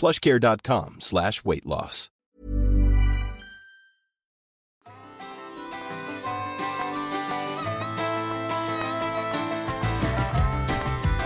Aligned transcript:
plushcare.com 0.00 0.96
slash 0.98 1.44
weight 1.44 1.64
loss. 1.64 2.10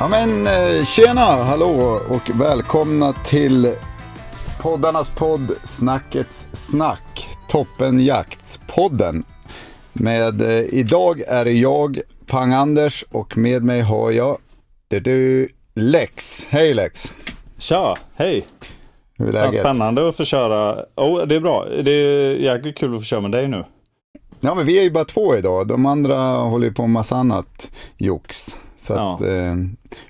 Ja 0.01 0.09
men 0.09 0.47
eh, 0.47 0.85
tjena, 0.85 1.21
hallå 1.21 2.01
och 2.09 2.31
välkomna 2.41 3.13
till 3.13 3.75
poddarnas 4.61 5.11
podd 5.11 5.51
Snackets 5.65 6.47
snack. 6.53 7.29
Toppenjaktspodden. 7.49 9.25
Med 9.93 10.41
eh, 10.41 10.65
idag 10.75 11.21
är 11.21 11.45
det 11.45 11.53
jag, 11.53 12.01
Pang-Anders 12.27 13.05
och 13.11 13.37
med 13.37 13.63
mig 13.63 13.81
har 13.81 14.11
jag 14.11 14.39
det 14.89 15.01
du, 15.01 15.49
Lex. 15.75 16.47
Hej 16.49 16.75
Lex! 16.75 17.15
Tja, 17.59 17.97
hej! 18.15 18.45
Hur 19.19 19.29
är 19.29 19.33
läget? 19.33 19.55
spännande 19.55 20.09
att 20.09 20.17
få 20.17 20.25
köra. 20.25 20.85
Oh, 20.97 21.27
det 21.27 21.35
är 21.35 21.41
bra. 21.41 21.67
Det 21.83 21.91
är 21.91 22.33
jäkligt 22.35 22.79
kul 22.79 22.95
att 22.95 23.01
få 23.01 23.05
köra 23.05 23.21
med 23.21 23.31
dig 23.31 23.49
nu. 23.49 23.65
Ja 24.41 24.55
men 24.55 24.67
vi 24.67 24.79
är 24.79 24.83
ju 24.83 24.91
bara 24.91 25.05
två 25.05 25.37
idag. 25.37 25.69
De 25.69 25.87
andra 25.87 26.17
håller 26.33 26.67
ju 26.67 26.73
på 26.75 26.83
med 26.83 26.91
massa 26.91 27.17
annat 27.17 27.71
jox. 27.97 28.57
Så 28.81 28.93
Ja. 28.93 29.27
eh, 29.27 29.55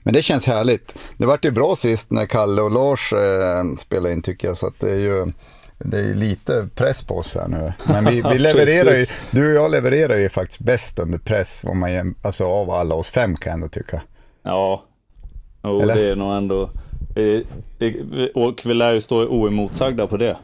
men 0.02 0.14
det 0.14 0.22
känns 0.22 0.46
härligt. 0.46 0.94
Det 1.16 1.26
vart 1.26 1.44
ju 1.44 1.50
bra 1.50 1.76
sist 1.76 2.10
när 2.10 2.26
Kalle 2.26 2.62
och 2.62 2.70
Lars 2.70 3.12
eh, 3.12 3.76
spelade 3.78 4.14
in 4.14 4.22
tycker 4.22 4.48
jag. 4.48 4.58
Så 4.58 4.66
att 4.66 4.80
det 4.80 4.90
är 4.90 4.98
ju 4.98 5.32
det 5.78 5.98
är 5.98 6.14
lite 6.14 6.68
press 6.74 7.02
på 7.02 7.18
oss 7.18 7.34
här 7.34 7.48
nu. 7.48 7.72
Men 7.88 8.04
vi, 8.04 8.22
vi 8.32 8.38
levererar 8.38 8.94
ju, 8.94 9.06
du 9.30 9.48
och 9.58 9.64
jag 9.64 9.70
levererar 9.70 10.16
ju 10.16 10.28
faktiskt 10.28 10.60
bäst 10.60 10.98
under 10.98 11.18
press. 11.18 11.64
Om 11.68 11.78
man, 11.80 12.14
alltså 12.22 12.44
av 12.46 12.70
alla 12.70 12.94
oss 12.94 13.10
fem 13.10 13.36
kan 13.36 13.50
jag 13.50 13.54
ändå 13.54 13.68
tycka. 13.68 14.02
Ja, 14.42 14.82
oh, 15.62 15.82
Eller? 15.82 15.94
det 15.94 16.10
är 16.10 16.16
nog 16.16 16.34
ändå... 16.36 16.70
Det, 17.78 17.94
och 18.34 18.62
vi 18.66 18.74
lär 18.74 18.92
ju 18.92 19.00
stå 19.00 19.26
oemotsagda 19.26 20.06
på 20.06 20.16
det. 20.16 20.36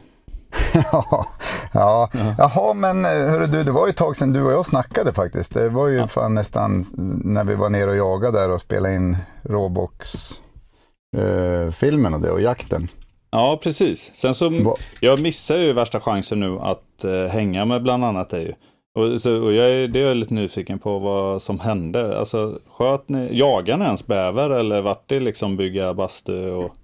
ja, 0.91 1.27
ja. 1.73 2.09
Jaha, 2.37 2.73
men 2.73 3.05
eh, 3.05 3.11
hörru 3.11 3.47
du, 3.47 3.63
det 3.63 3.71
var 3.71 3.87
ju 3.87 3.89
ett 3.89 3.97
tag 3.97 4.17
sedan 4.17 4.33
du 4.33 4.43
och 4.43 4.51
jag 4.51 4.65
snackade 4.65 5.13
faktiskt. 5.13 5.53
Det 5.53 5.69
var 5.69 5.87
ju 5.87 6.07
fan 6.07 6.33
nästan 6.33 6.85
när 7.23 7.43
vi 7.43 7.55
var 7.55 7.69
nere 7.69 7.89
och 7.89 7.95
jagade 7.97 8.39
där 8.39 8.49
och 8.49 8.61
spelade 8.61 8.95
in 8.95 9.17
Råbox-filmen 9.43 12.13
och 12.13 12.21
det 12.21 12.31
och 12.31 12.41
jakten. 12.41 12.87
Ja, 13.31 13.59
precis. 13.63 14.11
Sen 14.13 14.33
så, 14.33 14.49
Va- 14.49 14.75
jag 14.99 15.21
missar 15.21 15.57
ju 15.57 15.73
värsta 15.73 15.99
chansen 15.99 16.39
nu 16.39 16.59
att 16.59 17.03
eh, 17.03 17.25
hänga 17.31 17.65
med 17.65 17.83
bland 17.83 18.05
annat 18.05 18.29
dig. 18.29 18.55
Och, 18.95 19.21
så, 19.21 19.43
och 19.43 19.53
jag 19.53 19.71
är, 19.71 19.87
det 19.87 19.99
är 19.99 20.07
jag 20.07 20.17
lite 20.17 20.33
nyfiken 20.33 20.79
på 20.79 20.99
vad 20.99 21.41
som 21.41 21.59
hände. 21.59 22.19
Alltså, 22.19 22.59
sköt 22.77 23.09
ni, 23.09 23.39
jagade 23.39 23.77
ni 23.77 23.85
ens 23.85 24.07
bäver 24.07 24.49
eller 24.49 24.81
vart 24.81 25.09
det 25.09 25.19
liksom 25.19 25.57
bygga 25.57 25.93
bastu 25.93 26.51
och... 26.51 26.75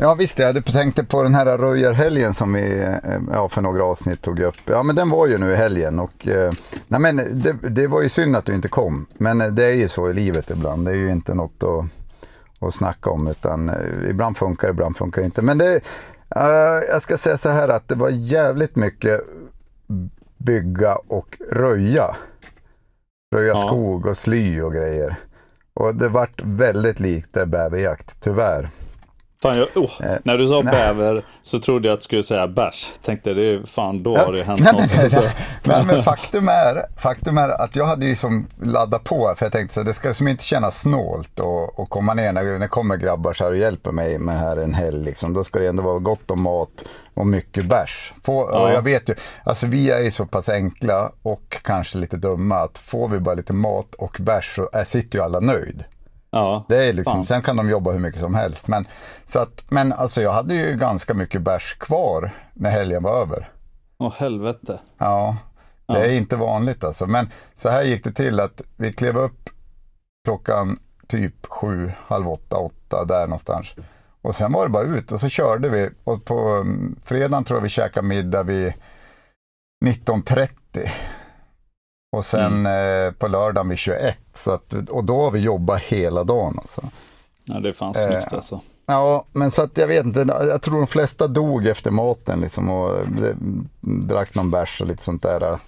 Ja 0.00 0.14
visst, 0.14 0.38
jag 0.38 0.64
tänkte 0.64 1.04
på 1.04 1.22
den 1.22 1.34
här 1.34 1.58
röjarhelgen 1.58 2.34
som 2.34 2.52
vi 2.52 2.82
eh, 2.82 3.20
ja, 3.32 3.48
för 3.48 3.62
några 3.62 3.84
avsnitt 3.84 4.22
tog 4.22 4.40
upp. 4.40 4.56
Ja 4.66 4.82
men 4.82 4.96
den 4.96 5.10
var 5.10 5.26
ju 5.26 5.38
nu 5.38 5.52
i 5.52 5.56
helgen 5.56 5.98
och 5.98 6.28
eh, 6.28 6.52
nej, 6.88 7.00
men 7.00 7.16
det, 7.16 7.52
det 7.52 7.86
var 7.86 8.02
ju 8.02 8.08
synd 8.08 8.36
att 8.36 8.44
du 8.44 8.54
inte 8.54 8.68
kom. 8.68 9.06
Men 9.14 9.54
det 9.54 9.64
är 9.64 9.74
ju 9.74 9.88
så 9.88 10.10
i 10.10 10.14
livet 10.14 10.50
ibland. 10.50 10.86
Det 10.86 10.90
är 10.90 10.96
ju 10.96 11.10
inte 11.10 11.34
något 11.34 11.62
att, 11.62 11.84
att 12.66 12.74
snacka 12.74 13.10
om 13.10 13.26
utan 13.26 13.68
eh, 13.68 14.10
ibland 14.10 14.36
funkar 14.36 14.68
det, 14.68 14.72
ibland 14.72 14.96
funkar 14.96 15.22
det 15.22 15.26
inte. 15.26 15.42
Men 15.42 15.58
det, 15.58 15.80
jag 16.88 17.02
ska 17.02 17.16
säga 17.16 17.38
så 17.38 17.48
här 17.48 17.68
att 17.68 17.88
det 17.88 17.94
var 17.94 18.10
jävligt 18.10 18.76
mycket 18.76 19.20
bygga 20.44 20.94
och 20.96 21.38
röja. 21.50 22.16
Röja 23.34 23.52
Ja. 23.52 23.56
skog 23.56 24.06
och 24.06 24.16
sly 24.16 24.60
och 24.60 24.72
grejer. 24.72 25.16
Och 25.74 25.94
det 25.94 26.08
vart 26.08 26.42
väldigt 26.44 27.00
likt 27.00 27.34
det 27.34 27.46
bäverjakt, 27.46 28.20
tyvärr. 28.22 28.70
Fan, 29.42 29.56
jag, 29.58 29.68
oh, 29.76 29.90
Eh, 30.00 30.18
när 30.24 30.38
du 30.38 30.46
sa 30.46 30.60
nej. 30.60 30.72
bäver 30.72 31.24
så 31.42 31.58
trodde 31.58 31.88
jag 31.88 31.94
att 31.94 32.00
du 32.00 32.04
skulle 32.04 32.22
säga 32.22 32.48
bärs. 32.48 32.92
Tänkte 33.02 33.34
det 33.34 33.46
är 33.46 33.66
fan 33.66 34.02
då 34.02 34.16
har 34.16 34.32
det 34.32 34.42
hänt 34.42 34.60
nej, 34.64 34.72
något. 34.72 34.90
nej, 34.94 35.04
alltså. 35.04 35.20
nej. 35.64 35.84
Men, 35.86 36.02
faktum, 36.02 36.48
är, 36.48 37.00
faktum 37.00 37.38
är 37.38 37.48
att 37.48 37.76
jag 37.76 37.86
hade 37.86 38.06
ju 38.06 38.16
som 38.16 38.46
laddat 38.62 39.04
på 39.04 39.34
för 39.38 39.46
jag 39.46 39.52
tänkte 39.52 39.74
så 39.74 39.82
det 39.82 39.94
ska 39.94 40.14
som 40.14 40.28
inte 40.28 40.44
kännas 40.44 40.80
snålt 40.80 41.40
och, 41.40 41.78
och 41.78 41.90
komma 41.90 42.14
ner 42.14 42.32
när 42.32 42.58
det 42.58 42.68
kommer 42.68 42.96
grabbar 42.96 43.32
så 43.32 43.44
här 43.44 43.50
och 43.50 43.56
hjälper 43.56 43.92
mig 43.92 44.18
med 44.18 44.38
här 44.38 44.56
en 44.56 44.74
helg. 44.74 45.04
Liksom, 45.04 45.34
då 45.34 45.44
ska 45.44 45.58
det 45.58 45.66
ändå 45.66 45.82
vara 45.82 45.98
gott 45.98 46.30
om 46.30 46.42
mat 46.42 46.84
och 47.14 47.26
mycket 47.26 47.64
bärs. 47.64 48.12
Få, 48.24 48.38
och 48.38 48.60
Ja. 48.60 48.72
jag 48.72 48.82
vet 48.82 49.08
ju, 49.08 49.14
alltså 49.44 49.66
vi 49.66 49.90
är 49.90 50.00
ju 50.00 50.10
så 50.10 50.26
pass 50.26 50.48
enkla 50.48 51.12
och 51.22 51.56
kanske 51.62 51.98
lite 51.98 52.16
dumma 52.16 52.56
att 52.56 52.78
får 52.78 53.08
vi 53.08 53.20
bara 53.20 53.34
lite 53.34 53.52
mat 53.52 53.94
och 53.94 54.16
bärs 54.20 54.54
så 54.56 54.70
är, 54.72 54.84
sitter 54.84 55.18
ju 55.18 55.24
alla 55.24 55.40
nöjd. 55.40 55.84
Ja, 56.34 56.64
Det 56.68 56.84
är 56.88 56.92
liksom, 56.92 57.12
Fan. 57.12 57.24
sen 57.26 57.42
kan 57.42 57.56
de 57.56 57.70
jobba 57.70 57.90
hur 57.92 57.98
mycket 57.98 58.20
som 58.20 58.34
helst. 58.34 58.68
Men, 58.68 58.86
så 59.26 59.38
att, 59.38 59.64
men 59.68 59.92
alltså 59.92 60.22
jag 60.22 60.32
hade 60.32 60.54
ju 60.54 60.76
ganska 60.76 61.14
mycket 61.14 61.42
bärs 61.42 61.74
kvar 61.78 62.30
när 62.54 62.70
helgen 62.70 63.02
var 63.02 63.20
över. 63.22 63.50
åh 63.98 64.12
helvete. 64.16 64.80
Ja, 64.98 65.36
det 65.86 65.94
Ja. 65.98 66.04
är 66.04 66.12
inte 66.12 66.36
vanligt 66.36 66.84
alltså. 66.84 67.06
Men 67.06 67.30
så 67.54 67.68
här 67.68 67.82
gick 67.82 68.04
det 68.04 68.12
till 68.12 68.40
att 68.40 68.62
vi 68.76 68.92
klev 68.92 69.16
upp 69.18 69.50
klockan 70.24 70.78
typ 71.06 71.46
sju, 71.46 71.92
halv 72.06 72.28
åtta, 72.28 72.56
åtta 72.56 73.04
där 73.04 73.26
någonstans. 73.26 73.74
Och 74.22 74.34
sen 74.34 74.52
var 74.52 74.62
det 74.62 74.68
bara 74.70 74.82
ut 74.84 75.12
och 75.12 75.20
så 75.20 75.28
körde 75.28 75.68
vi. 75.68 75.90
Och 76.04 76.24
på 76.24 76.38
mm, 76.38 76.96
fredagen 77.04 77.44
tror 77.44 77.56
jag 77.58 77.62
vi 77.62 77.68
käkade 77.68 78.06
middag 78.06 78.42
vid 78.42 78.72
19.30. 79.84 80.48
Och 82.12 82.24
sen 82.24 82.66
eh, 82.66 83.10
på 83.18 83.28
lördagen 83.28 83.68
vid 83.68 83.78
21. 83.78 84.18
Så 84.34 84.50
att, 84.52 84.74
och 84.90 85.04
då 85.04 85.20
har 85.20 85.30
vi 85.30 85.38
jobbat 85.40 85.80
hela 85.82 86.24
dagen 86.24 86.58
alltså. 86.58 86.82
Ja, 87.44 87.60
det 87.60 87.68
är 87.68 87.72
fan 87.72 87.94
Eh, 87.96 88.02
snyggt 88.06 88.32
alltså. 88.32 88.60
Ja, 88.86 89.24
men 89.32 89.50
så 89.50 89.62
att 89.62 89.78
jag 89.78 89.86
vet 89.86 90.04
inte. 90.06 90.20
Jag 90.28 90.62
tror 90.62 90.78
de 90.78 90.86
flesta 90.86 91.26
dog 91.28 91.66
efter 91.66 91.90
maten 91.90 92.40
liksom 92.40 92.70
och 92.70 92.90
eh, 92.98 93.34
drack 93.82 94.34
någon 94.34 94.50
bärs 94.50 94.80
och 94.80 94.86
lite 94.86 95.02
sånt 95.02 95.22
där. 95.22 95.58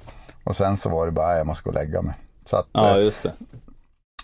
Och 0.44 0.56
sen 0.56 0.76
så 0.76 0.88
var 0.88 1.06
det 1.06 1.12
bara, 1.12 1.28
"Nej, 1.28 1.36
jag 1.38 1.46
måste 1.46 1.64
gå 1.64 1.70
och 1.70 1.74
lägga 1.74 2.02
mig. 2.02 2.14
Så 2.44 2.56
att, 2.56 2.66
Ja, 2.72 2.96
eh, 2.98 3.04
just 3.04 3.22
det. 3.22 3.32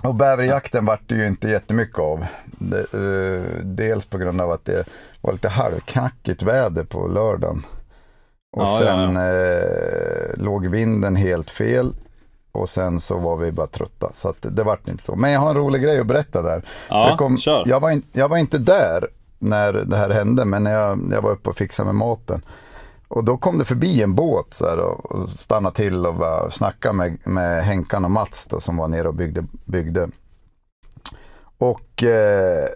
och 0.03 0.15
bäverjakten 0.15 0.87
vart 0.87 1.09
det 1.09 1.15
ju 1.15 1.27
inte 1.27 1.49
jättemycket 1.49 1.99
av. 1.99 2.27
Eh, 2.73 3.43
dels 3.65 4.07
på 4.07 4.19
grund 4.19 4.41
av 4.41 4.51
att 4.51 4.65
det 4.65 4.85
var 5.21 5.33
lite 5.33 5.49
halvknackigt 5.49 6.43
väder 6.43 6.85
på 6.85 7.07
lördagen. 7.09 7.67
Och 8.57 8.63
Ja, 8.63 8.79
ja, 8.81 8.87
sen 8.87 9.17
Eh, 9.17 10.45
låg 10.45 10.67
vinden 10.67 11.17
helt 11.17 11.51
fel. 11.51 11.95
Och 12.53 12.69
sen 12.69 13.01
så 13.01 13.19
var 13.19 13.37
vi 13.37 13.53
bara 13.53 13.67
trötta. 13.67 14.11
Så 14.15 14.35
det, 14.41 14.63
vart 14.63 14.89
inte 14.89 15.03
så. 15.05 15.17
Men 15.17 15.31
jag 15.31 15.41
har 15.41 15.51
en 15.51 15.57
rolig 15.57 15.83
grej 15.83 16.01
att 16.01 16.07
berätta 16.07 16.43
där. 16.43 16.63
Ja, 16.89 17.09
Jag, 17.09 17.19
kom, 17.19 17.37
kör. 17.37 17.63
jag, 17.67 17.81
var 17.81 17.91
in, 17.91 18.03
jag 18.13 18.29
var 18.29 18.37
inte 18.37 18.59
där 18.59 19.09
när 19.39 19.73
det 19.73 19.97
här 19.97 20.11
hände, 20.11 20.45
men 20.45 20.67
jag, 20.67 21.01
jag 21.13 21.23
var 21.23 21.31
uppe 21.31 21.51
och 21.51 21.57
fixade 21.57 21.87
med 21.87 21.95
maten. 21.95 22.43
Och 23.09 23.25
då 23.25 23.37
kom 23.37 23.59
det 23.59 23.65
förbi 23.65 24.03
en 24.03 24.15
båt 24.15 24.55
så 24.55 24.67
här, 24.69 24.79
och, 24.79 25.13
och 25.13 25.29
stannade 25.29 25.77
till 25.77 26.07
och 26.07 26.15
bara 26.15 26.51
snackade 26.51 26.95
med, 26.95 27.19
med 27.25 27.65
Henkan 27.65 28.05
och 28.05 28.11
Mats 28.11 28.47
då, 28.47 28.61
som 28.61 28.77
var 28.77 28.89
nere 28.89 29.09
och 29.09 29.15
byggde. 29.15 29.45
byggde. 29.65 30.09
Och 31.59 32.03
eh, 32.03 32.69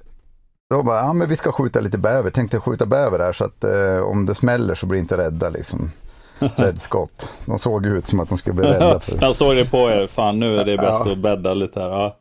då 0.70 0.82
bara, 0.82 0.98
ja 0.98 1.12
men 1.12 1.28
vi 1.28 1.36
ska 1.36 1.52
skjuta 1.52 1.80
lite 1.80 1.98
bäver. 1.98 2.30
Tänkte 2.30 2.60
skjuta 2.60 2.86
bäver 2.86 3.18
här 3.18 3.32
så 3.32 3.44
att 3.44 3.64
eh, 3.64 3.98
om 3.98 4.26
det 4.26 4.34
smäller 4.34 4.74
så 4.74 4.86
blir 4.86 5.00
inte 5.00 5.16
rädda 5.16 5.48
liksom. 5.48 5.90
Räddskott. 6.56 7.32
De 7.46 7.58
såg 7.58 7.86
ut 7.86 8.08
som 8.08 8.20
att 8.20 8.28
de 8.28 8.38
skulle 8.38 8.54
bli 8.54 8.66
rädda. 8.66 9.00
För. 9.00 9.18
Jag 9.20 9.34
såg 9.36 9.54
det 9.56 9.70
på 9.70 9.90
er. 9.90 10.06
Fan, 10.06 10.40
nu 10.40 10.56
är 10.58 10.64
det 10.64 10.76
bäst 10.76 11.02
Ja. 11.06 11.12
att 11.12 11.18
bädda 11.18 11.54
lite 11.54 11.80
här. 11.80 11.90
Ja. 11.90 12.16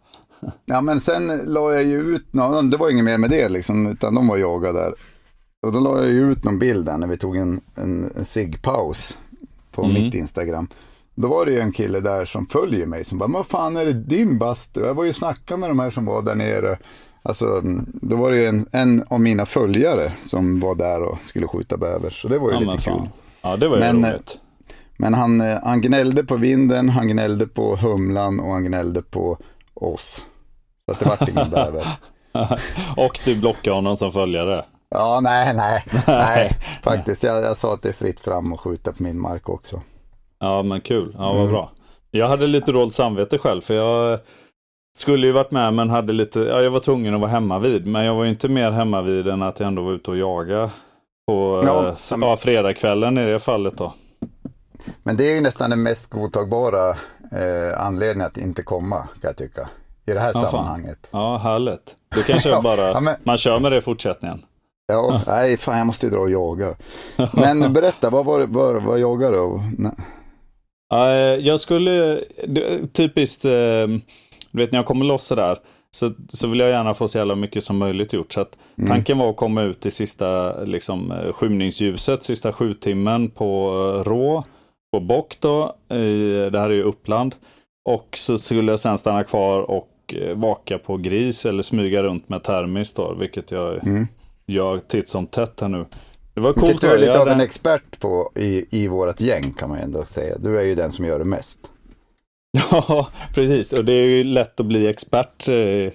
Ja 0.65 0.81
men 0.81 1.01
sen 1.01 1.41
la 1.45 1.73
jag 1.73 1.83
ju 1.83 1.99
ut, 2.15 2.33
no, 2.33 2.61
det 2.61 2.77
var 2.77 2.89
inget 2.89 3.05
mer 3.05 3.17
med 3.17 3.29
det 3.29 3.49
liksom, 3.49 3.87
utan 3.87 4.15
de 4.15 4.27
var 4.27 4.37
jagade 4.37 4.79
där. 4.79 4.93
och 5.65 5.71
då 5.73 5.79
la 5.79 5.97
jag 5.97 6.07
ju 6.09 6.31
ut 6.31 6.43
någon 6.43 6.59
bild 6.59 6.85
där 6.85 6.97
när 6.97 7.07
vi 7.07 7.17
tog 7.17 7.37
en, 7.37 7.61
en, 7.75 8.11
en 8.17 8.25
ciggpaus 8.25 9.17
på 9.71 9.83
Mm. 9.83 9.93
mitt 9.93 10.13
Instagram. 10.15 10.67
Då 11.15 11.27
var 11.27 11.45
det 11.45 11.51
ju 11.51 11.59
en 11.59 11.71
kille 11.71 11.99
där 11.99 12.25
som 12.25 12.45
följer 12.47 12.85
mig 12.85 13.05
som 13.05 13.17
bara, 13.17 13.29
vad 13.29 13.45
fan 13.45 13.77
är 13.77 13.85
det 13.85 13.93
din 13.93 14.37
bastu? 14.37 14.79
Jag 14.81 14.93
var 14.93 15.03
ju 15.03 15.09
och 15.09 15.15
snackade 15.15 15.59
med 15.59 15.69
de 15.69 15.79
här 15.79 15.89
som 15.89 16.05
var 16.05 16.21
där 16.21 16.35
nere. 16.35 16.77
Alltså, 17.23 17.61
då 17.85 18.15
var 18.15 18.31
det 18.31 18.37
ju 18.37 18.45
en, 18.45 18.65
en 18.71 19.03
av 19.09 19.21
mina 19.21 19.45
följare 19.45 20.11
som 20.25 20.59
var 20.59 20.75
där 20.75 21.01
och 21.03 21.17
skulle 21.25 21.47
skjuta 21.47 21.77
bäver. 21.77 22.09
Så 22.09 22.27
det 22.27 22.39
var 22.39 22.47
ju 22.51 22.53
Ja, 22.53 22.59
lite 22.59 22.83
kul. 22.83 22.93
fan. 22.93 23.07
Ja, 23.43 23.57
det 23.57 23.67
var 23.67 23.75
ju 23.75 23.79
Men, 23.81 24.05
roligt. 24.05 24.39
Men 24.97 25.13
han, 25.13 25.41
eh, 25.41 25.57
han 25.63 25.81
gnällde 25.81 26.23
på 26.23 26.35
vinden, 26.37 26.89
han 26.89 27.07
gnällde 27.07 27.47
på 27.47 27.75
humlan 27.75 28.39
och 28.39 28.51
han 28.51 28.63
gnällde 28.65 29.01
på 29.01 29.37
oss. 29.73 30.25
Så 30.85 30.91
att 30.91 30.99
det 30.99 31.05
vart 31.05 31.29
ingen 31.29 31.49
bäver. 31.51 31.83
Och 32.97 33.19
du 33.25 33.35
blockade 33.39 33.75
honom 33.75 33.97
som 33.97 34.11
följare. 34.11 34.65
Ja, 34.89 35.19
nej, 35.23 35.53
nej, 35.55 35.83
nej, 36.07 36.57
faktiskt. 36.83 37.23
Jag, 37.23 37.43
jag 37.43 37.57
sa 37.57 37.73
att 37.73 37.81
det 37.81 37.89
är 37.89 37.93
fritt 37.93 38.19
fram 38.19 38.53
och 38.53 38.59
skjuta 38.61 38.91
på 38.93 39.03
min 39.03 39.19
mark 39.19 39.49
också. 39.49 39.81
Ja, 40.39 40.63
men 40.63 40.81
kul. 40.81 41.15
Ja, 41.17 41.33
vad 41.33 41.39
Mm. 41.41 41.51
bra. 41.51 41.69
Jag 42.11 42.27
hade 42.27 42.47
lite 42.47 42.71
dåligt 42.71 42.93
samvete 42.93 43.37
själv, 43.37 43.61
för 43.61 43.73
jag 43.73 44.19
skulle 44.97 45.27
ju 45.27 45.33
varit 45.33 45.51
med, 45.51 45.73
men 45.73 45.89
hade 45.89 46.13
lite, 46.13 46.39
ja, 46.39 46.61
jag 46.61 46.71
var 46.71 46.79
tvungen 46.79 47.13
att 47.13 47.19
vara 47.21 47.31
hemma 47.31 47.59
vid. 47.59 47.85
Men 47.87 48.05
jag 48.05 48.15
var 48.15 48.23
ju 48.23 48.29
inte 48.29 48.47
mer 48.49 48.71
hemma 48.71 49.01
vid 49.01 49.27
än 49.27 49.41
att 49.41 49.59
jag 49.59 49.67
ändå 49.67 49.81
var 49.81 49.91
ute 49.91 50.11
och 50.11 50.17
jaga 50.17 50.69
på 51.27 51.61
Ja, 51.65 51.95
sam- 51.95 52.21
ja, 52.21 52.35
fredagskvällen 52.37 53.17
i 53.17 53.25
det 53.25 53.39
fallet 53.39 53.77
då. 53.77 53.93
Men 55.03 55.17
det 55.17 55.29
är 55.31 55.35
ju 55.35 55.41
nästan 55.41 55.69
den 55.69 55.83
mest 55.83 56.09
godtagbara 56.09 56.89
eh, 57.31 57.85
anledningen 57.85 58.27
att 58.27 58.37
inte 58.37 58.63
komma, 58.63 58.97
kan 58.97 59.07
jag 59.21 59.37
tycka. 59.37 59.69
I 60.05 60.11
det 60.13 60.19
här 60.19 60.31
Ja, 60.33 60.41
fan. 60.41 60.51
sammanhanget. 60.51 61.07
Ja, 61.11 61.37
härligt. 61.37 61.95
Då 62.15 62.21
kanske 62.21 62.49
Ja, 62.55 62.61
bara, 62.61 62.81
ja, 62.81 62.99
men- 62.99 63.15
man 63.23 63.37
kör 63.37 63.59
med 63.59 63.71
det 63.71 63.77
i 63.77 63.81
fortsättningen. 63.81 64.41
Ja, 64.87 65.21
nej, 65.27 65.57
fan 65.57 65.77
jag 65.77 65.87
måste 65.87 66.05
ju 66.05 66.11
dra 66.11 66.19
och 66.19 66.29
jaga. 66.31 66.75
Men 67.33 67.73
berätta, 67.73 68.09
vad, 68.09 68.25
var 68.25 68.39
det, 68.39 68.45
vad, 68.79 68.99
jagar 68.99 69.31
du? 69.31 69.59
eh, 70.93 71.39
jag 71.47 71.59
skulle, 71.59 72.23
typiskt, 72.93 73.45
eh, 73.45 73.51
du 74.51 74.61
vet 74.61 74.71
när 74.71 74.79
jag 74.79 74.85
kommer 74.85 75.05
loss 75.05 75.23
sådär, 75.23 75.57
så, 75.95 76.11
så 76.29 76.47
vill 76.47 76.59
jag 76.59 76.69
gärna 76.69 76.93
få 76.93 77.07
så 77.07 77.17
jävla 77.17 77.35
mycket 77.35 77.63
som 77.63 77.77
möjligt 77.77 78.13
gjort. 78.13 78.31
Så 78.33 78.41
att 78.41 78.57
Mm. 78.77 78.89
tanken 78.89 79.17
var 79.17 79.29
att 79.29 79.35
komma 79.35 79.61
ut 79.61 79.85
i 79.85 79.91
sista 79.91 80.59
liksom, 80.63 81.11
eh, 81.11 81.31
skymningsljuset, 81.33 82.23
sista 82.23 82.53
sjutimmen 82.53 83.29
på 83.29 83.69
eh, 83.99 84.09
rå, 84.09 84.43
på 84.93 84.99
bock 84.99 85.37
då, 85.39 85.75
i, 85.95 86.49
det 86.51 86.59
här 86.59 86.69
är 86.69 86.73
ju 86.73 86.83
Uppland. 86.83 87.35
Och 87.89 88.09
så 88.13 88.37
skulle 88.37 88.71
jag 88.71 88.79
sen 88.79 88.97
stanna 88.97 89.23
kvar 89.23 89.61
och 89.61 89.89
eh, 90.13 90.37
vaka 90.37 90.77
på 90.77 90.97
gris 90.97 91.45
eller 91.45 91.63
smyga 91.63 92.03
runt 92.03 92.29
med 92.29 92.43
termis 92.43 92.93
då, 92.93 93.13
vilket 93.19 93.51
jag 93.51 93.83
Mm. 93.87 94.07
gör 94.47 94.79
titt 94.79 95.09
som 95.09 95.27
tätt 95.27 95.59
här 95.61 95.67
nu. 95.67 95.85
Det 96.33 96.41
var 96.41 96.49
Vilket 96.53 96.69
coolt. 96.69 96.81
du 96.81 96.87
är 96.87 96.97
lite 96.97 97.19
av 97.21 97.27
en 97.27 97.41
expert 97.41 97.99
på 97.99 98.31
i, 98.35 98.65
i 98.83 98.87
vårt 98.87 99.21
gäng 99.21 99.53
kan 99.53 99.69
man 99.69 99.77
ändå 99.79 100.05
säga. 100.05 100.37
Du 100.37 100.59
är 100.59 100.63
ju 100.63 100.75
den 100.75 100.91
som 100.91 101.05
gör 101.05 101.19
det 101.19 101.25
mest. 101.25 101.59
Ja, 102.71 103.07
precis. 103.35 103.73
Och 103.73 103.85
det 103.85 103.93
är 103.93 104.05
ju 104.09 104.23
lätt 104.23 104.59
att 104.59 104.65
bli 104.65 104.87
expert. 104.87 105.47
eh, 105.49 105.91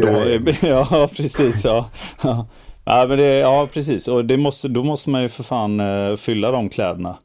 Då, 0.00 0.38
ja, 0.68 1.08
precis. 1.16 1.64
Ja. 1.64 1.90
Ja. 2.22 2.46
Ja, 2.84 3.06
men 3.08 3.18
det, 3.18 3.24
ja, 3.38 3.68
precis. 3.72 4.08
Och 4.08 4.24
det 4.24 4.36
måste, 4.36 4.68
då 4.68 4.82
måste 4.82 5.10
man 5.10 5.22
ju 5.22 5.28
för 5.28 5.42
fan 5.42 5.80
eh, 5.80 6.16
fylla 6.16 6.50
de 6.50 6.68
kläderna. 6.68 7.16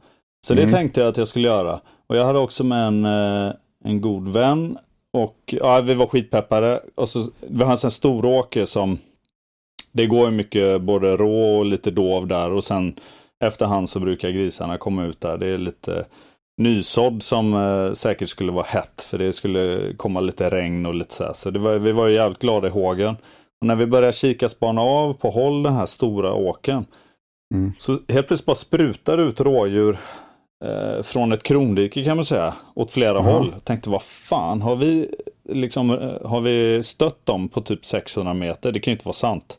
Så 0.48 0.54
det 0.54 0.62
Mm. 0.62 0.74
tänkte 0.74 1.02
jag 1.02 1.10
att 1.10 1.18
jag 1.18 1.28
skulle 1.28 1.48
göra. 1.48 1.80
Och 2.08 2.16
jag 2.16 2.26
hade 2.26 2.40
också 2.40 2.64
med 2.64 2.88
en, 2.88 3.06
eh, 3.06 3.54
en 3.86 4.02
god 4.02 4.28
vän. 4.28 4.78
Och 5.14 5.38
ja, 5.46 5.81
vi 5.81 5.94
var 5.94 6.06
skitpeppade. 6.08 6.81
Och 6.96 7.10
så, 7.10 7.31
vi 7.40 7.64
har 7.64 7.72
en 7.72 7.78
sån 7.78 7.92
stor 7.92 8.26
åker 8.26 8.66
som 8.66 8.98
det 9.92 10.06
går 10.06 10.26
ju 10.26 10.31
mycket 10.31 10.81
både 10.81 11.18
rå 11.18 11.58
och 11.58 11.66
lite 11.66 11.92
dov 11.92 12.28
där. 12.28 12.52
Och 12.52 12.64
sen 12.64 12.96
efterhand 13.44 13.90
så 13.90 14.00
brukar 14.00 14.30
grisarna 14.30 14.78
komma 14.78 15.06
ut 15.06 15.22
där. 15.22 15.38
Det 15.38 15.48
är 15.48 15.58
lite 15.58 16.06
nysådd 16.59 17.23
som 17.23 17.53
eh, 17.53 17.94
säkert 17.94 18.29
skulle 18.29 18.51
vara 18.51 18.65
hett. 18.65 19.01
För 19.01 19.17
det 19.17 19.33
skulle 19.33 19.94
komma 19.97 20.19
lite 20.19 20.50
regn 20.50 20.85
och 20.85 20.94
lite 20.94 21.13
så 21.13 21.23
här. 21.23 21.33
Så 21.33 21.51
var, 21.51 21.79
vi 21.79 21.91
var 21.91 22.07
ju 22.07 22.13
jävligt 22.13 22.39
glada 22.39 22.67
i 22.67 22.71
hågen. 22.71 23.15
Och 23.61 23.67
när 23.67 23.75
vi 23.75 23.85
började 23.85 24.13
kika 24.13 24.50
spana 24.50 24.81
av 24.81 25.13
på 25.13 25.29
håll 25.29 25.63
den 25.63 25.73
här 25.73 25.85
stora 25.85 26.33
åken. 26.33 26.85
Mm. 27.53 27.73
Så 27.77 27.91
helt 27.91 28.27
plötsligt 28.27 28.45
bara 28.45 28.56
sprutar 28.56 29.17
ut 29.17 29.41
rådjur 29.41 29.97
eh, 30.65 31.01
från 31.01 31.31
ett 31.31 31.44
kronrike 31.44 32.03
kan 32.03 32.17
man 32.17 32.25
säga. 32.25 32.53
Åt 32.75 32.91
flera 32.91 33.13
Jaha. 33.13 33.31
håll. 33.31 33.56
Tänkte 33.63 33.89
vad 33.89 34.03
fan 34.03 34.61
har 34.61 34.75
vi 34.75 35.09
liksom 35.50 35.89
eh, 35.89 36.27
har 36.29 36.41
vi 36.41 36.83
stött 36.83 37.25
dem 37.25 37.50
på 37.50 37.61
typ 37.61 37.85
600 37.85 38.33
meter? 38.33 38.71
Det 38.71 38.79
kan 38.79 38.91
ju 38.91 38.95
inte 38.95 39.07
vara 39.07 39.13
sant. 39.13 39.57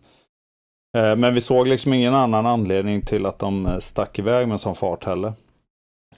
Eh, 0.96 1.16
men 1.16 1.34
vi 1.34 1.40
såg 1.40 1.66
liksom 1.66 1.92
ingen 1.92 2.14
annan 2.14 2.46
anledning 2.46 3.02
till 3.02 3.26
att 3.26 3.38
de 3.38 3.66
eh, 3.66 3.78
stack 3.78 4.18
iväg 4.18 4.48
med 4.48 4.60
sån 4.60 4.74
fart 4.74 5.04
heller. 5.04 5.32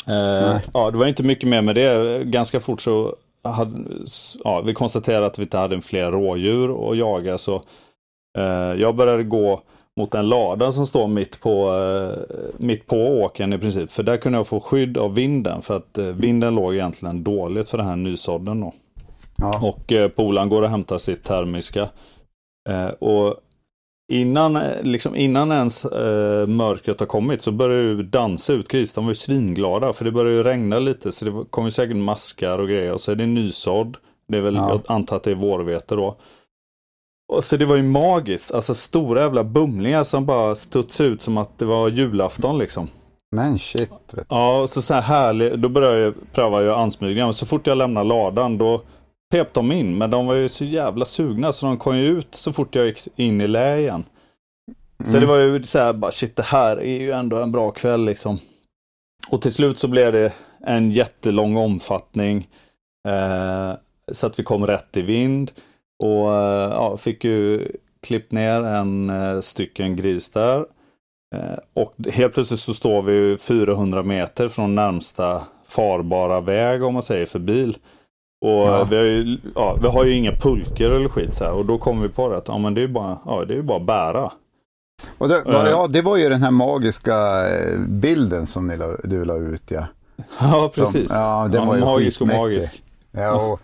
Eh, 0.06 0.60
ja, 0.74 0.90
det 0.90 0.98
var 0.98 1.06
inte 1.06 1.22
mycket 1.22 1.48
mer 1.48 1.62
med 1.62 1.74
det. 1.74 2.24
Ganska 2.24 2.60
fort 2.60 2.80
så 2.80 3.16
hade, 3.44 3.84
ja, 4.44 4.60
vi 4.60 4.74
konstaterade 4.74 5.26
att 5.26 5.38
vi 5.38 5.42
inte 5.42 5.58
hade 5.58 5.80
fler 5.80 6.12
rådjur 6.12 6.90
att 6.90 6.96
jaga. 6.98 7.38
Så 7.38 7.62
eh, 8.38 8.80
jag 8.80 8.96
började 8.96 9.22
gå 9.22 9.60
mot 9.96 10.14
en 10.14 10.28
lada 10.28 10.72
som 10.72 10.86
står 10.86 11.08
mitt 11.08 11.40
på, 11.40 11.74
eh, 11.74 12.36
mitt 12.56 12.86
på 12.86 12.96
åkern 12.96 13.52
i 13.52 13.58
princip. 13.58 13.90
För 13.90 14.02
där 14.02 14.16
kunde 14.16 14.38
jag 14.38 14.46
få 14.46 14.60
skydd 14.60 14.98
av 14.98 15.14
vinden. 15.14 15.62
För 15.62 15.76
att 15.76 15.98
eh, 15.98 16.04
vinden 16.04 16.54
låg 16.54 16.74
egentligen 16.74 17.24
dåligt 17.24 17.68
för 17.68 17.78
den 17.78 17.86
här 17.86 17.96
nysådden. 17.96 18.60
Då. 18.60 18.72
Ja. 19.36 19.68
Och 19.68 19.92
eh, 19.92 20.08
polaren 20.08 20.48
går 20.48 20.62
och 20.62 20.70
hämtar 20.70 20.98
sitt 20.98 21.24
termiska. 21.24 21.88
Eh, 22.68 22.86
och 22.86 23.36
innan, 24.12 24.56
eh, 24.56 24.82
liksom, 24.82 25.16
innan 25.16 25.52
ens 25.52 25.84
eh, 25.84 26.46
mörkret 26.46 27.00
har 27.00 27.06
kommit 27.06 27.42
så 27.42 27.52
börjar 27.52 27.82
ju 27.82 28.02
dansa 28.02 28.52
ut 28.52 28.68
gris. 28.68 28.92
De 28.92 29.04
var 29.04 29.10
ju 29.10 29.14
svinglada 29.14 29.92
för 29.92 30.04
det 30.04 30.10
började 30.10 30.36
ju 30.36 30.42
regna 30.42 30.78
lite. 30.78 31.12
Så 31.12 31.24
det 31.24 31.44
kom 31.50 31.64
ju 31.64 31.70
säkert 31.70 31.96
maskar 31.96 32.58
och 32.58 32.68
grejer. 32.68 32.92
Och 32.92 33.00
så 33.00 33.10
är 33.12 33.16
det 33.16 33.26
nysådd. 33.26 33.96
Det 34.28 34.38
är 34.38 34.42
väl, 34.42 34.54
Ja. 34.54 34.68
jag 34.70 34.80
antar 34.86 35.16
att 35.16 35.22
det 35.22 35.30
är 35.30 35.34
vårvete 35.34 35.94
då. 35.94 36.16
Och 37.32 37.44
så 37.44 37.56
det 37.56 37.64
var 37.64 37.76
ju 37.76 37.82
magiskt. 37.82 38.52
Alltså 38.52 38.74
stora 38.74 39.20
jävla 39.20 39.44
bumlingar 39.44 40.04
som 40.04 40.26
bara 40.26 40.54
studsade 40.54 41.08
ut 41.08 41.22
som 41.22 41.38
att 41.38 41.58
det 41.58 41.64
var 41.64 41.88
julafton 41.88 42.58
liksom. 42.58 42.88
Men 43.36 43.58
shit. 43.58 43.90
Ja, 44.28 44.62
och 44.62 44.70
så, 44.70 44.82
så 44.82 44.94
här 44.94 45.02
härlig, 45.02 45.58
då 45.58 45.68
började 45.68 45.98
jag 45.98 46.14
pröva 46.32 46.62
jag 46.62 46.78
ansmygningar. 46.80 47.26
Men 47.26 47.34
så 47.34 47.46
fort 47.46 47.66
jag 47.66 47.78
lämnade 47.78 48.08
ladan 48.08 48.58
då 48.58 48.82
pep 49.32 49.54
de 49.54 49.72
in. 49.72 49.98
Men 49.98 50.10
de 50.10 50.26
var 50.26 50.34
ju 50.34 50.48
så 50.48 50.64
jävla 50.64 51.04
sugna 51.04 51.52
så 51.52 51.66
de 51.66 51.78
kom 51.78 51.96
ju 51.96 52.06
ut 52.18 52.34
så 52.34 52.52
fort 52.52 52.74
jag 52.74 52.86
gick 52.86 53.08
in 53.16 53.40
i 53.40 53.48
lä 53.48 53.78
igen. 53.78 54.04
Så 55.04 55.16
Mm. 55.16 55.20
det 55.20 55.26
var 55.26 55.38
ju 55.38 55.62
så 55.62 55.78
här, 55.78 55.92
bara 55.92 56.10
shit 56.10 56.36
det 56.36 56.42
här 56.42 56.76
är 56.76 57.00
ju 57.00 57.10
ändå 57.10 57.36
en 57.42 57.52
bra 57.52 57.70
kväll 57.70 58.04
liksom. 58.04 58.38
Och 59.28 59.42
till 59.42 59.52
slut 59.52 59.78
så 59.78 59.88
blev 59.88 60.12
det 60.12 60.32
en 60.60 60.90
jättelång 60.90 61.56
omfattning. 61.56 62.48
Eh, 63.08 63.72
så 64.12 64.26
att 64.26 64.38
vi 64.38 64.42
kom 64.44 64.66
rätt 64.66 64.96
i 64.96 65.02
vind. 65.02 65.52
Och 66.02 66.34
eh, 66.34 66.70
ja, 66.70 66.96
fick 66.96 67.24
ju 67.24 67.68
klippt 68.06 68.32
ner 68.32 68.62
en 68.62 69.10
eh, 69.10 69.40
stycken 69.40 69.96
gris 69.96 70.30
där. 70.30 70.66
Eh, 71.34 71.58
och 71.74 71.94
helt 72.12 72.34
plötsligt 72.34 72.60
så 72.60 72.74
står 72.74 73.02
vi 73.02 73.12
ju 73.12 73.36
400 73.36 74.02
meter 74.02 74.48
från 74.48 74.74
närmsta 74.74 75.42
farbara 75.68 76.40
väg 76.40 76.82
om 76.82 76.94
man 76.94 77.02
säger 77.02 77.26
för 77.26 77.38
bil. 77.38 77.76
Och 78.42 78.50
Ja. 78.68 78.84
vi, 78.90 78.96
har 78.96 79.04
ju, 79.04 79.38
ja, 79.54 79.76
vi 79.82 79.88
har 79.88 80.04
ju 80.04 80.12
inga 80.14 80.32
pulker 80.32 80.90
eller 80.90 81.08
skit 81.08 81.32
så 81.34 81.44
här. 81.44 81.52
Och 81.52 81.66
då 81.66 81.78
kom 81.78 82.02
vi 82.02 82.08
på 82.08 82.28
det 82.28 82.36
att 82.36 82.48
ja, 82.48 82.58
men 82.58 82.74
det 82.74 82.82
är 82.82 82.86
bara, 82.88 83.18
ja, 83.26 83.44
det 83.48 83.54
är 83.54 83.62
bara 83.62 83.76
att 83.78 83.86
bära. 83.86 84.30
Och 85.18 85.28
det, 85.28 85.36
Eh. 85.36 85.68
ja, 85.70 85.86
det 85.86 86.02
var 86.02 86.16
ju 86.16 86.28
den 86.28 86.42
här 86.42 86.50
magiska 86.50 87.48
eh, 87.48 87.78
bilden 87.88 88.46
som 88.46 88.66
ni 88.68 88.76
la, 88.76 88.86
du 89.04 89.24
la 89.24 89.36
ut 89.36 89.62
ja. 89.70 89.84
Ja, 90.40 90.70
Som- 90.74 90.84
precis. 90.84 91.10
ja, 91.14 91.48
den 91.52 91.66
var 91.66 91.74
ju 91.76 91.80
magisk 91.84 92.20
och 92.20 92.26
magisk. 92.26 92.82
ja 93.10 93.32
och, 93.32 93.60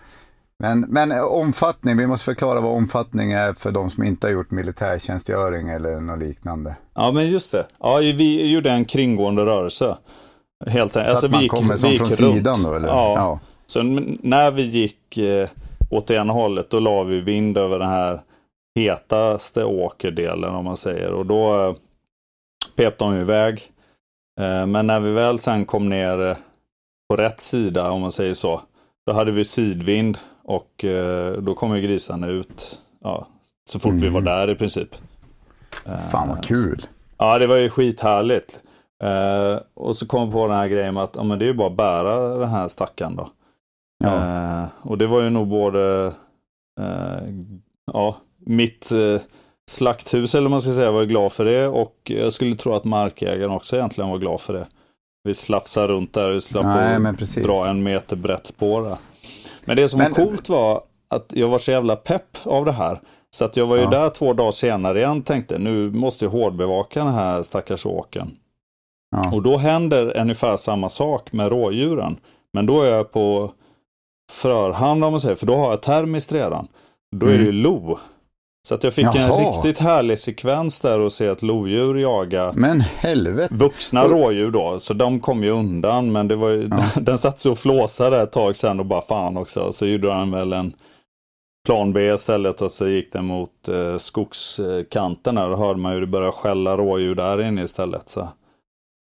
men, 0.59 0.81
men 0.81 1.13
eh, 1.13 1.23
omfattning, 1.25 1.97
vi 1.97 2.07
måste 2.07 2.25
förklara 2.25 2.61
vad 2.61 2.73
omfattning 2.77 3.33
är 3.33 3.53
för 3.53 3.71
de 3.71 3.91
som 3.91 4.05
inte 4.05 4.27
har 4.27 4.33
gjort 4.33 4.51
militärtjänstgöring 4.51 5.69
eller 5.69 6.01
något 6.01 6.19
liknande. 6.19 6.77
Ja, 6.95 7.13
men 7.13 7.27
just 7.31 7.53
det. 7.53 7.67
Ja, 7.81 7.97
vi 7.97 8.51
gjorde 8.51 8.71
en 8.71 8.85
kringgående 8.85 9.45
rörelse. 9.45 9.97
Helt 10.67 10.93
Så. 10.93 11.01
Alltså, 11.01 11.27
att 11.27 11.33
man 11.33 11.41
vi 11.41 11.49
kommer 11.49 11.77
som 11.77 11.91
vi 11.91 11.99
från 11.99 12.07
runt. 12.09 12.17
sidan 12.19 12.63
då 12.63 12.75
eller? 12.75 12.89
Ja. 12.89 13.41
Så 13.73 13.83
när 13.83 14.51
vi 14.51 14.63
gick 14.63 15.19
eh, 15.19 15.49
åt 15.91 16.11
ena 16.11 16.33
hållet, 16.33 16.71
då 16.71 16.81
la 16.81 17.03
vi 17.03 17.21
vind 17.21 17.59
över 17.59 17.79
den 17.79 17.89
här 17.89 18.21
hetaste 18.79 19.65
åkerdelen 19.65 20.55
om 20.55 20.65
man 20.65 20.77
säger. 20.77 21.13
Och 21.13 21.27
då 21.27 21.61
eh, 21.61 21.75
pep 22.77 22.99
de 22.99 23.15
iväg. 23.15 23.63
Eh, 24.41 24.67
men 24.67 24.87
när 24.87 25.01
vi 25.01 25.11
väl 25.11 25.39
sen 25.39 25.65
kom 25.65 25.89
ner 25.89 26.21
eh, 26.31 26.37
på 27.11 27.17
rätt 27.17 27.41
sida, 27.41 27.91
om 27.91 28.01
man 28.01 28.13
säger 28.13 28.35
så, 28.35 28.61
då 29.07 29.13
hade 29.13 29.33
vi 29.33 29.45
sidvind 29.45 30.19
och 30.43 30.85
då 31.39 31.55
kom 31.55 31.77
ju 31.77 31.83
grisarna 31.83 32.27
ut 32.27 32.81
ja, 33.05 33.27
så 33.71 33.79
fort 33.79 33.93
vi 33.93 34.09
var 34.09 34.21
där 34.21 34.51
i 34.51 34.55
princip. 34.55 34.89
Fan 36.11 36.29
vad 36.29 36.45
kul. 36.45 36.87
Ja, 37.19 37.39
det 37.39 37.47
var 37.47 37.57
ju 37.57 37.71
skithärligt. 37.71 38.61
Och 39.75 39.97
så 39.97 40.07
kom 40.07 40.27
vi 40.27 40.33
på 40.33 40.47
den 40.47 40.57
här 40.57 40.69
grejen 40.69 40.95
med 40.95 41.03
att 41.03 41.17
ja, 41.17 41.23
men 41.23 41.39
det 41.39 41.45
är 41.45 41.47
ju 41.47 41.55
bara 41.55 41.69
att 41.69 41.77
bära 41.77 42.39
den 42.39 42.49
här 42.49 42.69
stackaren 42.69 43.17
då. 43.17 43.29
Ja. 44.05 44.15
Eh, 44.63 44.67
och 44.83 44.99
det 44.99 45.07
var 45.07 45.23
ju 45.23 45.31
nog 45.31 45.49
både 45.49 46.13
eh, 46.81 47.29
ja, 47.93 48.17
mitt, 48.39 48.93
eh, 48.93 49.21
slakthus 49.71 50.35
eller 50.35 50.49
man 50.49 50.63
ska 50.63 50.73
säga 50.73 50.91
var 50.91 51.05
glad 51.05 51.33
för 51.33 51.45
det 51.45 51.69
och 51.69 51.97
jag 52.05 52.33
skulle 52.33 52.57
tro 52.57 52.75
att 52.75 52.85
markägaren 52.85 53.51
också 53.51 53.77
egentligen 53.77 54.11
var 54.11 54.19
glad 54.19 54.41
för 54.41 54.53
det. 54.53 54.67
Vi 55.25 55.35
slafsar 55.35 55.89
runt 55.89 56.13
där, 56.13 56.31
vi 56.31 56.41
slapp 56.41 56.65
Nej, 56.65 57.43
dra 57.43 57.69
en 57.69 57.83
meter 57.83 58.17
brett 58.17 58.47
spår 58.47 58.83
där. 58.83 58.97
Men 59.65 59.77
det 59.77 59.89
som 59.89 59.99
men... 59.99 60.13
var 60.13 60.25
coolt 60.25 60.49
var 60.49 60.83
att 61.09 61.33
jag 61.35 61.49
var 61.49 61.59
så 61.59 61.71
jävla 61.71 61.97
pepp 61.97 62.39
av 62.43 62.65
det 62.65 62.73
här. 62.73 63.01
Så 63.31 63.45
att 63.45 63.57
jag 63.57 63.67
var 63.67 63.77
ju 63.77 63.83
ja. 63.83 63.91
där 63.91 64.09
två 64.09 64.33
dagar 64.33 64.51
senare 64.51 64.99
igen 64.99 65.23
tänkte 65.23 65.59
nu 65.59 65.91
måste 65.91 66.25
jag 66.25 66.33
hårdbevaka 66.33 67.05
den 67.05 67.15
här 67.15 67.43
stackars 67.43 67.87
åken. 67.87 68.31
Ja. 69.17 69.31
Och 69.33 69.43
då 69.43 69.57
händer 69.57 70.17
ungefär 70.17 70.57
samma 70.57 70.89
sak 70.89 71.33
med 71.33 71.49
rådjuren. 71.49 72.17
Men 72.53 72.67
då 72.67 72.83
är 72.83 72.93
jag 72.93 73.13
på 73.13 73.53
förhand 74.31 75.05
om 75.05 75.11
man 75.13 75.21
säger, 75.21 75.35
för 75.35 75.47
då 75.47 75.57
har 75.57 75.71
jag 75.71 75.83
termiskt 75.83 76.33
redan. 76.33 76.69
Då 77.17 77.27
är 77.27 77.31
det 77.31 77.37
ju 77.37 77.43
mm. 77.43 77.63
lo. 77.63 77.99
Så 78.69 78.75
att 78.75 78.85
jag 78.85 78.93
fick 78.93 79.05
Jaha. 79.05 79.19
en 79.19 79.47
riktigt 79.47 79.79
härlig 79.79 80.19
sekvens 80.19 80.81
där 80.81 81.01
och 81.01 81.13
se 81.13 81.27
ett 81.27 81.43
lodjur 81.43 81.95
jaga 81.95 82.53
men 82.57 82.81
helvete. 82.81 83.55
vuxna 83.55 84.05
rådjur 84.05 84.51
då. 84.51 84.79
Så 84.79 84.95
de 84.95 85.21
kom 85.21 85.45
ju 85.45 85.51
undan. 85.51 86.13
Men 86.13 86.29
det 86.29 86.37
var 86.37 86.49
ju, 86.49 86.69
ja. 86.71 86.85
den 87.01 87.19
satt 87.19 87.39
sig 87.39 87.53
och 87.53 87.59
flåsade 87.59 88.23
ett 88.23 88.33
tag 88.33 88.57
sen 88.57 88.81
och 88.81 88.87
bara 88.87 89.01
fan 89.01 89.37
också. 89.37 89.73
Så 89.73 89.87
gjorde 89.87 90.13
han 90.13 90.31
väl 90.31 90.53
en 90.53 90.73
plan 91.67 91.93
B 91.93 92.13
istället 92.15 92.63
och 92.63 92.73
så 92.73 92.89
gick 92.89 93.13
den 93.13 93.25
mot 93.25 93.69
eh, 93.69 93.97
skogskanten 93.97 95.35
där. 95.35 95.51
och 95.51 95.59
hörde 95.59 95.81
man 95.81 95.95
ju 95.95 96.01
det 96.01 96.07
började 96.07 96.33
skälla 96.33 96.77
rådjur 96.77 97.15
där 97.15 97.43
inne 97.43 97.63
istället. 97.63 98.09
Så. 98.09 98.29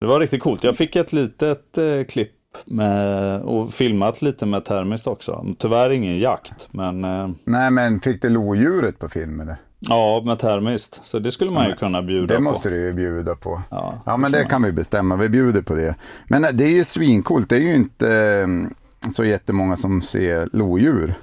Det 0.00 0.06
var 0.06 0.20
riktigt 0.20 0.42
coolt. 0.42 0.64
Jag 0.64 0.76
fick 0.76 0.96
ett 0.96 1.12
litet 1.12 1.78
eh, 1.78 2.04
klipp 2.08 2.32
med, 2.64 3.40
och 3.40 3.70
filmat 3.72 4.22
lite 4.22 4.46
med 4.46 4.64
termiskt 4.64 5.06
också. 5.06 5.46
Tyvärr 5.58 5.90
ingen 5.90 6.18
jakt, 6.18 6.68
men... 6.70 7.04
Eh, 7.04 7.28
Nej, 7.44 7.70
men 7.70 8.00
fick 8.00 8.22
du 8.22 8.28
lodjuret 8.28 8.98
på 8.98 9.08
film 9.08 9.40
eller? 9.40 9.56
Ja, 9.80 10.22
med 10.24 10.38
termiskt. 10.38 11.00
Så 11.02 11.18
det 11.18 11.30
skulle 11.30 11.50
man 11.50 11.68
ju 11.68 11.74
kunna 11.74 12.02
bjuda 12.02 12.26
det 12.26 12.28
på. 12.28 12.34
Det 12.34 12.40
måste 12.40 12.70
du 12.70 12.76
ju 12.76 12.92
bjuda 12.92 13.34
på. 13.34 13.62
Ja, 13.70 13.94
ja 14.06 14.16
men 14.16 14.32
det 14.32 14.44
kan 14.44 14.62
vi 14.62 14.72
bestämma. 14.72 15.16
Vi 15.16 15.28
bjuder 15.28 15.62
på 15.62 15.74
det. 15.74 15.94
Men 16.28 16.46
det 16.52 16.64
är 16.64 16.76
ju 16.76 16.84
svincoolt. 16.84 17.48
Det 17.48 17.56
är 17.56 17.60
ju 17.60 17.74
inte 17.74 18.08
eh, 18.14 19.10
så 19.10 19.24
jättemånga 19.24 19.76
som 19.76 20.02
ser 20.02 20.48
lodjur. 20.52 21.14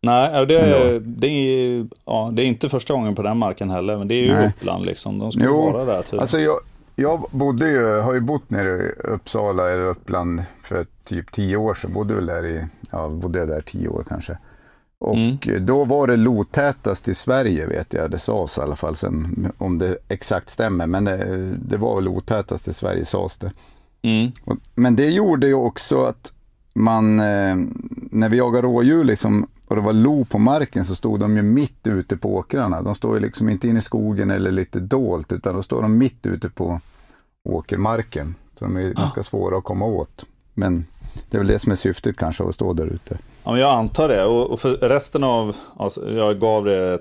Nej, 0.00 0.46
det 0.46 0.58
är, 0.58 1.00
det, 1.00 1.26
är, 1.26 1.86
ja, 2.04 2.30
det 2.32 2.42
är 2.42 2.46
inte 2.46 2.68
första 2.68 2.94
gången 2.94 3.14
på 3.14 3.22
den 3.22 3.38
marken 3.38 3.70
heller. 3.70 3.98
Men 3.98 4.08
det 4.08 4.14
är 4.14 4.22
ju 4.22 4.34
Nej. 4.34 4.46
Uppland 4.46 4.86
liksom. 4.86 5.18
De 5.18 5.32
ska 5.32 5.44
jo, 5.44 5.72
vara 5.72 5.84
där 5.84 6.02
tydligen. 6.02 6.20
Alltså 6.20 6.38
jag, 6.38 6.58
jag 6.96 7.26
bodde 7.30 7.70
ju, 7.70 8.00
har 8.00 8.14
ju 8.14 8.20
bott 8.20 8.50
nere 8.50 8.68
i 8.68 8.88
Uppsala 9.04 9.70
eller 9.70 9.84
Uppland 9.84 10.42
för 10.62 10.86
typ 11.04 11.32
tio 11.32 11.56
år 11.56 11.74
sedan. 11.74 11.92
Bodde 11.92 12.14
väl 12.14 12.26
där 12.26 12.46
i, 12.46 12.66
ja, 12.90 13.08
bodde 13.08 13.46
där 13.46 13.60
tio 13.60 13.88
år 13.88 14.04
kanske. 14.08 14.38
Och 14.98 15.16
mm. 15.16 15.66
då 15.66 15.84
var 15.84 16.06
det 16.06 16.16
lotätast 16.16 17.08
i 17.08 17.14
Sverige 17.14 17.66
vet 17.66 17.92
jag, 17.92 18.10
det 18.10 18.18
sades 18.18 18.58
i 18.58 18.60
alla 18.60 18.76
fall, 18.76 18.96
sen, 18.96 19.52
om 19.58 19.78
det 19.78 19.98
exakt 20.08 20.48
stämmer. 20.48 20.86
Men 20.86 21.04
det, 21.04 21.54
det 21.58 21.76
var 21.76 22.00
lotätast 22.00 22.68
i 22.68 22.74
Sverige 22.74 23.04
sades 23.04 23.38
det. 23.38 23.52
Mm. 24.02 24.32
Men 24.74 24.96
det 24.96 25.10
gjorde 25.10 25.46
ju 25.46 25.54
också 25.54 26.04
att 26.04 26.32
man, 26.74 27.20
eh, 27.20 27.56
när 28.10 28.28
vi 28.28 28.36
jagar 28.36 28.62
rådjur 28.62 29.04
liksom, 29.04 29.48
och 29.66 29.76
det 29.76 29.82
var 29.82 29.92
lo 29.92 30.24
på 30.24 30.38
marken 30.38 30.84
så 30.84 30.94
stod 30.94 31.20
de 31.20 31.36
ju 31.36 31.42
mitt 31.42 31.86
ute 31.86 32.16
på 32.16 32.34
åkrarna. 32.34 32.82
De 32.82 32.94
står 32.94 33.14
ju 33.14 33.20
liksom 33.20 33.48
inte 33.48 33.68
inne 33.68 33.78
i 33.78 33.82
skogen 33.82 34.30
eller 34.30 34.50
lite 34.50 34.80
dolt 34.80 35.32
utan 35.32 35.54
då 35.54 35.62
står 35.62 35.82
de 35.82 35.98
mitt 35.98 36.26
ute 36.26 36.48
på 36.48 36.80
åkermarken. 37.44 38.34
Så 38.58 38.64
de 38.64 38.76
är 38.76 38.80
ja. 38.80 38.92
ganska 38.92 39.22
svåra 39.22 39.56
att 39.56 39.64
komma 39.64 39.84
åt. 39.84 40.24
Men 40.54 40.86
det 41.30 41.36
är 41.36 41.38
väl 41.38 41.48
det 41.48 41.58
som 41.58 41.72
är 41.72 41.76
syftet 41.76 42.16
kanske 42.16 42.44
att 42.44 42.54
stå 42.54 42.72
där 42.72 42.86
ute. 42.86 43.18
Ja, 43.44 43.50
men 43.50 43.60
jag 43.60 43.70
antar 43.70 44.08
det. 44.08 44.24
Och 44.24 44.60
för 44.60 44.76
resten 44.76 45.24
av, 45.24 45.56
alltså, 45.76 46.12
jag 46.12 46.40
gav 46.40 46.64
det 46.64 46.98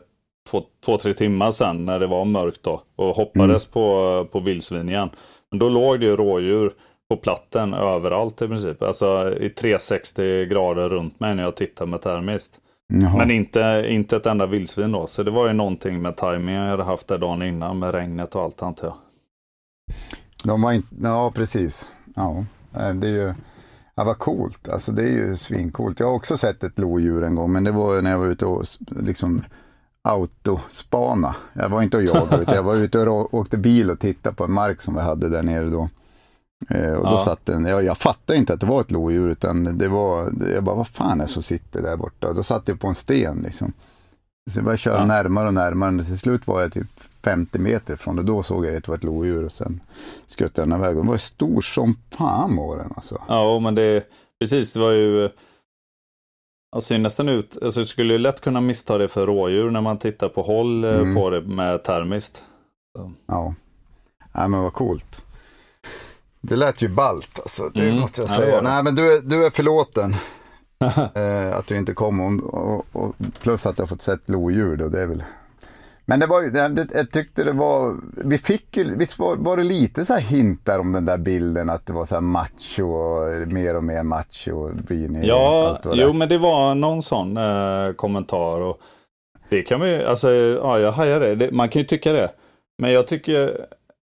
två, 0.51 0.63
två, 0.86 0.98
tre 0.98 1.13
timmar 1.13 1.51
sedan 1.51 1.86
när 1.86 2.00
det 2.00 2.07
var 2.07 2.25
mörkt 2.25 2.63
då 2.63 2.81
och 2.95 3.15
hoppades 3.15 3.65
mm. 3.65 3.72
på, 3.72 4.27
på 4.31 4.39
vildsvin 4.39 4.89
igen. 4.89 5.10
Men 5.51 5.60
då 5.60 5.69
låg 5.69 6.00
det 6.00 6.05
ju 6.05 6.15
rådjur 6.15 6.74
på 7.09 7.17
platten 7.17 7.74
överallt 7.74 8.41
i 8.41 8.47
princip. 8.47 8.81
Alltså 8.81 9.33
i 9.39 9.50
360 9.50 10.45
grader 10.45 10.89
runt 10.89 11.19
mig 11.19 11.35
när 11.35 11.43
jag 11.43 11.55
tittar 11.55 11.85
med 11.85 12.01
termiskt. 12.01 12.59
Jaha. 12.88 13.17
Men 13.17 13.31
inte, 13.31 13.85
inte 13.89 14.15
ett 14.15 14.25
enda 14.25 14.45
vildsvin 14.45 14.91
då. 14.91 15.07
Så 15.07 15.24
det 15.24 15.31
var 15.31 15.47
ju 15.47 15.53
någonting 15.53 16.01
med 16.01 16.15
tajmingen 16.15 16.62
jag 16.62 16.71
hade 16.71 16.83
haft 16.83 17.07
där 17.07 17.17
dagen 17.17 17.41
innan 17.43 17.79
med 17.79 17.91
regnet 17.91 18.35
och 18.35 18.41
allt 18.41 18.63
antar 18.63 18.88
jag. 18.88 18.95
De 20.43 20.62
var 20.62 20.71
inte, 20.71 20.95
ja 21.03 21.31
precis. 21.31 21.89
Ja, 22.15 22.45
det 22.71 23.07
är 23.07 23.12
ju, 23.12 23.33
ja 23.95 24.03
vad 24.03 24.17
coolt. 24.17 24.69
Alltså 24.69 24.91
det 24.91 25.03
är 25.03 25.12
ju 25.12 25.38
svincoolt. 25.38 26.00
Jag 26.00 26.07
har 26.07 26.13
också 26.13 26.38
sett 26.38 26.63
ett 26.63 26.79
lodjur 26.79 27.24
en 27.24 27.35
gång, 27.35 27.51
men 27.51 27.63
det 27.63 27.71
var 27.71 28.01
när 28.01 28.12
jag 28.12 28.19
var 28.19 28.27
ute 28.27 28.45
och 28.45 28.65
liksom 28.89 29.43
autospana. 30.01 31.35
Jag 31.53 31.69
var 31.69 31.81
inte 31.81 31.97
och 31.97 32.03
jagade, 32.03 32.41
utan 32.41 32.55
jag 32.55 32.63
var 32.63 32.75
ute 32.75 33.00
och 33.00 33.33
åkte 33.33 33.57
bil 33.57 33.91
och 33.91 34.00
tittade 34.00 34.35
på 34.35 34.43
en 34.43 34.51
mark 34.51 34.81
som 34.81 34.95
vi 34.95 35.01
hade 35.01 35.29
där 35.29 35.43
nere 35.43 35.69
då. 35.69 35.89
Eh, 36.69 36.93
och 36.93 37.03
då 37.03 37.12
ja. 37.12 37.19
satt 37.19 37.45
den, 37.45 37.65
ja, 37.65 37.81
jag 37.81 37.98
fattade 37.98 38.39
inte 38.39 38.53
att 38.53 38.60
det 38.60 38.65
var 38.65 38.81
ett 38.81 38.91
lodjur 38.91 39.29
utan 39.29 39.77
det 39.77 39.88
var, 39.88 40.31
jag 40.53 40.63
bara 40.63 40.75
vad 40.75 40.88
fan 40.88 41.22
är 41.22 41.25
det 41.25 41.31
som 41.31 41.43
sitter 41.43 41.81
där 41.81 41.98
borta? 41.98 42.27
Och 42.27 42.36
då 42.36 42.43
satt 42.43 42.67
jag 42.67 42.79
på 42.79 42.88
en 42.88 42.95
sten 42.95 43.41
liksom. 43.43 43.74
Så 44.51 44.57
jag 44.57 44.63
började 44.63 44.77
köra 44.77 45.00
ja. 45.00 45.05
närmare 45.05 45.48
och 45.48 45.53
närmare 45.53 45.95
och 45.95 46.05
till 46.05 46.17
slut 46.17 46.48
var 46.48 46.62
jag 46.62 46.74
typ 46.74 47.00
50 47.24 47.60
meter 47.60 47.95
från 47.95 48.15
det. 48.15 48.24
Då 48.24 48.43
såg 48.43 48.65
jag 48.65 48.75
att 48.75 48.84
det 48.84 48.91
var 48.91 48.98
ett 48.98 49.03
lodjur 49.03 49.45
och 49.45 49.51
sen 49.51 49.79
skuttade 50.25 50.67
den 50.67 50.79
iväg. 50.79 50.95
Den 50.95 51.07
var 51.07 51.17
stor 51.17 51.62
som 51.62 51.98
fan 52.12 52.55
var 52.55 52.77
den 52.77 52.93
alltså. 52.95 53.22
Ja, 53.27 53.60
men 53.60 53.75
det, 53.75 54.03
precis 54.39 54.74
det 54.74 54.79
var 54.79 54.91
ju 54.91 55.29
Alltså 56.75 56.88
ser 56.88 56.98
nästan 56.98 57.29
ut, 57.29 57.57
alltså 57.62 57.79
du 57.79 57.86
skulle 57.86 58.17
lätt 58.17 58.41
kunna 58.41 58.62
missta 58.62 58.98
det 58.98 59.07
för 59.07 59.27
rådjur 59.27 59.69
när 59.69 59.81
man 59.81 59.98
tittar 59.98 60.29
på 60.29 60.41
håll 60.41 60.84
eh, 60.84 60.95
mm. 60.95 61.15
på 61.15 61.29
det 61.29 61.41
med 61.41 61.84
termiskt. 61.84 62.45
Så. 62.98 63.12
Ja. 63.25 63.55
ja, 64.34 64.48
men 64.48 64.62
vad 64.62 64.74
coolt. 64.74 65.25
Det 66.48 66.56
lät 66.56 66.82
ju 66.82 66.88
balt 66.88 67.40
alltså, 67.40 67.70
det 67.74 67.86
mm. 67.86 68.00
måste 68.00 68.22
jag 68.22 68.30
säga. 68.30 68.56
Ja, 68.56 68.62
Nej 68.62 68.84
men 68.84 68.96
du, 68.96 69.22
du 69.22 69.46
är 69.46 69.50
förlåten. 69.50 70.16
eh, 71.16 71.58
att 71.58 71.68
du 71.68 71.78
inte 71.78 71.94
kom 71.94 72.20
och, 72.20 72.54
och, 72.54 72.86
och, 72.92 73.16
plus 73.42 73.66
att 73.66 73.78
har 73.78 73.86
fått 73.86 74.02
sett 74.02 74.30
lodjur 74.30 74.78
då, 74.78 74.90
det 74.90 75.02
är 75.02 75.06
väl 75.06 75.24
men 76.08 76.20
det 76.20 76.28
var 76.28 76.42
det, 76.42 76.88
jag 76.94 77.12
tyckte 77.12 77.44
det 77.44 77.52
var, 77.52 77.96
vi 78.25 78.38
fick 78.38 78.78
ju, 78.78 78.96
visst 78.98 79.20
var, 79.20 79.36
var 79.36 79.58
det 79.58 79.64
lite 79.64 80.06
så 80.06 80.14
här 80.14 80.22
hintar 80.22 80.80
om 80.80 80.92
den 80.92 81.06
där 81.06 81.18
bilden 81.18 81.70
att 81.70 81.86
det 81.86 81.94
var 81.94 82.06
så 82.06 82.16
här 82.16 82.22
macho 82.22 82.84
och 82.84 83.48
mer 83.48 83.75
och 83.75 83.84
mer 83.84 84.04
macho. 84.04 84.70
Beanie 84.88 85.25
ja, 85.25 85.80
jo 85.84 86.14
men 86.14 86.30
det 86.30 86.38
var 86.38 86.75
någon 86.75 87.02
sån 87.02 87.38
eh, 87.38 87.92
kommentar 87.96 88.62
och 88.62 88.82
det 89.50 89.62
kan 89.62 89.80
man 89.80 89.90
ju, 89.90 90.04
alltså 90.04 90.32
ja 90.32 90.80
jag 90.80 90.92
hajar 90.92 91.20
det. 91.20 91.36
det, 91.36 91.52
man 91.52 91.70
kan 91.70 91.82
ju 91.82 91.88
tycka 91.88 92.14
det. 92.14 92.30
Men 92.78 92.92
jag 92.92 93.08
tycker 93.08 93.66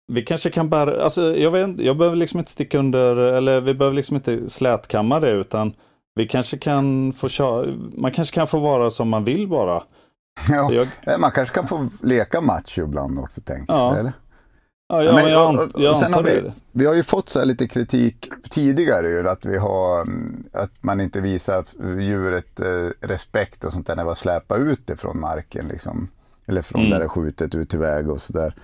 vi 0.08 0.22
kanske 0.22 0.50
kan 0.50 0.68
bara, 0.68 1.02
alltså 1.02 1.36
jag 1.36 1.50
vet 1.50 1.80
jag 1.80 1.96
behöver 1.96 2.16
liksom 2.16 2.38
inte 2.38 2.50
sticka 2.50 2.78
under, 2.78 3.16
eller 3.16 3.60
vi 3.60 3.74
behöver 3.74 3.96
liksom 3.96 4.16
inte 4.16 4.48
slätkamma 4.48 5.20
det 5.20 5.30
utan 5.30 5.72
vi 6.14 6.28
kanske 6.28 6.58
kan 6.58 7.12
få 7.12 7.28
köra, 7.28 7.66
man 7.96 8.12
kanske 8.12 8.34
kan 8.34 8.46
få 8.46 8.58
vara 8.58 8.90
som 8.90 9.08
man 9.08 9.24
vill 9.24 9.48
bara. 9.48 9.82
Ja, 10.48 10.72
jag... 10.72 10.88
Eh, 11.02 11.18
man 11.18 11.30
kanske 11.30 11.54
kan 11.54 11.66
få 11.66 11.88
leka 12.02 12.40
macho 12.40 12.82
ibland 12.82 13.18
också, 13.18 13.40
tänker 13.40 13.74
ja. 13.74 13.90
jag. 13.90 14.00
Eller? 14.00 14.12
Ja, 14.88 15.02
ja, 15.02 15.12
men, 15.12 15.30
jag, 15.30 15.54
jag, 15.54 15.70
jag 15.76 15.96
sen 15.96 16.14
har 16.14 16.22
vi, 16.22 16.52
vi 16.72 16.86
har 16.86 16.94
ju 16.94 17.02
fått 17.02 17.28
så 17.28 17.44
lite 17.44 17.68
kritik 17.68 18.30
tidigare 18.50 19.30
att 19.30 19.44
vi 19.44 19.58
har 19.58 20.00
mm, 20.00 20.44
att 20.52 20.70
man 20.80 21.00
inte 21.00 21.20
visar 21.20 21.64
djuret 22.00 22.60
eh, 22.60 23.08
respekt 23.08 23.64
och 23.64 23.72
sånt 23.72 23.86
där 23.86 23.96
när 23.96 24.02
vi 24.02 24.08
har 24.08 24.14
släpat 24.14 24.58
ut 24.58 24.86
det 24.86 24.96
från 24.96 25.20
marken 25.20 25.68
liksom. 25.68 26.08
Eller 26.46 26.62
från 26.62 26.80
mm. 26.80 26.90
där 26.90 26.98
det 26.98 27.04
är 27.04 27.08
skjutet 27.08 27.54
ut 27.54 27.70
till 27.70 27.78
väg 27.78 28.10
och 28.10 28.20
sådär. 28.20 28.54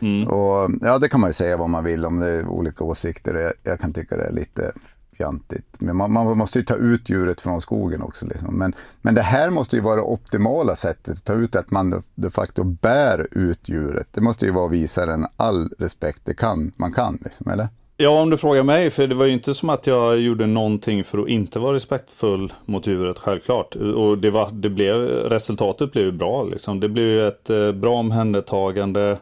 Mm. 0.00 0.28
Och 0.28 0.70
ja, 0.80 0.98
det 0.98 1.08
kan 1.08 1.20
man 1.20 1.30
ju 1.30 1.34
säga 1.34 1.56
vad 1.56 1.70
man 1.70 1.84
vill 1.84 2.04
om 2.04 2.20
det 2.20 2.28
är 2.28 2.46
olika 2.46 2.84
åsikter. 2.84 3.34
Jag, 3.34 3.52
jag 3.62 3.80
kan 3.80 3.92
tycka 3.92 4.16
det 4.16 4.24
är 4.24 4.32
lite 4.32 4.72
fjantigt. 5.18 5.76
Men 5.78 5.96
man, 5.96 6.12
man, 6.12 6.38
måste 6.38 6.58
ju 6.58 6.64
ta 6.64 6.74
ut 6.74 7.08
djuret 7.08 7.40
från 7.40 7.60
skogen 7.60 8.02
också. 8.02 8.26
Liksom. 8.26 8.58
Men, 8.58 8.74
men 9.00 9.14
det 9.14 9.22
här 9.22 9.50
måste 9.50 9.76
ju 9.76 9.82
vara 9.82 9.96
det 9.96 10.02
optimala 10.02 10.76
sättet 10.76 11.16
att 11.16 11.24
ta 11.24 11.32
ut 11.32 11.56
att 11.56 11.70
man 11.70 12.02
de 12.14 12.30
facto 12.30 12.64
bär 12.64 13.28
ut 13.30 13.68
djuret. 13.68 14.08
Det 14.12 14.20
måste 14.20 14.44
ju 14.44 14.52
vara 14.52 14.66
att 14.66 14.72
visa 14.72 15.06
den 15.06 15.26
all 15.36 15.68
respekt 15.78 16.20
det 16.24 16.34
kan, 16.34 16.72
man 16.76 16.92
kan, 16.92 17.18
liksom, 17.24 17.50
eller? 17.50 17.68
Ja, 18.00 18.20
om 18.20 18.30
du 18.30 18.36
frågar 18.36 18.62
mig, 18.62 18.90
för 18.90 19.06
det 19.06 19.14
var 19.14 19.24
ju 19.24 19.32
inte 19.32 19.54
som 19.54 19.70
att 19.70 19.86
jag 19.86 20.20
gjorde 20.20 20.46
någonting 20.46 21.04
för 21.04 21.18
att 21.18 21.28
inte 21.28 21.58
vara 21.58 21.74
respektfull 21.74 22.52
mot 22.64 22.86
djuret, 22.86 23.18
självklart. 23.18 23.74
Och 23.74 24.18
det 24.18 24.30
var, 24.30 24.50
det 24.52 24.70
blev, 24.70 24.94
resultatet 25.08 25.92
blev 25.92 26.16
bra, 26.16 26.44
liksom. 26.44 26.80
Det 26.80 26.88
blev 26.88 27.26
ett 27.26 27.50
eh, 27.50 27.72
bra 27.72 27.94
omhändertagande. 27.94 29.18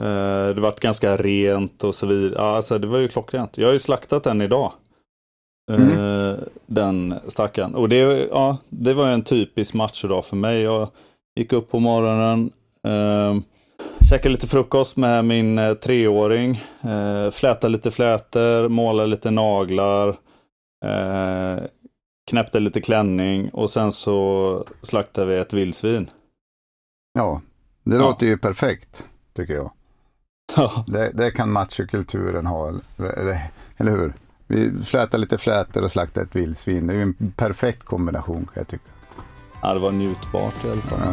Eh, 0.00 0.54
det 0.54 0.60
var 0.60 0.74
ganska 0.80 1.16
rent 1.16 1.84
och 1.84 1.94
så 1.94 2.06
vidare. 2.06 2.42
Alltså, 2.42 2.78
det 2.78 2.86
var 2.86 2.98
ju 2.98 3.08
klockrent. 3.08 3.58
Jag 3.58 3.66
har 3.68 3.72
ju 3.72 3.78
slaktat 3.78 4.24
den 4.24 4.40
idag. 4.40 4.72
Mm. 5.72 5.98
Eh, 5.98 6.36
den 6.66 7.14
stackaren. 7.28 7.74
Och 7.74 7.88
det, 7.88 7.96
ja, 8.30 8.56
det 8.68 8.94
var 8.94 9.08
en 9.08 9.22
typisk 9.24 9.74
matchdag 9.74 10.24
för 10.24 10.36
mig. 10.36 10.60
Jag 10.62 10.88
gick 11.36 11.52
upp 11.52 11.70
på 11.70 11.78
morgonen, 11.78 12.50
eh, 12.86 13.36
käkade 14.10 14.28
lite 14.32 14.46
frukost 14.48 14.96
med 14.96 15.24
min 15.24 15.58
eh, 15.58 15.74
treåring, 15.74 16.62
eh, 16.82 17.30
flätade 17.30 17.72
lite 17.72 17.90
flätor, 17.90 18.68
målade 18.68 19.08
lite 19.08 19.30
naglar, 19.30 20.08
eh, 20.84 21.62
knäppte 22.30 22.60
lite 22.60 22.80
klänning 22.80 23.48
och 23.50 23.70
sen 23.70 23.92
så 23.92 24.64
slaktade 24.82 25.26
vi 25.26 25.36
ett 25.38 25.52
vildsvin. 25.52 26.10
Ja, 27.14 27.40
Det 27.84 27.96
Ja. 27.96 28.02
låter 28.02 28.26
ju 28.26 28.38
perfekt, 28.38 29.06
tycker 29.36 29.54
jag. 29.54 29.70
Ja, 30.56 30.84
Det, 30.86 31.10
det 31.14 31.30
kan 31.30 31.52
machokulturen 31.52 32.46
ha, 32.46 32.68
eller, 32.98 33.50
eller 33.76 33.90
hur? 33.92 34.12
Vi 34.46 34.72
flätar 34.84 35.18
lite 35.18 35.38
flätor 35.38 35.82
och 35.82 35.90
slaktar 35.90 36.22
ett 36.22 36.36
vildsvin. 36.36 36.86
Det 36.86 36.92
är 36.92 36.96
ju 36.96 37.02
en 37.02 37.32
perfekt 37.36 37.84
kombination 37.84 38.44
kan 38.44 38.52
jag 38.54 38.68
tycka. 38.68 38.90
ja, 39.62 39.74
det 39.74 39.80
var 39.80 39.92
njutbart 39.92 40.64
i 40.64 40.70
alla 40.70 40.80
fall. 40.80 40.98
Ja. 41.04 41.12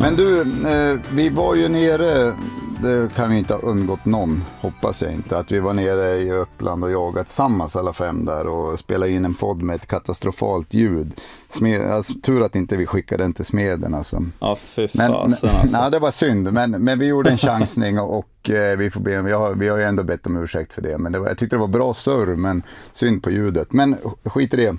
Men 0.00 0.16
du, 0.16 0.40
eh, 0.68 1.00
vi 1.12 1.28
var 1.28 1.54
ju 1.54 1.68
nere, 1.68 2.34
det 2.82 3.14
kan 3.14 3.32
ju 3.32 3.38
inte 3.38 3.54
ha 3.54 3.60
undgått 3.60 4.04
någon, 4.04 4.44
hoppas 4.60 5.02
jag 5.02 5.12
inte, 5.12 5.38
att 5.38 5.52
vi 5.52 5.60
var 5.60 5.74
nere 5.74 6.16
i 6.16 6.32
Uppland 6.32 6.84
och 6.84 6.90
jagade 6.90 7.24
tillsammans 7.24 7.76
alla 7.76 7.92
fem 7.92 8.24
där 8.24 8.46
och 8.46 8.78
spelade 8.78 9.12
in 9.12 9.24
en 9.24 9.34
podd 9.34 9.62
med 9.62 9.76
ett 9.76 9.86
katastrofalt 9.86 10.74
ljud. 10.74 11.12
Smed, 11.48 11.90
alltså, 11.90 12.14
tur 12.22 12.42
att 12.42 12.56
inte 12.56 12.76
vi 12.76 12.86
skickade 12.86 13.24
den 13.24 13.32
till 13.32 13.44
smeden 13.44 13.94
alltså. 13.94 14.24
Ja, 14.40 14.56
fy 14.56 14.88
fasen 14.88 15.14
alltså. 15.14 15.46
nej, 15.72 15.90
det 15.90 15.98
var 15.98 16.10
synd, 16.10 16.52
men, 16.52 16.70
men 16.70 16.98
vi 16.98 17.06
gjorde 17.06 17.30
en 17.30 17.38
chansning 17.48 17.98
och, 17.98 18.18
och 18.18 18.50
eh, 18.50 18.78
vi, 18.78 18.90
får 18.90 19.00
be, 19.00 19.22
vi, 19.22 19.32
har, 19.32 19.54
vi 19.54 19.68
har 19.68 19.76
ju 19.76 19.82
ändå 19.84 20.02
bett 20.02 20.26
om 20.26 20.36
ursäkt 20.36 20.72
för 20.72 20.82
det. 20.82 20.98
Men 20.98 21.12
det 21.12 21.18
var, 21.18 21.28
jag 21.28 21.38
tyckte 21.38 21.56
det 21.56 21.60
var 21.60 21.68
bra 21.68 21.94
surr, 21.94 22.36
men 22.36 22.62
synd 22.92 23.22
på 23.22 23.30
ljudet. 23.30 23.72
Men 23.72 23.96
skit 24.24 24.54
i 24.54 24.56
det. 24.56 24.76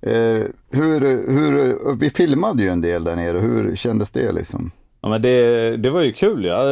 Eh, 0.00 0.44
hur, 0.70 1.00
hur, 1.30 1.94
vi 1.94 2.10
filmade 2.10 2.62
ju 2.62 2.68
en 2.68 2.80
del 2.80 3.04
där 3.04 3.16
nere, 3.16 3.38
hur 3.38 3.76
kändes 3.76 4.10
det 4.10 4.32
liksom? 4.32 4.70
Ja, 5.00 5.08
men 5.08 5.22
det, 5.22 5.76
det 5.76 5.90
var 5.90 6.00
ju 6.02 6.12
kul 6.12 6.44
ja. 6.44 6.62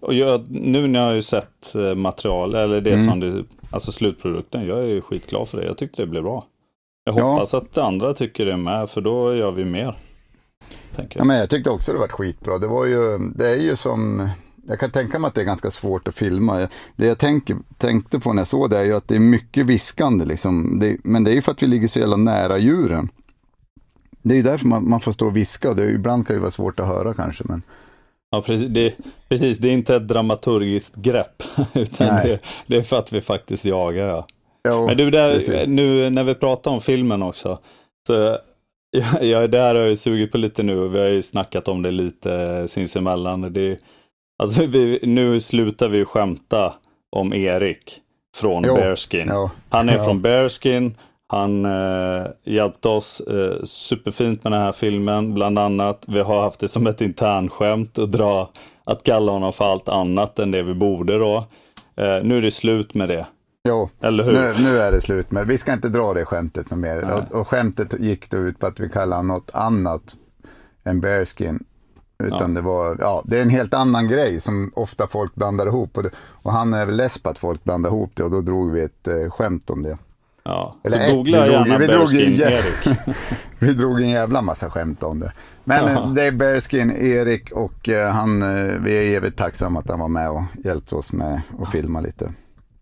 Och 0.00 0.14
jag, 0.14 0.50
nu 0.50 0.86
när 0.88 1.00
jag 1.00 1.06
har 1.06 1.14
ju 1.14 1.22
sett 1.22 1.74
eh, 1.74 1.94
material, 1.94 2.54
eller 2.54 2.80
det 2.80 2.90
Mm. 2.92 3.04
som 3.04 3.20
det, 3.20 3.44
alltså 3.70 3.92
slutprodukten, 3.92 4.66
jag 4.66 4.78
är 4.78 4.86
ju 4.86 5.00
skitglad 5.00 5.48
för 5.48 5.58
det. 5.60 5.66
Jag 5.66 5.76
tyckte 5.76 6.02
det 6.02 6.06
blev 6.06 6.22
bra. 6.22 6.44
Jag 7.04 7.18
Ja. 7.18 7.22
hoppas 7.32 7.54
att 7.54 7.78
andra 7.78 8.14
tycker 8.14 8.46
det 8.46 8.56
med, 8.56 8.90
för 8.90 9.00
då 9.00 9.34
gör 9.34 9.50
vi 9.52 9.64
mer. 9.64 9.96
Tänker 10.96 11.18
Ja, 11.18 11.20
jag. 11.20 11.26
men 11.26 11.36
jag 11.38 11.50
tyckte 11.50 11.70
också 11.70 11.92
det 11.92 11.98
var 11.98 12.08
skitbra. 12.08 12.58
Det, 12.58 12.66
var 12.66 12.86
ju, 12.86 13.18
det 13.34 13.48
är 13.50 13.56
ju 13.56 13.76
som, 13.76 14.28
jag 14.68 14.80
kan 14.80 14.90
tänka 14.90 15.18
mig 15.18 15.28
att 15.28 15.34
det 15.34 15.40
är 15.40 15.44
ganska 15.44 15.70
svårt 15.70 16.08
att 16.08 16.14
filma. 16.14 16.68
Det 16.96 17.06
jag 17.06 17.18
tänker, 17.18 17.56
tänkte 17.78 18.20
på 18.20 18.32
när 18.32 18.40
jag 18.40 18.48
såg 18.48 18.70
det 18.70 18.78
är 18.78 18.84
ju 18.84 18.94
att 18.96 19.08
det 19.08 19.14
är 19.16 19.20
mycket 19.20 19.66
viskande 19.66 20.24
liksom. 20.24 20.78
Det, 20.78 20.96
men 21.04 21.24
det 21.24 21.30
är 21.30 21.34
ju 21.34 21.42
för 21.42 21.52
att 21.52 21.62
vi 21.62 21.66
ligger 21.66 21.88
så 21.88 21.98
jävla 21.98 22.16
nära 22.16 22.58
djuren. 22.58 23.08
Det 24.22 24.34
är 24.34 24.36
ju 24.36 24.42
därför 24.42 24.66
man, 24.66 24.88
man 24.88 25.00
får 25.00 25.12
stå 25.12 25.26
och 25.26 25.36
viska. 25.36 25.72
Det, 25.72 25.84
är- 25.84 25.88
ibland 25.94 26.26
kan 26.26 26.36
det 26.36 26.40
vara 26.42 26.50
svårt 26.50 26.80
att 26.80 26.86
höra 26.86 27.14
kanske. 27.14 27.44
Men, 27.48 27.62
Ja, 28.32 28.42
precis 28.42 28.68
det, 28.68 28.94
precis. 29.28 29.58
det 29.58 29.68
är 29.68 29.72
inte 29.72 29.96
ett 29.96 30.08
dramaturgiskt 30.08 30.96
grepp, 30.96 31.42
utan 31.74 32.06
det, 32.06 32.38
det 32.66 32.76
är 32.76 32.82
för 32.82 32.98
att 32.98 33.12
vi 33.12 33.20
faktiskt 33.20 33.64
jagar. 33.64 34.06
Ja. 34.06 34.26
ja, 34.62 34.86
Men 34.86 34.96
du, 34.96 35.10
där, 35.10 35.34
precis. 35.34 35.66
nu 35.66 36.10
när 36.10 36.24
vi 36.24 36.34
pratar 36.34 36.70
om 36.70 36.80
filmen 36.80 37.22
också, 37.22 37.58
så 38.06 38.12
jag, 38.90 39.24
jag 39.24 39.50
där 39.50 39.74
har 39.74 39.82
jag 39.82 39.98
sugit 39.98 40.32
på 40.32 40.38
lite 40.38 40.62
nu 40.62 40.88
vi 40.88 40.98
har 40.98 41.06
ju 41.08 41.22
snackat 41.22 41.68
om 41.68 41.82
det 41.82 41.90
lite 41.90 42.64
sinsemellan. 42.68 43.52
Det, 43.52 43.78
alltså 44.42 44.64
vi, 44.66 44.98
nu 45.02 45.40
slutar 45.40 45.88
vi 45.88 46.04
skämta 46.04 46.72
om 47.16 47.32
Erik 47.32 48.00
från 48.36 48.64
Jo, 48.66 48.74
Bearskin. 48.74 49.28
ja, 49.28 49.50
Han 49.68 49.88
är 49.88 49.98
från 49.98 50.22
Bearskin. 50.22 50.94
Han 51.30 51.64
eh, 51.64 52.26
hjälpte 52.44 52.88
oss 52.88 53.20
eh, 53.20 53.62
superfint 53.62 54.44
med 54.44 54.52
den 54.52 54.60
här 54.60 54.72
filmen, 54.72 55.34
bland 55.34 55.58
annat. 55.58 56.04
Vi 56.08 56.20
har 56.20 56.42
haft 56.42 56.60
det 56.60 56.68
som 56.68 56.86
ett 56.86 57.00
internskämt 57.00 57.98
att 57.98 58.12
dra, 58.12 58.50
att 58.84 59.02
kalla 59.02 59.32
honom 59.32 59.52
för 59.52 59.64
allt 59.72 59.88
annat 59.88 60.38
än 60.38 60.50
det 60.50 60.62
vi 60.62 60.74
borde 60.74 61.18
då. 61.18 61.36
Eh, 61.96 62.22
nu 62.22 62.38
är 62.38 62.42
det 62.42 62.50
slut 62.50 62.94
med 62.94 63.08
det, 63.08 63.26
ja. 63.62 63.90
eller 64.00 64.24
hur? 64.24 64.32
Nu, 64.32 64.54
nu 64.58 64.78
är 64.78 64.92
det 64.92 65.00
slut 65.00 65.30
med 65.30 65.46
Vi 65.46 65.58
ska 65.58 65.72
inte 65.72 65.88
dra 65.88 66.14
det 66.14 66.24
skämtet 66.24 66.70
något 66.70 66.78
mer. 66.78 67.12
Och, 67.12 67.40
och 67.40 67.48
skämtet 67.48 68.00
gick 68.00 68.30
då 68.30 68.36
ut 68.36 68.58
på 68.58 68.66
att 68.66 68.80
vi 68.80 68.88
kallar 68.88 69.16
honom 69.16 69.36
något 69.36 69.50
annat 69.54 70.16
än 70.84 71.00
bearskin. 71.00 71.64
Utan 72.22 72.54
det 72.54 72.60
var, 72.60 72.96
ja, 73.00 73.22
det 73.24 73.38
är 73.38 73.42
en 73.42 73.50
helt 73.50 73.74
annan 73.74 74.08
grej 74.08 74.40
som 74.40 74.72
ofta 74.74 75.06
folk 75.06 75.34
blandar 75.34 75.66
ihop. 75.66 75.96
Och, 75.96 76.02
det, 76.02 76.10
och 76.16 76.52
han 76.52 76.74
är 76.74 76.86
väl 76.86 76.96
less 76.96 77.18
på 77.18 77.30
att 77.30 77.38
folk 77.38 77.64
blandar 77.64 77.90
ihop 77.90 78.10
det 78.14 78.24
och 78.24 78.30
då 78.30 78.40
drog 78.40 78.72
vi 78.72 78.80
ett 78.80 79.08
eh, 79.08 79.30
skämt 79.30 79.70
om 79.70 79.82
det. 79.82 79.98
Ja, 80.50 80.76
Eller 80.84 80.96
så 80.96 81.02
ett, 81.02 81.12
googla 81.12 81.42
vi 81.44 81.48
drog- 81.52 81.66
gärna 81.68 81.78
vi 81.78 81.86
drog 81.86 82.14
Erik. 82.14 82.98
Vi 83.58 83.72
drog 83.72 84.00
en 84.02 84.08
jävla 84.10 84.42
massa 84.42 84.70
skämt 84.70 85.02
om 85.02 85.20
det. 85.20 85.32
Men 85.64 85.84
Ja. 85.84 86.02
eh, 86.02 86.12
det 86.12 86.22
är 86.22 86.32
Bearskin, 86.32 86.90
Erik 86.96 87.50
och 87.52 87.88
eh, 87.88 88.10
han, 88.12 88.42
eh, 88.42 88.74
vi 88.80 88.92
är 89.12 89.16
evigt 89.16 89.38
tacksamma 89.38 89.80
att 89.80 89.88
han 89.88 90.00
var 90.00 90.08
med 90.08 90.30
och 90.30 90.42
hjälpte 90.64 90.94
oss 90.94 91.12
med 91.12 91.40
att 91.62 91.70
filma 91.70 92.00
lite. 92.00 92.32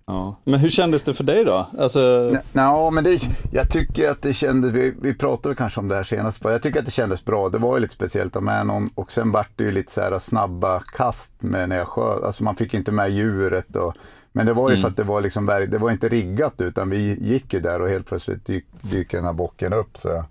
Ja. 0.07 0.41
Men 0.45 0.61
hur 0.61 0.69
kändes 0.69 1.03
det 1.03 1.15
för 1.15 1.25
dig 1.25 1.45
då? 1.45 1.67
Alltså, 1.79 2.33
Ja, 2.53 2.91
men 2.91 3.05
det, 3.05 3.19
jag 3.53 3.71
tycker 3.71 4.11
att 4.11 4.23
det 4.23 4.35
kändes, 4.35 4.73
vi, 4.73 4.95
vi 5.03 5.15
pratade 5.15 5.55
kanske 5.55 5.81
om 5.81 5.89
det 5.89 5.95
här 5.97 6.03
senast, 6.05 6.45
jag 6.45 6.63
tycker 6.63 6.79
att 6.79 6.85
det 6.87 6.91
kändes 6.93 7.25
bra. 7.25 7.49
Det 7.49 7.59
var 7.59 7.77
ju 7.77 7.81
lite 7.83 7.95
speciellt 7.95 8.37
att 8.37 8.43
med 8.43 8.67
någon 8.67 8.91
och 8.95 9.13
sen 9.13 9.33
vart 9.33 9.51
det 9.57 9.65
ju 9.65 9.71
lite 9.71 9.93
så 9.93 10.01
här 10.01 10.19
snabba 10.19 10.81
kast 10.97 11.33
med 11.39 11.69
när 11.69 11.77
jag 11.79 11.89
sköt, 11.89 12.23
alltså 12.25 12.45
man 12.45 12.57
fick 12.57 12.75
inte 12.75 12.93
med 12.93 13.11
djuret 13.11 13.77
och 13.77 13.95
men 14.33 14.47
det 14.47 14.53
var 14.53 14.71
ju 14.71 14.77
för 14.77 14.89
att 14.89 14.97
det 14.97 15.03
var 15.05 15.21
liksom, 15.21 15.47
det 15.47 15.79
var 15.79 15.91
inte 15.91 16.09
riggat 16.09 16.61
utan 16.61 16.91
vi 16.91 17.19
gick 17.21 17.55
ju 17.55 17.61
där 17.61 17.81
och 17.81 17.89
helt 17.89 18.07
plötsligt 18.07 18.47
dyk, 18.47 18.67
dyker 18.81 19.19
den 19.19 19.27
här 19.27 19.33
bocken 19.33 19.73
upp. 19.73 19.99
Så. 19.99 20.25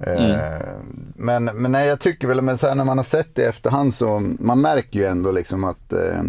Eh, 0.00 0.60
men, 1.14 1.44
men 1.44 1.72
nej, 1.72 1.88
jag 1.88 2.00
tycker 2.00 2.28
väl, 2.28 2.42
men 2.42 2.58
sen 2.58 2.76
när 2.76 2.84
man 2.84 2.98
har 2.98 3.04
sett 3.04 3.34
det 3.34 3.42
i 3.42 3.44
efterhand 3.44 3.94
så, 3.94 4.20
man 4.38 4.60
märker 4.60 4.98
ju 4.98 5.04
ändå 5.04 5.32
liksom 5.32 5.64
att, 5.64 5.92
eh, 5.92 6.22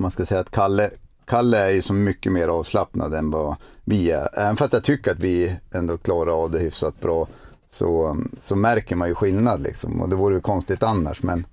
man 0.00 0.10
ska 0.10 0.24
säga 0.24 0.40
att 0.40 0.50
Kalle, 0.50 0.90
Kalle 1.24 1.58
är 1.58 1.70
ju 1.70 1.82
så 1.82 1.92
mycket 1.92 2.32
mer 2.32 2.48
avslappnad 2.48 3.14
än 3.14 3.30
vad 3.30 3.56
vi 3.84 4.10
är. 4.10 4.28
Även 4.38 4.56
för 4.56 4.64
att 4.64 4.72
jag 4.72 4.84
tycker 4.84 5.10
att 5.10 5.20
vi 5.20 5.56
ändå 5.72 5.98
klarar 5.98 6.42
av 6.42 6.50
det 6.50 6.58
hyfsat 6.58 7.00
bra 7.00 7.28
så, 7.68 8.16
så 8.40 8.56
märker 8.56 8.96
man 8.96 9.08
ju 9.08 9.14
skillnad 9.14 9.62
liksom. 9.62 10.00
Och 10.00 10.08
det 10.08 10.16
vore 10.16 10.34
ju 10.34 10.40
konstigt 10.40 10.82
annars. 10.82 11.22
Men, 11.22 11.46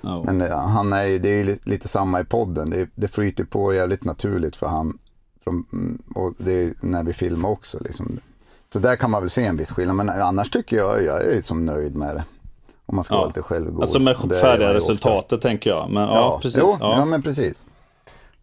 ja. 0.00 0.22
men 0.26 0.40
eh, 0.42 0.58
han 0.58 0.92
är 0.92 1.04
ju, 1.04 1.18
det 1.18 1.28
är 1.28 1.36
ju 1.36 1.44
li- 1.44 1.58
lite 1.64 1.88
samma 1.88 2.20
i 2.20 2.24
podden. 2.24 2.70
Det, 2.70 2.88
det 2.94 3.08
flyter 3.08 3.44
på 3.44 3.74
jävligt 3.74 4.04
naturligt 4.04 4.56
för 4.56 4.66
han. 4.66 4.98
Från, 5.44 5.64
mm, 5.72 6.02
och 6.14 6.34
det 6.38 6.52
är 6.52 6.72
när 6.80 7.02
vi 7.02 7.12
filmar 7.12 7.48
också 7.48 7.78
liksom. 7.80 8.18
Så 8.72 8.78
där 8.78 8.96
kan 8.96 9.10
man 9.10 9.22
väl 9.22 9.30
se 9.30 9.44
en 9.44 9.56
viss 9.56 9.70
skillnad. 9.70 9.96
Men 9.96 10.08
annars 10.10 10.50
tycker 10.50 10.76
jag, 10.76 11.04
jag 11.04 11.22
är 11.24 11.42
som 11.42 11.66
nöjd 11.66 11.96
med 11.96 12.16
det. 12.16 12.24
Om 12.86 12.94
man 12.96 13.04
ska 13.04 13.14
Ja. 13.14 13.18
vara 13.18 13.26
lite 13.28 13.42
självgod. 13.42 13.80
alltså 13.80 13.98
med 14.00 14.16
färdiga 14.16 14.52
ofta. 14.68 14.74
resultatet 14.74 15.40
tänker 15.40 15.70
jag. 15.70 15.90
Men 15.90 16.02
ja, 16.02 16.38
precis. 16.42 16.58
Jo, 16.62 16.76
ja. 16.80 16.96
Ja. 16.98 17.04
men 17.04 17.22
precis. 17.22 17.64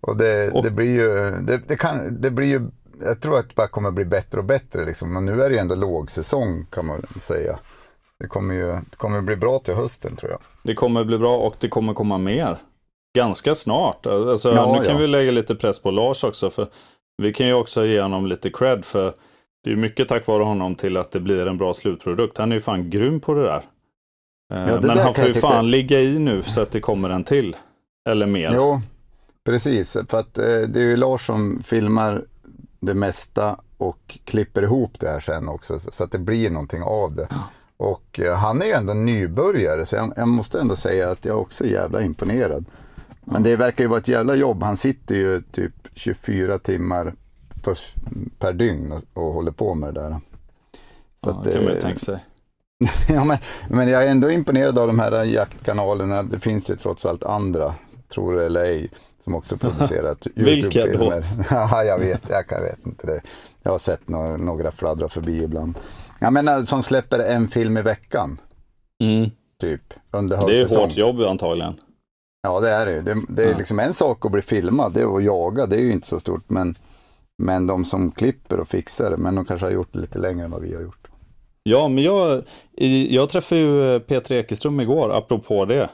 Och 0.02 0.18
det, 0.18 0.52
Och- 0.52 0.64
det 0.64 0.72
blir 0.72 0.94
ju, 0.96 1.32
det, 1.42 1.62
det, 1.68 1.76
kan, 1.76 2.22
det 2.22 2.32
blir 2.32 2.48
ju, 2.48 2.68
jag 3.02 3.22
tror 3.22 3.40
att 3.40 3.48
det 3.50 3.56
bara 3.56 3.68
kommer 3.68 3.92
bli 3.92 4.06
bättre 4.06 4.38
och 4.38 4.44
bättre 4.46 4.86
liksom. 4.86 5.14
Men 5.14 5.26
nu 5.26 5.44
är 5.44 5.50
det 5.50 5.56
ju 5.56 5.62
ändå 5.62 5.76
lågsäsong 5.76 6.66
kan 6.70 6.86
man 6.86 7.02
säga. 7.22 7.60
Det 8.20 8.28
kommer 8.28 8.54
ju 8.54 8.68
det 8.68 8.96
kommer 8.98 9.22
bli 9.22 9.36
bra 9.36 9.60
till 9.60 9.74
hösten 9.74 10.16
tror 10.16 10.32
jag. 10.32 10.40
Det 10.64 10.74
kommer 10.76 11.04
bli 11.04 11.18
bra 11.18 11.38
och 11.38 11.56
det 11.60 11.70
kommer 11.70 11.94
komma 11.94 12.18
mer. 12.18 12.58
Ganska 13.18 13.56
snart. 13.56 14.06
Alltså, 14.06 14.54
Ja, 14.54 14.72
nu 14.80 14.86
kan 14.86 14.96
ja. 14.96 15.02
vi 15.02 15.08
lägga 15.08 15.32
lite 15.32 15.56
press 15.56 15.80
på 15.80 15.92
Lars 15.92 16.24
också. 16.24 16.50
För 16.50 16.68
vi 17.18 17.34
kan 17.34 17.48
ju 17.48 17.54
också 17.54 17.86
ge 17.86 18.02
honom 18.02 18.26
lite 18.28 18.50
cred. 18.50 18.86
För 18.86 19.14
det 19.64 19.72
är 19.72 19.76
mycket 19.76 20.08
tack 20.08 20.28
vare 20.28 20.44
honom 20.44 20.76
till 20.76 20.98
att 20.98 21.12
det 21.12 21.20
blir 21.20 21.48
en 21.48 21.58
bra 21.58 21.74
slutprodukt. 21.74 22.38
Han 22.38 22.52
är 22.52 22.56
ju 22.56 22.62
fan 22.62 22.90
grym 22.90 23.20
på 23.20 23.34
det 23.34 23.44
där. 23.44 23.62
Eh, 24.54 24.60
Ja, 24.60 24.66
det 24.66 24.88
Men 24.88 24.98
där 24.98 25.04
han 25.04 25.14
får 25.14 25.24
ju 25.24 25.28
jag 25.30 25.36
tycka- 25.36 25.48
fan 25.48 25.72
ligga 25.72 26.02
i 26.02 26.20
nu 26.20 26.42
så 26.42 26.62
att 26.62 26.72
det 26.72 26.80
kommer 26.82 27.10
en 27.10 27.24
till. 27.24 27.56
Eller 28.10 28.26
mer. 28.26 28.52
Jo, 28.56 28.82
precis. 29.46 29.98
För 30.10 30.18
att 30.20 30.38
eh, 30.38 30.44
det 30.46 30.80
är 30.80 30.84
ju 30.86 30.98
Lars 30.98 31.26
som 31.26 31.64
filmar 31.64 32.24
det 32.80 32.94
mesta 32.94 33.60
och 33.78 34.20
klipper 34.26 34.62
ihop 34.62 35.00
det 35.00 35.08
här 35.08 35.20
sen 35.20 35.50
också. 35.50 35.80
Så, 35.80 35.92
så 35.92 36.04
att 36.04 36.12
det 36.12 36.20
blir 36.20 36.50
någonting 36.50 36.84
av 36.84 37.16
det. 37.16 37.28
Och 37.78 38.20
eh, 38.20 38.36
han 38.36 38.62
är 38.62 38.66
ju 38.66 38.72
ändå 38.72 38.94
nybörjare 38.94 39.86
så 39.86 39.96
jag, 39.96 40.14
jag 40.16 40.28
måste 40.28 40.60
ändå 40.60 40.76
säga 40.76 41.12
att 41.12 41.26
jag 41.26 41.42
också 41.42 41.64
är 41.64 41.68
jävla 41.68 42.02
imponerad. 42.02 42.66
Men 43.26 43.44
det 43.44 43.56
verkar 43.56 43.84
ju 43.84 43.88
vara 43.88 44.00
ett 44.00 44.08
jävla 44.08 44.36
jobb. 44.36 44.64
Han 44.64 44.78
sitter 44.78 45.16
ju 45.16 45.42
typ 45.42 45.74
24 45.94 46.60
timmar 46.60 47.14
per, 47.64 47.78
per 48.40 48.54
dygn 48.54 48.92
och, 48.92 49.02
och 49.14 49.34
håller 49.34 49.52
på 49.52 49.74
med 49.74 49.94
det 49.94 50.02
där. 50.02 50.20
Så 51.24 51.30
Ja, 51.30 51.42
det 51.44 51.54
kan 51.54 51.64
man 51.64 51.74
ju 51.74 51.82
tänka 51.82 52.00
sig. 52.00 52.20
ja, 53.10 53.24
men, 53.24 53.38
men 53.70 53.88
jag 53.88 54.04
är 54.04 54.08
ändå 54.08 54.32
imponerad 54.32 54.80
av 54.80 54.88
de 54.88 55.00
här 55.00 55.24
jaktkanalerna. 55.24 56.24
Det 56.24 56.40
finns 56.40 56.70
ju 56.70 56.76
trots 56.76 57.06
allt 57.06 57.24
andra, 57.24 57.76
tror 58.14 58.36
det 58.36 58.46
eller 58.46 58.64
ej, 58.64 58.90
som 59.24 59.36
också 59.36 59.58
producerat 59.62 60.28
Vilka 60.36 60.70
då? 60.70 60.88
YouTube-filmer. 60.88 61.26
Ja, 61.50 61.84
jag 61.84 62.00
vet, 62.00 62.30
jag 62.30 62.48
kan 62.48 62.64
vet 62.64 62.86
inte 62.86 63.08
det. 63.08 63.22
Jag 63.64 63.72
har 63.72 63.78
sett 63.78 64.08
några, 64.08 64.38
några 64.38 64.72
fladdra 64.72 65.10
förbi 65.10 65.44
ibland. 65.44 65.80
Jag 66.26 66.34
menar, 66.34 66.64
som 66.64 66.84
släpper 66.84 67.20
en 67.20 67.48
film 67.48 67.78
i 67.78 67.82
veckan, 67.82 68.40
Mm. 69.04 69.30
typ, 69.62 69.82
under 70.12 70.48
Det 70.48 70.62
är 70.62 70.78
hårt 70.80 70.98
jobb 70.98 71.22
antagligen. 71.22 71.74
Ja, 72.42 72.60
det 72.60 72.70
är 72.70 72.86
det 72.86 72.92
ju. 72.92 73.02
Det, 73.02 73.16
det 73.30 73.44
är 73.44 73.52
Ja. 73.52 73.58
liksom 73.58 73.80
en 73.80 73.94
sak 73.94 74.26
att 74.26 74.32
bli 74.32 74.42
filmad, 74.42 74.94
det 74.94 75.02
är 75.02 75.18
att 75.18 75.24
jaga, 75.24 75.66
det 75.66 75.76
är 75.76 75.80
ju 75.82 75.92
inte 75.92 76.08
så 76.08 76.20
stort. 76.20 76.44
Men, 76.50 76.78
men 77.38 77.68
de 77.68 77.86
som 77.86 78.12
klipper 78.12 78.60
och 78.60 78.68
fixar 78.68 79.12
det, 79.12 79.18
men 79.18 79.36
de 79.36 79.46
kanske 79.46 79.66
har 79.66 79.72
gjort 79.72 79.90
det 79.94 80.00
lite 80.00 80.20
längre 80.20 80.46
än 80.46 80.52
vad 80.52 80.62
vi 80.62 80.76
har 80.76 80.82
gjort. 80.82 81.08
Ja, 81.64 81.88
men 81.88 82.04
jag, 82.04 82.44
jag 83.10 83.30
träffade 83.30 83.62
ju 83.62 84.00
Peter 84.00 84.36
Ekeström 84.36 84.80
igår, 84.80 85.14
apropå 85.18 85.66
det. 85.66 85.90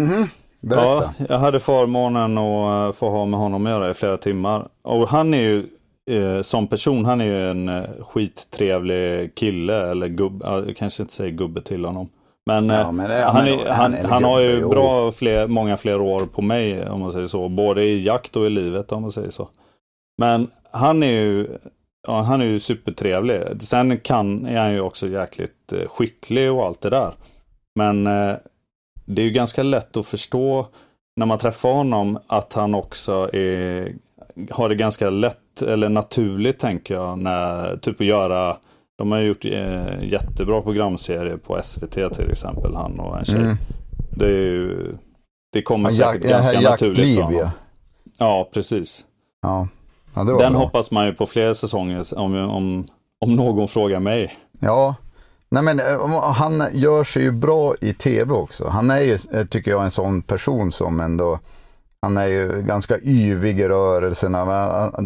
Mhm, 0.00 0.28
berätta. 0.60 1.14
Ja, 1.18 1.26
jag 1.28 1.38
hade 1.38 1.60
förmånen 1.60 2.38
att 2.38 2.88
eh, 2.94 2.98
få 2.98 3.10
ha 3.10 3.24
med 3.26 3.40
honom 3.40 3.66
att 3.66 3.72
göra 3.72 3.90
i 3.90 3.94
flera 3.94 4.16
timmar. 4.16 4.68
Och 4.82 5.08
han 5.08 5.34
är 5.34 5.38
ju 5.40 5.66
eh, 6.10 6.42
som 6.42 6.66
person, 6.66 7.04
han 7.04 7.20
är 7.20 7.24
ju 7.24 7.50
en 7.50 7.68
eh, 7.68 7.84
skittrevlig 8.00 9.34
kille 9.34 9.90
eller 9.90 10.08
gubbe, 10.08 10.46
jag 10.66 10.76
kanske 10.76 11.02
inte 11.02 11.14
säger 11.14 11.30
gubbe 11.30 11.62
till 11.62 11.84
honom. 11.84 12.08
Men, 12.46 12.68
ja, 12.68 12.92
men 12.92 13.10
det, 13.10 13.24
han, 13.24 13.48
är, 13.48 13.66
han, 13.66 13.94
han, 13.94 14.04
han, 14.10 14.24
har 14.24 14.40
ju 14.40 14.68
bra 14.68 15.12
fler, 15.12 15.46
många 15.46 15.76
fler 15.76 16.00
år 16.00 16.20
på 16.26 16.42
mig 16.42 16.88
om 16.88 17.00
man 17.00 17.12
säger 17.12 17.26
så. 17.26 17.48
Både 17.48 17.84
i 17.84 18.04
jakt 18.04 18.36
och 18.36 18.46
i 18.46 18.50
livet 18.50 18.92
om 18.92 19.02
man 19.02 19.12
säger 19.12 19.30
så. 19.30 19.48
Men 20.18 20.50
han 20.70 21.02
är 21.02 21.10
ju, 21.10 21.48
ja, 22.06 22.20
han 22.20 22.40
är 22.40 22.44
ju 22.44 22.58
supertrevlig. 22.58 23.62
Sen 23.62 23.98
kan, 24.00 24.46
är 24.46 24.58
han 24.58 24.72
ju 24.72 24.80
också 24.80 25.08
jäkligt 25.08 25.72
eh, 25.72 25.88
skicklig 25.88 26.52
och 26.52 26.64
allt 26.64 26.80
det 26.80 26.90
där. 26.90 27.12
Men 27.74 28.06
eh, 28.06 28.34
det 29.04 29.22
är 29.22 29.26
ju 29.26 29.32
ganska 29.32 29.62
lätt 29.62 29.96
att 29.96 30.06
förstå 30.06 30.66
när 31.16 31.26
man 31.26 31.38
träffar 31.38 31.72
honom 31.72 32.18
att 32.26 32.52
han 32.52 32.74
också 32.74 33.30
är, 33.32 33.94
har 34.50 34.68
det 34.68 34.74
ganska 34.74 35.10
lätt 35.10 35.45
eller 35.62 35.88
naturligt 35.88 36.58
tänker 36.58 36.94
jag. 36.94 37.18
När, 37.18 37.76
typ 37.76 38.00
att 38.00 38.06
göra, 38.06 38.56
de 38.98 39.12
har 39.12 39.18
gjort 39.18 39.44
eh, 39.44 40.04
jättebra 40.04 40.62
programserier 40.62 41.36
på 41.36 41.60
SVT 41.62 41.92
till 41.92 42.30
exempel, 42.30 42.74
han 42.74 43.00
och 43.00 43.18
en 43.18 43.24
tjej. 43.24 43.40
Mm. 43.40 43.56
Det 44.10 44.26
är 44.26 44.30
ju, 44.30 44.94
det 45.52 45.62
kommer 45.62 45.90
säkert 45.90 46.24
ja, 46.24 46.30
ganska 46.30 46.60
naturligt 46.60 47.16
för 47.16 47.22
honom. 47.22 47.38
Ja. 47.38 47.50
ja, 48.18 48.50
precis. 48.52 49.04
Ja. 49.42 49.68
Ja, 50.14 50.24
Den 50.24 50.36
bra. 50.36 50.48
hoppas 50.48 50.90
man 50.90 51.06
ju 51.06 51.12
på 51.14 51.26
fler 51.26 51.54
säsonger 51.54 52.18
om, 52.18 52.34
om, 52.34 52.86
om 53.20 53.36
någon 53.36 53.68
frågar 53.68 54.00
mig. 54.00 54.38
Ja, 54.60 54.94
Nej, 55.48 55.62
men 55.62 55.80
eh, 55.80 56.20
han 56.20 56.64
gör 56.72 57.04
sig 57.04 57.22
ju 57.22 57.32
bra 57.32 57.74
i 57.80 57.92
tv 57.92 58.34
också. 58.34 58.68
Han 58.68 58.90
är 58.90 59.00
ju, 59.00 59.18
eh, 59.32 59.46
tycker 59.46 59.70
jag, 59.70 59.84
en 59.84 59.90
sån 59.90 60.22
person 60.22 60.72
som 60.72 61.00
ändå, 61.00 61.38
han 62.06 62.16
är 62.16 62.26
ju 62.26 62.62
ganska 62.62 62.98
yvig 63.02 63.60
i 63.60 63.68
rörelserna, 63.68 64.44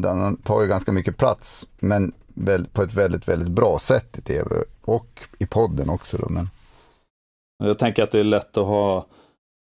han 0.02 0.36
tar 0.36 0.62
ju 0.62 0.68
ganska 0.68 0.92
mycket 0.92 1.16
plats, 1.16 1.66
men 1.78 2.12
på 2.72 2.82
ett 2.82 2.94
väldigt, 2.94 3.28
väldigt 3.28 3.48
bra 3.48 3.78
sätt 3.78 4.18
i 4.18 4.22
tv 4.22 4.50
och 4.82 5.20
i 5.38 5.46
podden 5.46 5.90
också. 5.90 6.18
Då, 6.18 6.28
men... 6.28 6.50
Jag 7.64 7.78
tänker 7.78 8.02
att 8.02 8.10
det 8.10 8.20
är 8.20 8.24
lätt 8.24 8.56
att 8.56 8.66
ha 8.66 9.06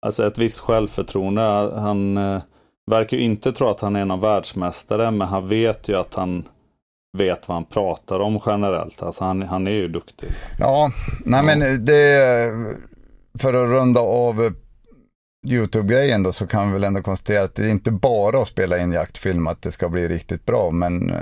alltså 0.06 0.28
ett 0.28 0.38
visst 0.38 0.60
självförtroende. 0.60 1.42
Han 1.76 2.18
eh, 2.18 2.42
verkar 2.92 3.18
ju 3.18 3.24
inte 3.24 3.52
tro 3.52 3.68
att 3.68 3.82
han 3.82 3.96
är 3.96 4.06
någon 4.06 4.20
världsmästare, 4.20 5.12
men 5.12 5.28
han 5.28 5.48
vet 5.48 5.90
ju 5.90 5.96
att 5.96 6.14
han 6.14 6.44
vet 7.18 7.48
vad 7.48 7.56
han 7.56 7.66
pratar 7.66 8.20
om 8.20 8.40
generellt. 8.46 9.04
Alltså 9.04 9.24
han, 9.24 9.42
han 9.42 9.68
är 9.68 9.72
ju 9.72 9.88
duktig. 9.88 10.30
Ja, 10.60 10.92
nej 11.26 11.44
men 11.44 11.86
det, 11.86 12.52
för 13.40 13.54
att 13.54 13.70
runda 13.70 14.02
av 14.02 14.54
YouTube-grejen 15.44 16.24
då 16.24 16.32
så 16.32 16.48
kan 16.48 16.68
vi 16.68 16.74
väl 16.74 16.84
ändå 16.84 17.02
konstatera 17.02 17.44
att 17.44 17.56
det 17.56 17.66
är 17.66 17.70
inte 17.70 17.92
bara 17.92 18.42
att 18.42 18.48
spela 18.48 18.78
in 18.78 18.92
jaktfilm 18.92 19.48
att 19.48 19.62
det 19.62 19.72
ska 19.72 19.90
bli 19.90 20.08
riktigt 20.08 20.46
bra. 20.46 20.72
Men 20.72 21.10
eh, 21.10 21.20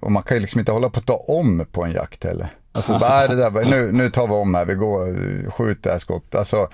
och 0.00 0.12
man 0.12 0.22
kan 0.22 0.36
ju 0.36 0.40
liksom 0.40 0.58
inte 0.58 0.72
hålla 0.72 0.90
på 0.90 0.98
att 0.98 1.06
ta 1.06 1.16
om 1.16 1.66
på 1.72 1.84
en 1.84 1.92
jakt 1.92 2.24
heller. 2.24 2.48
Alltså 2.72 2.98
vad 2.98 3.10
är 3.10 3.28
det 3.28 3.36
där, 3.36 3.64
nu, 3.64 3.92
nu 3.92 4.10
tar 4.10 4.26
vi 4.26 4.32
om 4.32 4.54
här, 4.54 4.64
vi 4.64 4.74
går, 4.74 5.50
skjut 5.50 5.82
det 5.82 5.90
här 5.90 5.98
skottet. 5.98 6.34
Alltså, 6.34 6.68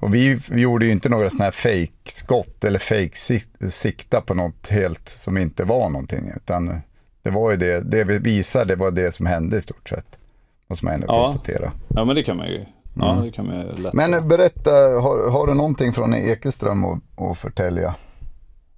och 0.00 0.14
vi, 0.14 0.40
vi 0.50 0.60
gjorde 0.60 0.86
ju 0.86 0.92
inte 0.92 1.08
några 1.08 1.30
sådana 1.30 1.44
här 1.44 1.50
fake-skott 1.50 2.64
eller 2.64 2.78
fake-sikta 2.78 4.20
på 4.20 4.34
något 4.34 4.68
helt 4.68 5.08
som 5.08 5.38
inte 5.38 5.64
var 5.64 5.90
någonting. 5.90 6.32
Utan 6.36 6.80
det 7.22 7.30
var 7.30 7.50
ju 7.50 7.56
det, 7.56 7.80
det 7.80 8.04
vi 8.04 8.18
visade, 8.18 8.64
det 8.64 8.76
var 8.76 8.90
det 8.90 9.14
som 9.14 9.26
hände 9.26 9.56
i 9.56 9.62
stort 9.62 9.88
sett. 9.88 10.18
Måste 10.66 10.84
man 10.84 10.94
ändå 10.94 11.06
ja. 11.08 11.24
konstatera. 11.24 11.72
Ja, 11.88 12.04
men 12.04 12.16
det 12.16 12.22
kan 12.22 12.36
man 12.36 12.46
ju. 12.46 12.64
Ja, 13.00 13.20
det 13.24 13.30
kan 13.30 13.46
man 13.46 13.60
lätt 13.60 13.94
Men 13.94 14.10
säga. 14.10 14.22
berätta, 14.22 14.70
har, 15.00 15.30
har 15.30 15.46
du 15.46 15.54
någonting 15.54 15.92
från 15.92 16.14
Ekeström 16.14 16.84
att, 16.84 16.98
att 17.16 17.38
förtälja? 17.38 17.94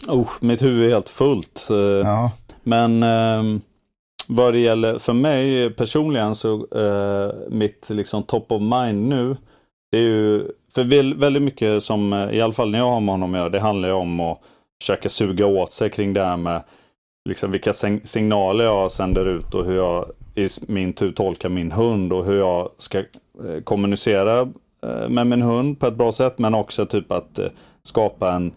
Oh, 0.08 0.28
mitt 0.40 0.62
huvud 0.62 0.86
är 0.86 0.94
helt 0.94 1.08
fullt. 1.08 1.68
Ja. 2.04 2.30
Men 2.62 3.02
eh, 3.02 3.60
vad 4.26 4.52
det 4.52 4.58
gäller 4.58 4.98
för 4.98 5.12
mig 5.12 5.70
personligen 5.70 6.34
så 6.34 6.54
eh, 6.54 7.50
mitt 7.50 7.90
liksom 7.90 8.22
top 8.22 8.52
of 8.52 8.62
mind 8.62 9.08
nu. 9.08 9.36
Det 9.92 9.98
är 9.98 10.02
ju 10.02 10.44
för 10.74 11.14
väldigt 11.18 11.42
mycket 11.42 11.82
som 11.82 12.28
i 12.32 12.40
alla 12.40 12.52
fall 12.52 12.70
när 12.70 12.78
jag 12.78 12.90
har 12.90 13.00
med 13.00 13.12
honom 13.12 13.34
att 13.34 13.38
göra. 13.38 13.48
Det 13.48 13.60
handlar 13.60 13.88
ju 13.88 13.94
om 13.94 14.20
att 14.20 14.38
försöka 14.82 15.08
suga 15.08 15.46
åt 15.46 15.72
sig 15.72 15.90
kring 15.90 16.12
det 16.12 16.24
här 16.24 16.36
med 16.36 16.62
liksom 17.28 17.50
vilka 17.50 17.72
signaler 18.04 18.64
jag 18.64 18.90
sänder 18.90 19.26
ut 19.26 19.54
och 19.54 19.64
hur 19.64 19.76
jag 19.76 20.10
i 20.34 20.46
min 20.68 20.92
tur 20.92 21.12
tolkar 21.12 21.48
min 21.48 21.72
hund 21.72 22.12
och 22.12 22.24
hur 22.24 22.38
jag 22.38 22.70
ska 22.78 22.98
eh, 22.98 23.04
Eh, 23.48 23.62
kommunicera 23.62 24.40
eh, 24.82 25.08
med 25.08 25.26
min 25.26 25.42
hund 25.42 25.80
på 25.80 25.86
ett 25.86 25.96
bra 25.96 26.12
sätt. 26.12 26.38
Men 26.38 26.54
också 26.54 26.86
typ 26.86 27.12
att 27.12 27.38
eh, 27.38 27.46
skapa 27.82 28.32
en 28.32 28.52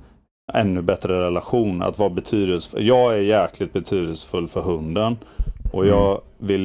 ännu 0.54 0.82
bättre 0.82 1.19
relation. 1.19 1.82
Att 1.82 2.00
vara 2.00 2.10
betydelsefull. 2.10 2.88
Jag 2.88 3.17
är 3.17 3.22
jäkligt 3.22 3.74
betydelsefull 3.74 4.48
för 4.48 4.62
hunden. 4.62 5.17
Och 5.74 5.88
jag 5.88 6.10
mm. 6.12 6.22
vill 6.38 6.63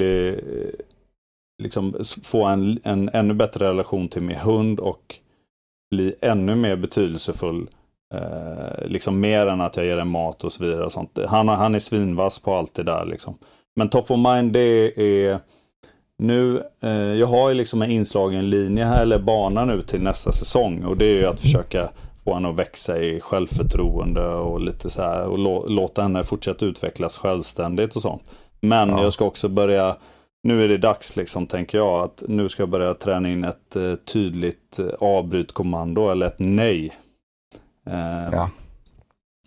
liksom 1.63 1.95
få 2.23 2.45
en, 2.45 2.81
en 2.85 3.11
ännu 3.13 3.35
bättre 3.35 3.69
relation 3.69 4.09
till 4.09 4.23
min 4.23 4.37
hund 4.37 4.81
och 4.81 5.15
bli 5.91 6.15
ännu 6.21 6.55
mer 6.55 6.77
betydelsefull 6.77 7.67
Eh, 8.15 8.87
liksom 8.87 9.21
mer 9.21 9.47
än 9.47 9.61
att 9.61 9.77
jag 9.77 9.87
ger 9.87 9.97
den 9.97 10.09
mat 10.09 10.45
och 10.45 10.53
så 10.53 10.65
vidare. 10.65 10.85
Och 10.85 10.93
sånt. 10.93 11.19
Han, 11.29 11.49
han 11.49 11.75
är 11.75 11.79
svinvass 11.79 12.39
på 12.39 12.55
allt 12.55 12.75
det 12.75 12.83
där. 12.83 13.05
Liksom. 13.05 13.39
Men 13.77 13.89
Top 13.89 14.11
of 14.11 14.19
Mind 14.19 14.53
det 14.53 14.61
är 15.01 15.41
nu, 16.19 16.63
eh, 16.83 16.91
jag 16.91 17.27
har 17.27 17.49
ju 17.49 17.55
liksom 17.55 17.83
en 17.83 17.91
inslagen 17.91 18.51
linje 18.51 18.85
här, 18.85 19.03
eller 19.03 19.19
bana 19.19 19.65
nu 19.65 19.83
till 19.83 20.03
nästa 20.03 20.33
säsong. 20.33 20.85
Och 20.85 20.97
det 20.97 21.05
är 21.05 21.19
ju 21.19 21.27
att 21.27 21.41
försöka 21.41 21.89
få 22.25 22.35
henne 22.35 22.49
att 22.49 22.59
växa 22.59 22.99
i 22.99 23.21
självförtroende 23.21 24.27
och 24.27 24.61
lite 24.61 24.91
så 24.91 25.03
här. 25.03 25.27
Och 25.27 25.39
lå, 25.39 25.67
låta 25.69 26.03
henne 26.03 26.25
fortsätta 26.25 26.67
utvecklas 26.67 27.19
självständigt 27.19 27.97
och 27.97 28.03
sånt. 28.03 28.23
Men 28.61 28.89
ja. 28.89 29.03
jag 29.03 29.13
ska 29.13 29.25
också 29.25 29.49
börja 29.49 29.97
nu 30.43 30.65
är 30.65 30.69
det 30.69 30.79
dags 30.79 31.17
liksom, 31.17 31.47
tänker 31.47 31.79
jag, 31.79 32.05
att 32.05 32.23
nu 32.29 32.49
ska 32.49 32.63
jag 32.63 32.69
börja 32.69 32.95
träna 32.95 33.31
in 33.31 33.45
ett 33.45 33.77
eh, 33.77 33.95
tydligt 33.95 34.79
eh, 34.79 34.87
avbrytkommando 35.01 36.11
eller 36.11 36.27
ett 36.27 36.39
nej. 36.39 36.93
Eh, 37.87 38.29
ja. 38.33 38.51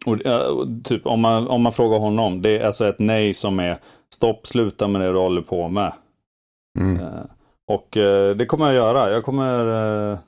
Och, 0.05 0.13
och, 0.57 0.67
typ 0.83 1.05
om 1.05 1.21
man, 1.21 1.47
om 1.47 1.61
man 1.61 1.71
frågar 1.71 1.99
honom, 1.99 2.41
det 2.41 2.57
är 2.57 2.65
alltså 2.65 2.87
ett 2.87 2.99
nej 2.99 3.33
som 3.33 3.59
är 3.59 3.77
stopp, 4.13 4.47
sluta 4.47 4.87
med 4.87 5.01
det 5.01 5.11
du 5.11 5.17
håller 5.17 5.41
på 5.41 5.67
med. 5.67 5.93
Mm. 6.79 6.99
Eh, 7.01 7.23
och 7.67 7.97
eh, 7.97 8.35
det 8.35 8.45
kommer 8.45 8.65
jag 8.65 8.75
göra. 8.75 9.11
Jag 9.11 9.23
kommer 9.23 9.65
eh, 10.11 10.19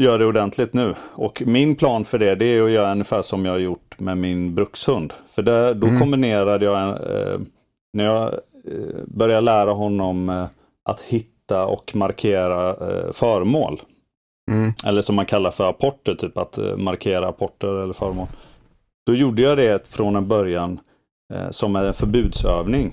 göra 0.00 0.18
det 0.18 0.26
ordentligt 0.26 0.72
nu. 0.72 0.94
Och 1.14 1.42
min 1.46 1.76
plan 1.76 2.04
för 2.04 2.18
det, 2.18 2.34
det 2.34 2.44
är 2.44 2.62
att 2.62 2.70
göra 2.70 2.92
ungefär 2.92 3.22
som 3.22 3.44
jag 3.44 3.52
har 3.52 3.58
gjort 3.58 4.00
med 4.00 4.18
min 4.18 4.54
brukshund. 4.54 5.12
För 5.26 5.42
där, 5.42 5.74
då 5.74 5.86
mm. 5.86 6.00
kombinerade 6.00 6.64
jag, 6.64 6.82
en, 6.82 7.46
när 7.92 8.04
jag 8.04 8.34
började 9.06 9.40
lära 9.40 9.72
honom 9.72 10.46
att 10.84 11.00
hitta 11.00 11.66
och 11.66 11.96
markera 11.96 12.76
föremål. 13.12 13.80
Mm. 14.50 14.72
Eller 14.84 15.02
som 15.02 15.16
man 15.16 15.26
kallar 15.26 15.50
för 15.50 15.70
apporter, 15.70 16.14
typ 16.14 16.38
att 16.38 16.58
markera 16.76 17.28
apporter 17.28 17.82
eller 17.82 17.92
föremål. 17.92 18.26
Då 19.06 19.14
gjorde 19.14 19.42
jag 19.42 19.56
det 19.56 19.86
från 19.86 20.16
en 20.16 20.28
början 20.28 20.80
som 21.50 21.76
en 21.76 21.94
förbudsövning. 21.94 22.92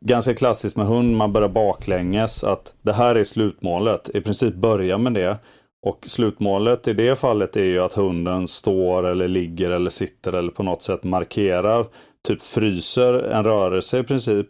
Ganska 0.00 0.34
klassiskt 0.34 0.76
med 0.76 0.86
hund, 0.86 1.16
man 1.16 1.32
börjar 1.32 1.48
baklänges. 1.48 2.44
Att 2.44 2.74
det 2.82 2.92
här 2.92 3.14
är 3.14 3.24
slutmålet. 3.24 4.10
I 4.14 4.20
princip 4.20 4.54
börja 4.54 4.98
med 4.98 5.14
det. 5.14 5.38
Och 5.86 6.06
slutmålet 6.06 6.88
i 6.88 6.92
det 6.92 7.18
fallet 7.18 7.56
är 7.56 7.64
ju 7.64 7.80
att 7.80 7.92
hunden 7.92 8.48
står 8.48 9.06
eller 9.06 9.28
ligger 9.28 9.70
eller 9.70 9.90
sitter 9.90 10.32
eller 10.32 10.50
på 10.50 10.62
något 10.62 10.82
sätt 10.82 11.04
markerar. 11.04 11.86
Typ 12.28 12.42
fryser 12.42 13.14
en 13.14 13.44
rörelse 13.44 13.98
i 13.98 14.02
princip. 14.02 14.46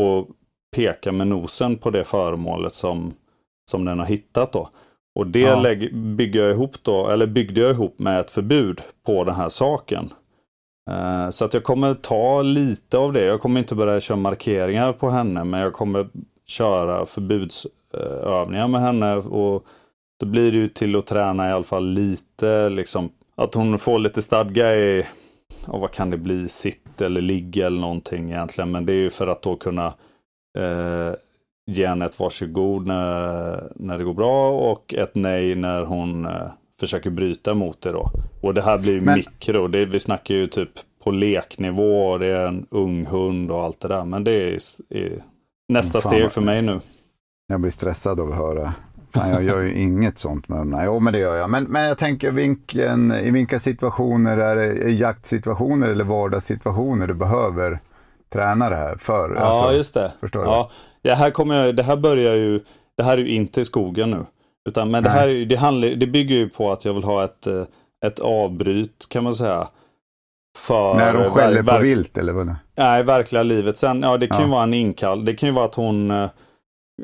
Och 0.00 0.28
pekar 0.76 1.12
med 1.12 1.26
nosen 1.26 1.76
på 1.76 1.90
det 1.90 2.04
föremålet 2.04 2.74
som, 2.74 3.14
som 3.70 3.84
den 3.84 3.98
har 3.98 4.06
hittat 4.06 4.52
då. 4.52 4.68
Och 5.14 5.26
det 5.26 5.40
ja. 5.40 5.60
lägg, 5.60 5.96
bygger 5.96 6.42
jag 6.42 6.50
ihop 6.50 6.82
då, 6.82 7.08
eller 7.08 7.26
byggde 7.26 7.60
jag 7.60 7.70
ihop 7.70 7.98
med 7.98 8.20
ett 8.20 8.30
förbud 8.30 8.80
på 9.06 9.24
den 9.24 9.34
här 9.34 9.48
saken. 9.48 10.10
Eh, 10.90 11.30
så 11.30 11.44
att 11.44 11.54
jag 11.54 11.64
kommer 11.64 11.94
ta 11.94 12.42
lite 12.42 12.98
av 12.98 13.12
det. 13.12 13.24
Jag 13.24 13.40
kommer 13.40 13.60
inte 13.60 13.74
börja 13.74 14.00
köra 14.00 14.16
markeringar 14.16 14.92
på 14.92 15.10
henne, 15.10 15.44
men 15.44 15.60
jag 15.60 15.72
kommer 15.72 16.08
köra 16.46 17.06
förbudsövningar 17.06 18.68
med 18.68 18.80
henne. 18.80 19.16
Och 19.16 19.64
då 20.20 20.26
blir 20.26 20.52
det 20.52 20.58
ju 20.58 20.68
till 20.68 20.96
att 20.96 21.06
träna 21.06 21.48
i 21.48 21.52
alla 21.52 21.64
fall 21.64 21.86
lite, 21.86 22.68
liksom 22.68 23.10
att 23.36 23.54
hon 23.54 23.78
får 23.78 23.98
lite 23.98 24.22
stadga 24.22 24.76
i, 24.76 25.06
och 25.66 25.80
vad 25.80 25.90
kan 25.90 26.10
det 26.10 26.18
bli, 26.18 26.48
sitt 26.48 27.00
eller 27.00 27.20
ligga 27.20 27.66
eller 27.66 27.80
någonting 27.80 28.30
egentligen. 28.30 28.70
Men 28.70 28.86
det 28.86 28.92
är 28.92 28.96
ju 28.96 29.10
för 29.10 29.26
att 29.26 29.42
då 29.42 29.56
kunna 29.56 29.86
eh, 30.58 31.14
ge 31.66 31.86
henne 31.86 32.04
ett 32.04 32.20
varsågod 32.20 32.86
när, 32.86 33.62
när 33.74 33.98
det 33.98 34.04
går 34.04 34.14
bra 34.14 34.50
och 34.50 34.94
ett 34.94 35.14
nej 35.14 35.54
när 35.54 35.82
hon 35.82 36.24
eh, 36.24 36.50
försöker 36.86 37.10
bryta 37.10 37.54
mot 37.54 37.80
det 37.80 37.92
då. 37.92 38.10
Och 38.40 38.54
det 38.54 38.62
här 38.62 38.78
blir 38.78 39.00
Men... 39.00 39.14
mikro. 39.14 39.68
Det, 39.68 39.84
vi 39.84 40.00
snackar 40.00 40.34
ju 40.34 40.46
typ 40.46 40.70
på 41.04 41.10
leknivå 41.10 42.10
och 42.10 42.18
det 42.18 42.26
är 42.26 42.46
en 42.46 42.66
ung 42.70 43.06
hund 43.06 43.50
och 43.50 43.62
allt 43.62 43.80
det 43.80 43.88
där. 43.88 44.04
Men 44.04 44.24
det 44.24 44.32
är, 44.32 44.58
är 44.88 45.22
nästa 45.68 46.00
Fan, 46.00 46.10
steg 46.10 46.32
för 46.32 46.40
mig 46.40 46.62
nu. 46.62 46.80
Jag 47.46 47.60
blir 47.60 47.70
stressad 47.70 48.20
av 48.20 48.30
att 48.30 48.36
höra. 48.36 48.74
Fan, 49.14 49.30
jag 49.30 49.44
gör 49.44 49.60
ju 49.60 49.74
inget 49.82 50.18
sånt 50.18 50.48
med 50.48 50.58
dem. 50.58 50.82
Jo, 50.84 51.00
men 51.00 51.12
det 51.12 51.18
gör 51.18 51.36
jag. 51.36 51.50
Men, 51.50 51.64
men 51.64 51.84
jag 51.84 51.98
tänker 51.98 52.32
vilken, 52.32 53.12
i 53.12 53.30
vilka 53.30 53.58
situationer, 53.58 54.36
är 54.36 54.56
det 54.56 54.90
jaktsituationer 54.90 55.88
eller 55.88 56.04
vardagssituationer 56.04 57.06
du 57.06 57.14
behöver 57.14 57.80
träna 58.32 58.70
det 58.70 58.76
här 58.76 58.96
för? 58.96 59.34
Ja, 59.34 59.40
alltså, 59.40 59.76
just 59.76 59.94
det. 59.94 60.12
Förstår 60.20 60.44
ja. 60.44 60.70
du? 61.02 61.08
Ja, 61.08 61.14
här 61.14 61.30
kommer 61.30 61.66
jag, 61.66 61.76
det 61.76 61.82
här 61.82 61.96
börjar 61.96 62.34
ju 62.34 62.60
det 62.96 63.02
här 63.02 63.18
är 63.18 63.22
ju 63.22 63.28
inte 63.28 63.60
i 63.60 63.64
skogen 63.64 64.10
nu. 64.10 64.24
Utan, 64.68 64.90
men 64.90 65.02
det 65.04 65.10
här 65.10 65.28
är, 65.28 65.44
det, 65.44 65.56
handlar, 65.56 65.88
det 65.88 66.06
bygger 66.06 66.34
ju 66.34 66.48
på 66.48 66.72
att 66.72 66.84
jag 66.84 66.94
vill 66.94 67.04
ha 67.04 67.24
ett, 67.24 67.46
eh, 67.46 67.64
ett 68.06 68.18
avbryt 68.18 69.06
kan 69.08 69.24
man 69.24 69.34
säga. 69.34 69.68
För 70.58 70.94
När 70.94 71.14
de 71.14 71.30
skäller 71.30 71.62
på 71.62 71.78
vilt 71.78 72.18
eller 72.18 72.32
vad? 72.32 72.54
Nej, 72.76 73.02
verkliga 73.02 73.42
livet. 73.42 73.78
Sen, 73.78 74.02
ja 74.02 74.16
det 74.16 74.26
kan 74.26 74.38
ja. 74.38 74.44
ju 74.44 74.50
vara 74.50 74.62
en 74.62 74.74
inkall. 74.74 75.24
Det 75.24 75.34
kan 75.34 75.48
ju 75.48 75.54
vara 75.54 75.64
att 75.64 75.74
hon 75.74 76.10
eh, 76.10 76.30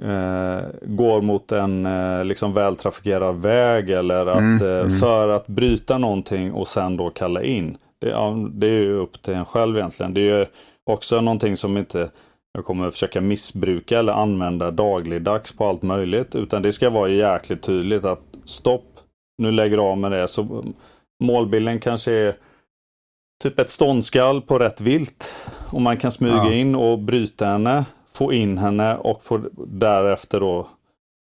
eh 0.03 0.63
går 0.83 1.23
mot 1.23 1.53
en 1.53 1.87
eh, 1.87 2.25
liksom 2.25 2.55
vältrafikerad 2.55 3.43
väg 3.43 3.91
eller 3.91 4.27
att 4.27 4.39
mm, 4.39 4.67
eh, 4.67 4.79
mm. 4.79 4.91
för 4.91 5.29
att 5.29 5.47
bryta 5.47 5.99
någonting 5.99 6.53
och 6.53 6.69
sen 6.69 6.97
då 6.97 7.11
kalla 7.11 7.43
in. 7.43 7.77
Det, 8.01 8.09
ja, 8.09 8.49
det 8.51 8.67
är 8.67 8.83
ju 8.83 8.93
upp 8.93 9.23
till 9.23 9.35
en 9.35 9.45
själv 9.45 9.77
egentligen. 9.77 10.15
Det 10.15 10.21
är 10.21 10.39
ju 10.39 10.47
också 10.91 11.21
någonting 11.21 11.57
som 11.57 11.77
inte 11.77 12.11
jag 12.53 12.65
kommer 12.65 12.91
försöka 12.91 13.21
missbruka 13.21 13.99
eller 13.99 14.13
använda 14.13 14.71
dagligdags 14.71 15.53
på 15.53 15.67
allt 15.67 15.83
möjligt. 15.83 16.35
Utan 16.35 16.63
det 16.63 16.73
ska 16.73 16.91
vara 16.91 17.09
jäkligt 17.09 17.63
tydligt 17.63 18.05
att 18.05 18.23
stopp, 18.45 19.01
nu 19.39 19.51
lägger 19.51 19.79
av 19.79 19.99
med 19.99 20.13
det. 20.13 20.29
Så 20.29 20.65
målbilden 21.25 21.81
kanske 21.81 22.13
är 22.13 22.37
typ 23.43 23.59
ett 23.59 23.71
ståndskall 23.71 24.43
på 24.43 24.59
rätt 24.59 24.81
vilt. 24.81 25.47
Och 25.73 25.83
man 25.83 25.97
kan 25.97 26.11
smyga 26.11 26.35
ja. 26.35 26.53
in 26.53 26.75
och 26.75 26.99
bryta 26.99 27.47
henne, 27.47 27.85
få 28.07 28.33
in 28.33 28.59
henne 28.59 28.97
och 28.97 29.25
på, 29.25 29.41
därefter 29.67 30.41
då 30.41 30.69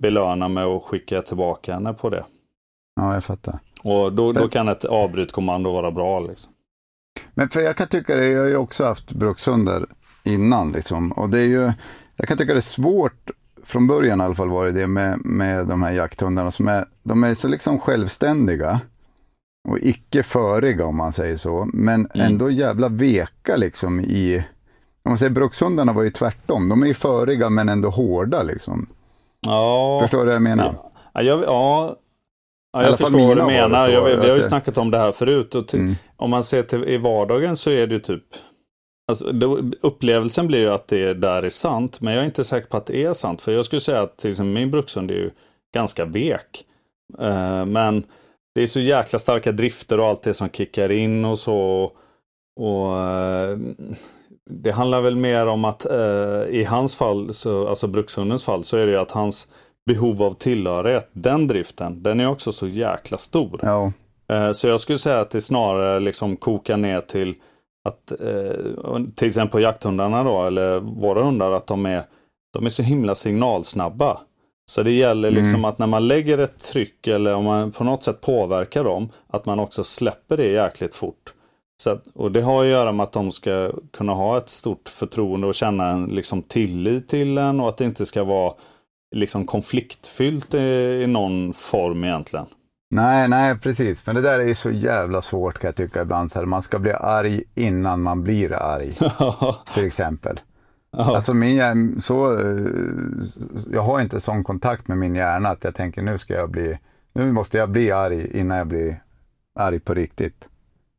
belöna 0.02 0.48
med 0.48 0.64
att 0.64 0.82
skicka 0.82 1.22
tillbaka 1.22 1.74
henne 1.74 1.92
på 1.92 2.10
det. 2.10 2.24
Ja, 3.00 3.14
jag 3.14 3.24
fattar. 3.24 3.58
Och 3.82 4.12
då, 4.12 4.32
då 4.32 4.48
kan 4.48 4.68
ett 4.68 4.84
avbrytkommando 4.84 5.72
vara 5.72 5.90
bra. 5.90 6.20
Liksom. 6.20 6.52
Men 7.34 7.48
för 7.48 7.60
jag 7.60 7.76
kan 7.76 7.88
tycka 7.88 8.16
det, 8.16 8.28
jag 8.28 8.40
har 8.40 8.48
ju 8.48 8.56
också 8.56 8.84
haft 8.84 9.12
brukshundar 9.12 9.86
innan 10.24 10.72
liksom. 10.72 11.12
Och 11.12 11.30
det 11.30 11.38
är 11.38 11.46
ju, 11.46 11.72
jag 12.16 12.28
kan 12.28 12.38
tycka 12.38 12.52
det 12.52 12.58
är 12.58 12.60
svårt, 12.60 13.30
från 13.64 13.86
början 13.86 14.20
i 14.20 14.24
alla 14.24 14.34
fall 14.34 14.48
var 14.48 14.64
det 14.64 14.72
det 14.72 14.86
med, 14.86 15.24
med 15.24 15.66
de 15.66 15.82
här 15.82 15.92
jakthundarna 15.92 16.50
som 16.50 16.68
är, 16.68 16.84
de 17.02 17.24
är 17.24 17.34
så 17.34 17.48
liksom 17.48 17.78
självständiga 17.78 18.80
och 19.68 19.78
icke 19.78 20.22
föriga 20.22 20.86
om 20.86 20.96
man 20.96 21.12
säger 21.12 21.36
så, 21.36 21.68
men 21.72 22.06
mm. 22.14 22.26
ändå 22.26 22.50
jävla 22.50 22.88
veka 22.88 23.56
liksom 23.56 24.00
i, 24.00 24.44
om 25.02 25.10
man 25.10 25.18
säger 25.18 25.32
brukshundarna 25.32 25.92
var 25.92 26.02
ju 26.02 26.10
tvärtom, 26.10 26.68
de 26.68 26.82
är 26.82 26.86
ju 26.86 26.94
föriga 26.94 27.50
men 27.50 27.68
ändå 27.68 27.90
hårda 27.90 28.42
liksom. 28.42 28.86
Ja. 29.40 29.98
Förstår 30.02 30.18
du 30.18 30.24
vad 30.24 30.34
jag 30.34 30.42
menar? 30.42 30.76
Ja, 31.12 31.22
jag, 31.22 31.42
ja. 31.42 31.96
Ja, 32.72 32.82
jag 32.82 32.98
förstår 32.98 33.18
vad 33.18 33.36
du 33.36 33.42
menar. 33.42 33.88
Jag, 33.88 34.04
vi 34.04 34.28
har 34.28 34.36
ju 34.36 34.42
snackat 34.42 34.78
om 34.78 34.90
det 34.90 34.98
här 34.98 35.12
förut. 35.12 35.54
Och 35.54 35.68
till, 35.68 35.80
mm. 35.80 35.94
Om 36.16 36.30
man 36.30 36.42
ser 36.42 36.62
till 36.62 36.84
i 36.84 36.96
vardagen 36.96 37.56
så 37.56 37.70
är 37.70 37.86
det 37.86 37.94
ju 37.94 38.00
typ 38.00 38.24
Alltså, 39.08 39.32
då, 39.32 39.62
upplevelsen 39.80 40.46
blir 40.46 40.58
ju 40.58 40.68
att 40.68 40.88
det 40.88 41.14
där 41.14 41.42
är 41.42 41.50
sant, 41.50 42.00
men 42.00 42.14
jag 42.14 42.22
är 42.22 42.26
inte 42.26 42.44
säker 42.44 42.68
på 42.68 42.76
att 42.76 42.86
det 42.86 43.04
är 43.04 43.12
sant. 43.12 43.42
För 43.42 43.52
jag 43.52 43.64
skulle 43.64 43.80
säga 43.80 44.02
att 44.02 44.24
exempel, 44.24 44.52
min 44.54 44.70
brukshund 44.70 45.10
är 45.10 45.14
ju 45.14 45.30
ganska 45.74 46.04
vek. 46.04 46.64
Uh, 47.20 47.64
men 47.64 48.04
det 48.54 48.62
är 48.62 48.66
så 48.66 48.80
jäkla 48.80 49.18
starka 49.18 49.52
drifter 49.52 50.00
och 50.00 50.06
allt 50.06 50.22
det 50.22 50.34
som 50.34 50.48
kickar 50.48 50.92
in 50.92 51.24
och 51.24 51.38
så. 51.38 51.90
Och 52.60 52.86
uh, 52.88 53.58
Det 54.50 54.70
handlar 54.70 55.00
väl 55.00 55.16
mer 55.16 55.46
om 55.46 55.64
att 55.64 55.86
uh, 55.90 56.48
i 56.50 56.64
hans 56.64 56.96
fall, 56.96 57.32
så, 57.34 57.68
alltså 57.68 57.86
brukshundens 57.86 58.44
fall, 58.44 58.64
så 58.64 58.76
är 58.76 58.86
det 58.86 58.92
ju 58.92 58.98
att 58.98 59.10
hans 59.10 59.48
behov 59.86 60.22
av 60.22 60.30
tillhörighet, 60.30 61.08
den 61.12 61.48
driften, 61.48 62.02
den 62.02 62.20
är 62.20 62.28
också 62.28 62.52
så 62.52 62.66
jäkla 62.66 63.18
stor. 63.18 63.60
Ja. 63.62 63.92
Så 64.52 64.68
jag 64.68 64.80
skulle 64.80 64.98
säga 64.98 65.20
att 65.20 65.30
det 65.30 65.40
snarare 65.40 66.00
liksom 66.00 66.36
kokar 66.36 66.76
ner 66.76 67.00
till 67.00 67.34
att 67.84 68.10
eh, 68.10 69.04
till 69.14 69.26
exempel 69.26 69.52
på 69.52 69.60
jakthundarna 69.60 70.24
då, 70.24 70.44
eller 70.44 70.78
våra 70.78 71.22
hundar, 71.24 71.52
att 71.52 71.66
de 71.66 71.86
är, 71.86 72.02
de 72.52 72.66
är 72.66 72.70
så 72.70 72.82
himla 72.82 73.14
signalsnabba. 73.14 74.20
Så 74.70 74.82
det 74.82 74.92
gäller 74.92 75.28
mm. 75.28 75.42
liksom 75.42 75.64
att 75.64 75.78
när 75.78 75.86
man 75.86 76.08
lägger 76.08 76.38
ett 76.38 76.58
tryck 76.58 77.06
eller 77.06 77.34
om 77.34 77.44
man 77.44 77.72
på 77.72 77.84
något 77.84 78.02
sätt 78.02 78.20
påverkar 78.20 78.84
dem, 78.84 79.08
att 79.26 79.46
man 79.46 79.58
också 79.58 79.84
släpper 79.84 80.36
det 80.36 80.46
jäkligt 80.46 80.94
fort. 80.94 81.34
Så 81.82 81.90
att, 81.90 82.06
och 82.14 82.32
det 82.32 82.40
har 82.40 82.62
att 82.62 82.68
göra 82.68 82.92
med 82.92 83.04
att 83.04 83.12
de 83.12 83.30
ska 83.30 83.72
kunna 83.92 84.12
ha 84.12 84.38
ett 84.38 84.48
stort 84.48 84.88
förtroende 84.88 85.46
och 85.46 85.54
känna 85.54 85.88
en 85.88 86.06
liksom, 86.06 86.42
tillit 86.42 87.08
till 87.08 87.38
en 87.38 87.60
och 87.60 87.68
att 87.68 87.76
det 87.76 87.84
inte 87.84 88.06
ska 88.06 88.24
vara 88.24 88.54
liksom, 89.14 89.46
konfliktfyllt 89.46 90.54
i, 90.54 90.58
i 91.02 91.06
någon 91.06 91.52
form 91.52 92.04
egentligen. 92.04 92.46
Nej, 92.90 93.28
nej, 93.28 93.58
precis. 93.58 94.06
Men 94.06 94.14
det 94.14 94.20
där 94.20 94.40
är 94.40 94.44
ju 94.44 94.54
så 94.54 94.70
jävla 94.70 95.22
svårt 95.22 95.58
kan 95.58 95.68
jag 95.68 95.76
tycka 95.76 96.02
ibland. 96.02 96.30
Så 96.30 96.38
här, 96.38 96.46
man 96.46 96.62
ska 96.62 96.78
bli 96.78 96.92
arg 96.92 97.42
innan 97.54 98.02
man 98.02 98.22
blir 98.22 98.52
arg. 98.52 98.92
till 99.74 99.84
exempel. 99.84 100.40
Ja. 100.96 101.16
Alltså 101.16 101.34
min 101.34 102.00
så, 102.00 102.40
eh, 102.40 102.66
jag 103.72 103.82
har 103.82 104.00
inte 104.00 104.20
sån 104.20 104.44
kontakt 104.44 104.88
med 104.88 104.98
min 104.98 105.14
hjärna 105.14 105.48
att 105.48 105.64
jag 105.64 105.74
tänker 105.74 106.02
nu 106.02 106.18
ska 106.18 106.34
jag 106.34 106.50
bli, 106.50 106.78
nu 107.12 107.32
måste 107.32 107.58
jag 107.58 107.70
bli 107.70 107.90
arg 107.90 108.38
innan 108.38 108.58
jag 108.58 108.66
blir 108.66 109.02
arg 109.54 109.80
på 109.80 109.94
riktigt. 109.94 110.48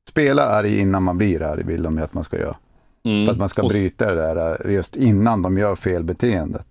Spela 0.10 0.44
arg 0.44 0.80
innan 0.80 1.04
man 1.04 1.18
blir 1.18 1.42
arg 1.42 1.64
vill 1.64 1.84
de 1.84 1.98
ju 1.98 2.04
att 2.04 2.14
man 2.14 2.24
ska 2.24 2.40
göra. 2.40 2.58
Mm. 3.04 3.26
För 3.26 3.34
att 3.34 3.40
man 3.40 3.50
ska 3.50 3.64
bryta 3.64 4.06
det 4.06 4.16
där 4.16 4.68
eh, 4.68 4.74
just 4.74 4.96
innan 4.96 5.42
de 5.42 5.58
gör 5.58 5.76
felbeteendet. 5.76 6.68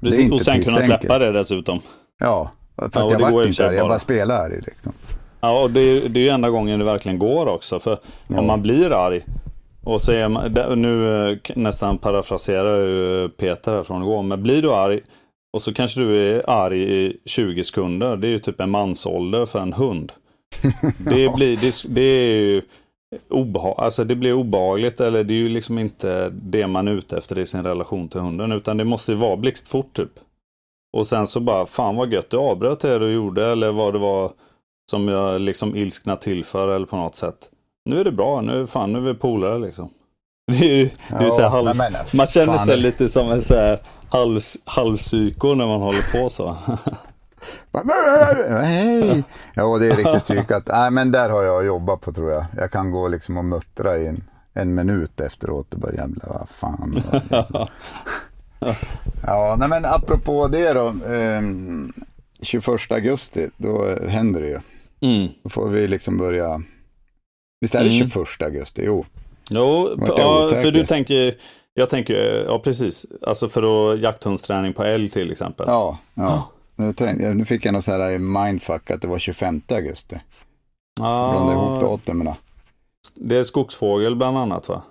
Precis, 0.00 0.32
och 0.32 0.42
sen 0.42 0.64
kunna 0.64 0.80
släppa 0.80 1.18
det 1.18 1.32
dessutom. 1.32 1.80
Ja, 2.18 2.50
för 2.76 2.86
att 2.86 2.94
ja, 2.94 3.10
jag 3.10 3.32
vart 3.32 3.46
inte 3.46 3.62
där, 3.62 3.72
jag 3.72 3.88
bara 3.88 3.98
spelar 3.98 4.44
arg. 4.44 4.60
Liksom. 4.66 4.92
Ja, 5.40 5.62
och 5.62 5.70
det 5.70 5.80
är, 5.80 6.08
det 6.08 6.20
är 6.20 6.24
ju 6.24 6.28
enda 6.28 6.50
gången 6.50 6.78
det 6.78 6.84
verkligen 6.84 7.18
går 7.18 7.46
också. 7.46 7.78
För 7.78 7.98
ja. 8.26 8.38
om 8.38 8.46
man 8.46 8.62
blir 8.62 8.92
arg 8.92 9.22
och 9.84 10.00
så 10.00 10.12
är 10.12 10.28
man, 10.28 10.52
nu 10.82 11.28
eh, 11.30 11.38
nästan 11.54 11.98
parafraserar 11.98 12.86
ju 12.86 13.28
Peter 13.28 13.72
här 13.72 13.82
från 13.82 14.02
igår, 14.02 14.22
men 14.22 14.42
blir 14.42 14.62
du 14.62 14.72
arg 14.72 15.00
och 15.52 15.62
så 15.62 15.74
kanske 15.74 16.00
du 16.00 16.18
är 16.18 16.50
arg 16.50 17.06
i 17.06 17.16
20 17.24 17.64
sekunder. 17.64 18.16
Det 18.16 18.26
är 18.26 18.30
ju 18.30 18.38
typ 18.38 18.60
en 18.60 18.70
mansålder 18.70 19.46
för 19.46 19.58
en 19.58 19.72
hund. 19.72 20.12
Det, 20.98 21.34
blir, 21.34 21.56
det, 21.56 21.94
det 21.94 22.02
är 22.02 22.36
ju 22.36 22.62
obehag, 23.28 23.74
alltså 23.78 24.04
det 24.04 24.14
blir 24.14 24.32
obehagligt 24.32 25.00
eller 25.00 25.24
det 25.24 25.34
är 25.34 25.38
ju 25.38 25.48
liksom 25.48 25.78
inte 25.78 26.30
det 26.32 26.66
man 26.66 26.88
är 26.88 26.92
ute 26.92 27.18
efter 27.18 27.38
i 27.38 27.46
sin 27.46 27.62
relation 27.62 28.08
till 28.08 28.20
hunden. 28.20 28.52
Utan 28.52 28.76
det 28.76 28.84
måste 28.84 29.12
ju 29.12 29.18
vara 29.18 29.36
blixtfort 29.36 29.96
typ. 29.96 30.10
Och 30.92 31.06
sen 31.06 31.26
så 31.26 31.40
bara, 31.40 31.66
fan 31.66 31.96
vad 31.96 32.12
gött 32.12 32.30
du 32.30 32.36
avbröt 32.36 32.80
det 32.80 32.98
du 32.98 33.12
gjorde 33.12 33.46
eller 33.46 33.72
vad 33.72 33.92
det 33.92 33.98
var 33.98 34.32
som 34.90 35.08
jag 35.08 35.40
liksom 35.40 35.76
ilskna 35.76 36.16
till 36.16 36.44
för 36.44 36.68
eller 36.68 36.86
på 36.86 36.96
något 36.96 37.14
sätt. 37.14 37.36
Nu 37.84 38.00
är 38.00 38.04
det 38.04 38.12
bra, 38.12 38.40
nu, 38.40 38.66
fan, 38.66 38.92
nu 38.92 38.98
är 38.98 39.02
vi 39.02 39.14
polare 39.14 39.58
liksom. 39.58 39.90
Det 40.46 40.70
är 40.70 40.76
ju, 40.76 40.90
det 41.08 41.24
är 41.26 41.30
så 41.30 41.48
halv, 41.48 41.76
men, 41.76 41.92
man 42.12 42.26
känner 42.26 42.58
sig 42.58 42.76
det... 42.76 42.82
lite 42.82 43.08
som 43.08 43.30
en 43.30 43.42
så 43.42 43.54
här 43.54 43.82
halv, 44.08 44.40
halvpsyko 44.64 45.54
när 45.54 45.66
man 45.66 45.80
håller 45.80 46.22
på 46.22 46.28
så. 46.28 46.56
Hej! 48.62 49.24
Ja, 49.54 49.78
det 49.78 49.86
är 49.86 49.96
riktigt 49.96 50.22
psykat. 50.22 50.62
Nej, 50.66 50.90
men 50.90 51.12
där 51.12 51.30
har 51.30 51.42
jag 51.42 51.64
jobbat 51.64 52.00
på 52.00 52.12
tror 52.12 52.30
jag. 52.30 52.44
Jag 52.56 52.70
kan 52.70 52.90
gå 52.90 53.08
liksom 53.08 53.36
och 53.36 53.44
muttra 53.44 53.98
i 53.98 54.06
en, 54.06 54.24
en 54.52 54.74
minut 54.74 55.20
efteråt 55.20 55.74
och 55.74 55.80
bara 55.80 55.92
jävla 55.92 56.24
vad 56.26 56.48
fan. 56.48 57.02
Vad 57.50 57.68
ja, 59.26 59.56
nej 59.58 59.68
men 59.68 59.84
apropå 59.84 60.48
det 60.48 60.72
då. 60.72 60.86
Eh, 60.88 61.42
21 62.42 62.92
augusti, 62.92 63.48
då 63.56 63.96
händer 64.08 64.40
det 64.40 64.48
ju. 64.48 64.60
Mm. 65.00 65.28
Då 65.42 65.50
får 65.50 65.68
vi 65.68 65.88
liksom 65.88 66.18
börja. 66.18 66.62
Visst 67.60 67.74
är 67.74 67.84
det 67.84 67.96
mm. 67.96 68.10
21 68.10 68.42
augusti? 68.42 68.82
Jo. 68.84 69.04
Jo, 69.50 69.90
ja, 70.06 70.48
för 70.62 70.70
du 70.70 70.86
tänker, 70.86 71.34
jag 71.74 71.88
tänker, 71.88 72.44
ja 72.44 72.58
precis, 72.58 73.06
alltså 73.22 73.48
för 73.48 73.92
att 73.92 74.00
jakthundsträning 74.00 74.72
på 74.72 74.84
älg 74.84 75.08
till 75.08 75.30
exempel. 75.30 75.66
Ja, 75.68 75.98
ja. 76.14 76.48
Nu, 76.76 76.92
tänkte, 76.92 77.34
nu 77.34 77.44
fick 77.44 77.64
jag 77.64 77.72
något 77.72 77.84
så 77.84 77.90
här 77.92 78.18
mindfuck 78.18 78.90
att 78.90 79.02
det 79.02 79.08
var 79.08 79.18
25 79.18 79.62
augusti. 79.68 80.20
Ah. 81.00 81.32
Blandade 81.32 81.58
ihop 81.58 81.80
datumen. 81.80 82.34
Det 83.14 83.38
är 83.38 83.42
skogsfågel 83.42 84.16
bland 84.16 84.38
annat 84.38 84.68
va? 84.68 84.82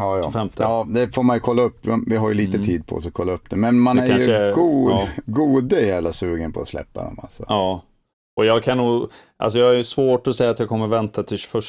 Ja, 0.00 0.16
ja. 0.16 0.22
25. 0.22 0.48
ja, 0.58 0.86
det 0.88 1.14
får 1.14 1.22
man 1.22 1.36
ju 1.36 1.40
kolla 1.40 1.62
upp. 1.62 1.86
Vi 2.06 2.16
har 2.16 2.28
ju 2.28 2.34
lite 2.34 2.56
mm. 2.56 2.66
tid 2.66 2.86
på 2.86 2.96
oss 2.96 3.06
att 3.06 3.12
kolla 3.12 3.32
upp 3.32 3.50
det. 3.50 3.56
Men 3.56 3.80
man 3.80 3.96
det 3.96 4.02
är 4.02 4.06
kanske, 4.06 4.46
ju 4.46 4.54
god, 4.54 4.92
ja. 4.92 5.08
gode 5.26 5.80
jävla 5.80 6.12
sugen 6.12 6.52
på 6.52 6.60
att 6.60 6.68
släppa 6.68 7.04
dem. 7.04 7.18
Alltså. 7.22 7.44
Ja, 7.48 7.82
och 8.36 8.44
jag 8.46 8.62
kan 8.62 8.78
nog, 8.78 9.10
alltså 9.36 9.58
jag 9.58 9.78
är 9.78 9.82
svårt 9.82 10.26
att 10.26 10.36
säga 10.36 10.50
att 10.50 10.58
jag 10.58 10.68
kommer 10.68 10.86
vänta 10.86 11.22
till 11.22 11.38
21. 11.38 11.64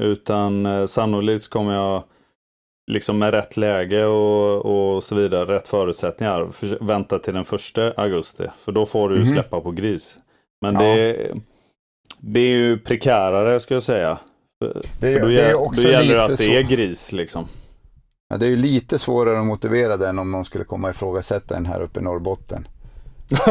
Utan 0.00 0.66
eh, 0.66 0.86
sannolikt 0.86 1.48
kommer 1.48 1.74
jag 1.74 2.02
liksom 2.90 3.18
med 3.18 3.34
rätt 3.34 3.56
läge 3.56 4.04
och, 4.04 4.66
och 4.94 5.04
så 5.04 5.14
vidare, 5.14 5.54
rätt 5.54 5.68
förutsättningar, 5.68 6.46
för, 6.46 6.84
vänta 6.84 7.18
till 7.18 7.34
den 7.34 7.44
första 7.44 7.92
augusti. 7.92 8.46
För 8.56 8.72
då 8.72 8.86
får 8.86 9.08
du 9.08 9.14
mm. 9.14 9.26
släppa 9.26 9.60
på 9.60 9.70
gris. 9.70 10.18
Men 10.60 10.74
ja. 10.74 10.80
det, 10.80 11.34
det 12.18 12.40
är 12.40 12.56
ju 12.56 12.78
prekärare 12.78 13.60
ska 13.60 13.74
jag 13.74 13.82
säga. 13.82 14.18
Det, 14.60 15.12
För 15.12 15.20
då, 15.20 15.26
det 15.26 15.50
är 15.50 15.54
också 15.54 15.82
då 15.82 15.88
gäller 15.88 16.16
det 16.16 16.24
att 16.24 16.38
det 16.38 16.56
är 16.56 16.62
gris 16.62 17.12
liksom. 17.12 17.44
Ja, 18.28 18.36
det 18.36 18.46
är 18.46 18.50
ju 18.50 18.56
lite 18.56 18.98
svårare 18.98 19.40
att 19.40 19.46
motivera 19.46 19.96
den 19.96 20.18
om 20.18 20.30
någon 20.30 20.44
skulle 20.44 20.64
komma 20.64 20.90
ifrågasätta 20.90 21.54
den 21.54 21.66
här 21.66 21.80
uppe 21.80 22.00
i 22.00 22.02
Norrbotten. 22.02 22.68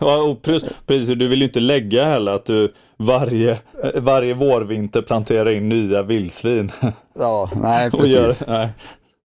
ja, 0.00 0.16
och 0.16 0.42
precis, 0.42 1.08
du 1.08 1.28
vill 1.28 1.38
ju 1.38 1.46
inte 1.46 1.60
lägga 1.60 2.04
heller 2.04 2.32
att 2.32 2.44
du 2.44 2.72
varje, 2.96 3.58
varje 3.94 4.34
vårvinter 4.34 5.02
planterar 5.02 5.50
in 5.50 5.68
nya 5.68 6.02
vildsvin. 6.02 6.72
ja, 7.14 7.50
nej 7.54 7.90
precis. 7.90 8.14
Gör, 8.14 8.34
nej. 8.46 8.68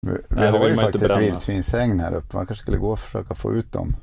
Vi, 0.06 0.12
vi 0.12 0.18
Nej, 0.28 0.50
har 0.50 0.68
ju 0.68 0.76
faktiskt 0.76 1.04
ett 1.04 1.18
vildsvinshägn 1.18 2.00
här 2.00 2.14
uppe. 2.14 2.37
Man 2.37 2.46
kanske 2.46 2.62
skulle 2.62 2.78
gå 2.78 2.90
och 2.90 2.98
försöka 2.98 3.35
få 3.35 3.52
ut 3.52 3.72
dem. 3.72 3.96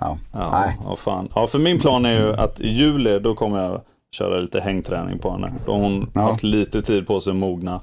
Ja, 0.00 0.18
Ja, 0.32 0.50
nej. 0.50 0.78
ja, 0.84 0.96
fan. 0.96 1.28
ja, 1.34 1.46
för 1.46 1.58
min 1.58 1.80
plan 1.80 2.04
är 2.04 2.20
ju 2.20 2.34
att 2.34 2.60
i 2.60 2.68
juli 2.68 3.18
då 3.18 3.34
kommer 3.34 3.62
jag 3.62 3.80
köra 4.14 4.38
lite 4.40 4.60
hängträning 4.60 5.18
på 5.18 5.30
henne. 5.30 5.52
Då 5.66 5.72
har 5.72 5.78
hon 5.80 6.10
Ja. 6.14 6.20
haft 6.20 6.42
lite 6.42 6.82
tid 6.82 7.06
på 7.06 7.20
sig 7.20 7.30
att 7.30 7.36
mogna. 7.36 7.80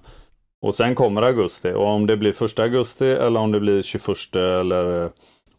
Och 0.62 0.74
sen 0.74 0.96
kommer 0.96 1.22
augusti. 1.22 1.72
Och 1.72 1.88
om 1.88 2.08
det 2.08 2.17
blir 2.17 2.32
första 2.32 2.63
augusti 2.63 3.12
eller 3.12 3.39
om 3.39 3.52
det 3.52 3.60
blir 3.60 3.82
21 3.82 4.36
eller 4.36 5.04
eh, 5.04 5.10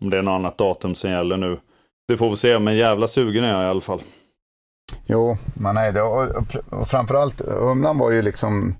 om 0.00 0.10
det 0.10 0.18
är 0.18 0.22
något 0.22 0.32
annat 0.32 0.58
datum 0.58 0.94
som 0.94 1.10
gäller 1.10 1.36
nu. 1.36 1.58
Det 2.08 2.16
får 2.16 2.30
vi 2.30 2.36
se, 2.36 2.58
men 2.58 2.76
jävla 2.76 3.06
sugen 3.06 3.44
är 3.44 3.52
jag 3.52 3.62
i 3.62 3.66
alla 3.66 3.80
fall. 3.80 4.00
Jo, 5.06 5.36
man 5.54 5.76
är 5.76 5.92
det. 5.92 6.02
Och, 6.02 6.22
och, 6.22 6.78
och 6.80 6.88
framförallt, 6.88 7.40
Humlan 7.40 7.98
var 7.98 8.10
ju 8.10 8.22
liksom, 8.22 8.74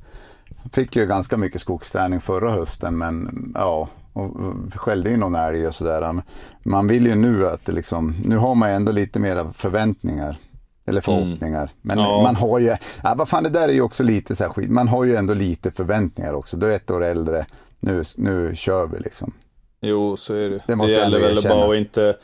fick 0.72 0.96
ju 0.96 1.07
ganska 1.07 1.37
mycket 1.37 1.61
skogsträning 1.61 2.20
förra 2.20 2.50
hösten, 2.50 2.98
men 2.98 3.52
ja, 3.55 3.88
och, 4.12 4.31
skällde 4.74 5.11
ju 5.11 5.16
någon 5.16 5.35
älg 5.35 5.66
och 5.66 5.74
sådär. 5.74 6.12
Men 6.12 6.22
Man 6.62 6.87
vill 6.88 7.07
ju 7.07 7.14
nu 7.14 7.48
att 7.48 7.64
det 7.64 7.72
liksom, 7.72 8.14
nu 8.24 8.37
har 8.37 8.55
man 8.55 8.68
ändå 8.70 8.92
lite 8.92 9.18
mera 9.20 9.52
förväntningar. 9.52 10.37
Eller 10.86 11.00
förhoppningar. 11.00 11.70
Men 11.82 11.98
Ja. 11.98 12.22
man 12.22 12.36
har 12.36 12.58
ju, 12.58 12.76
ja, 13.02 13.14
vad 13.16 13.28
fan 13.28 13.42
det 13.42 13.48
där 13.48 13.68
är 13.68 13.72
ju 13.72 13.82
också 13.82 14.02
lite 14.02 14.36
så 14.36 14.44
här 14.44 14.50
skit. 14.50 14.70
Man 14.70 14.88
har 14.88 15.04
ju 15.04 15.16
ändå 15.16 15.34
lite 15.34 15.70
förväntningar 15.70 16.32
också. 16.34 16.56
Du 16.56 16.72
är 16.72 16.76
ett 16.76 16.90
år 16.90 17.04
äldre, 17.04 17.46
nu, 17.80 18.02
nu 18.16 18.56
kör 18.56 18.86
vi 18.86 18.98
liksom. 18.98 19.32
Jo, 19.80 20.16
så 20.16 20.34
är 20.34 20.50
det. 20.50 20.58
Det 20.66 20.76
måste 20.76 20.94
det 20.94 21.00
gäller 21.00 21.20
väl 21.20 21.36
erkänna. 21.38 21.54
bara 21.54 21.70
att 21.70 21.76
inte 21.76 22.16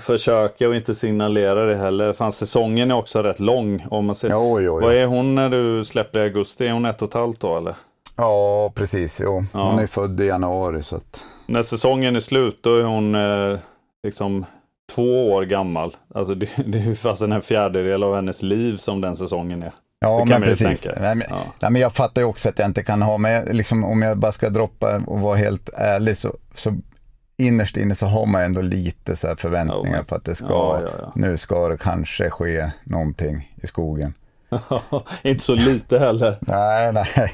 försöka 0.00 0.68
och 0.68 0.76
inte 0.76 0.94
signalera 0.94 1.64
det 1.64 1.74
heller. 1.76 2.12
Fan, 2.12 2.32
säsongen 2.32 2.90
är 2.90 2.94
också 2.94 3.22
rätt 3.22 3.40
lång. 3.40 3.86
Om 3.90 4.06
man 4.06 4.14
ser. 4.14 4.30
Jo, 4.30 4.60
jo, 4.60 4.74
Vad 4.74 4.82
jo. 4.82 4.98
är 4.98 5.06
hon 5.06 5.34
när 5.34 5.48
du 5.48 5.84
släpper 5.84 6.18
i 6.20 6.22
augusti? 6.22 6.66
Är 6.66 6.72
hon 6.72 6.84
ett 6.84 7.02
och 7.02 7.08
ett 7.08 7.14
halvt 7.14 7.40
då 7.40 7.56
eller? 7.56 7.74
Ja, 8.16 8.72
precis. 8.74 9.20
Jo. 9.24 9.44
Ja. 9.52 9.70
Hon 9.70 9.78
är 9.78 9.86
född 9.86 10.20
i 10.20 10.24
januari 10.26 10.82
så 10.82 10.96
att. 10.96 11.26
När 11.46 11.62
säsongen 11.62 12.16
är 12.16 12.20
slut 12.20 12.58
då 12.62 12.76
är 12.76 12.82
hon 12.84 13.14
eh, 13.14 13.58
liksom 14.04 14.44
två 14.94 15.32
år 15.32 15.42
gammal. 15.44 15.96
Alltså 16.14 16.34
det, 16.34 16.48
det 16.66 16.78
är 16.78 16.82
ju 16.82 16.94
fast 16.94 17.22
en 17.22 17.40
fjärdedel 17.42 18.02
av 18.02 18.14
hennes 18.14 18.42
liv 18.42 18.76
som 18.76 19.00
den 19.00 19.16
säsongen 19.16 19.62
är. 19.62 19.72
Ja, 20.00 20.24
men 20.28 20.42
precis. 20.42 20.88
Nej, 21.00 21.14
men, 21.14 21.26
Ja. 21.30 21.36
nej, 21.60 21.70
men 21.70 21.82
jag 21.82 21.92
fattar 21.92 22.22
ju 22.22 22.26
också 22.28 22.48
att 22.48 22.58
jag 22.58 22.68
inte 22.68 22.82
kan 22.82 23.02
ha, 23.02 23.18
men 23.18 23.44
liksom, 23.44 23.84
om 23.84 24.02
jag 24.02 24.18
bara 24.18 24.32
ska 24.32 24.48
droppa 24.50 25.02
och 25.06 25.20
vara 25.20 25.36
helt 25.36 25.68
ärlig 25.74 26.16
så, 26.16 26.36
så 26.54 26.76
innerst 27.36 27.76
inne 27.76 27.94
så 27.94 28.06
har 28.06 28.26
man 28.26 28.42
ändå 28.42 28.60
lite 28.60 29.16
så 29.16 29.36
förväntningar 29.36 29.96
men- 29.96 30.04
på 30.04 30.14
att 30.14 30.24
det 30.24 30.34
ska, 30.34 30.46
Ja, 30.48 30.80
ja, 30.82 30.90
ja. 31.00 31.12
nu 31.14 31.36
ska 31.36 31.68
det 31.68 31.76
kanske 31.76 32.30
ske 32.30 32.70
någonting 32.84 33.54
i 33.62 33.66
skogen. 33.66 34.14
inte 35.22 35.44
så 35.44 35.54
lite 35.54 35.98
heller. 35.98 36.38
Nej, 36.40 36.92
nej. 36.92 37.32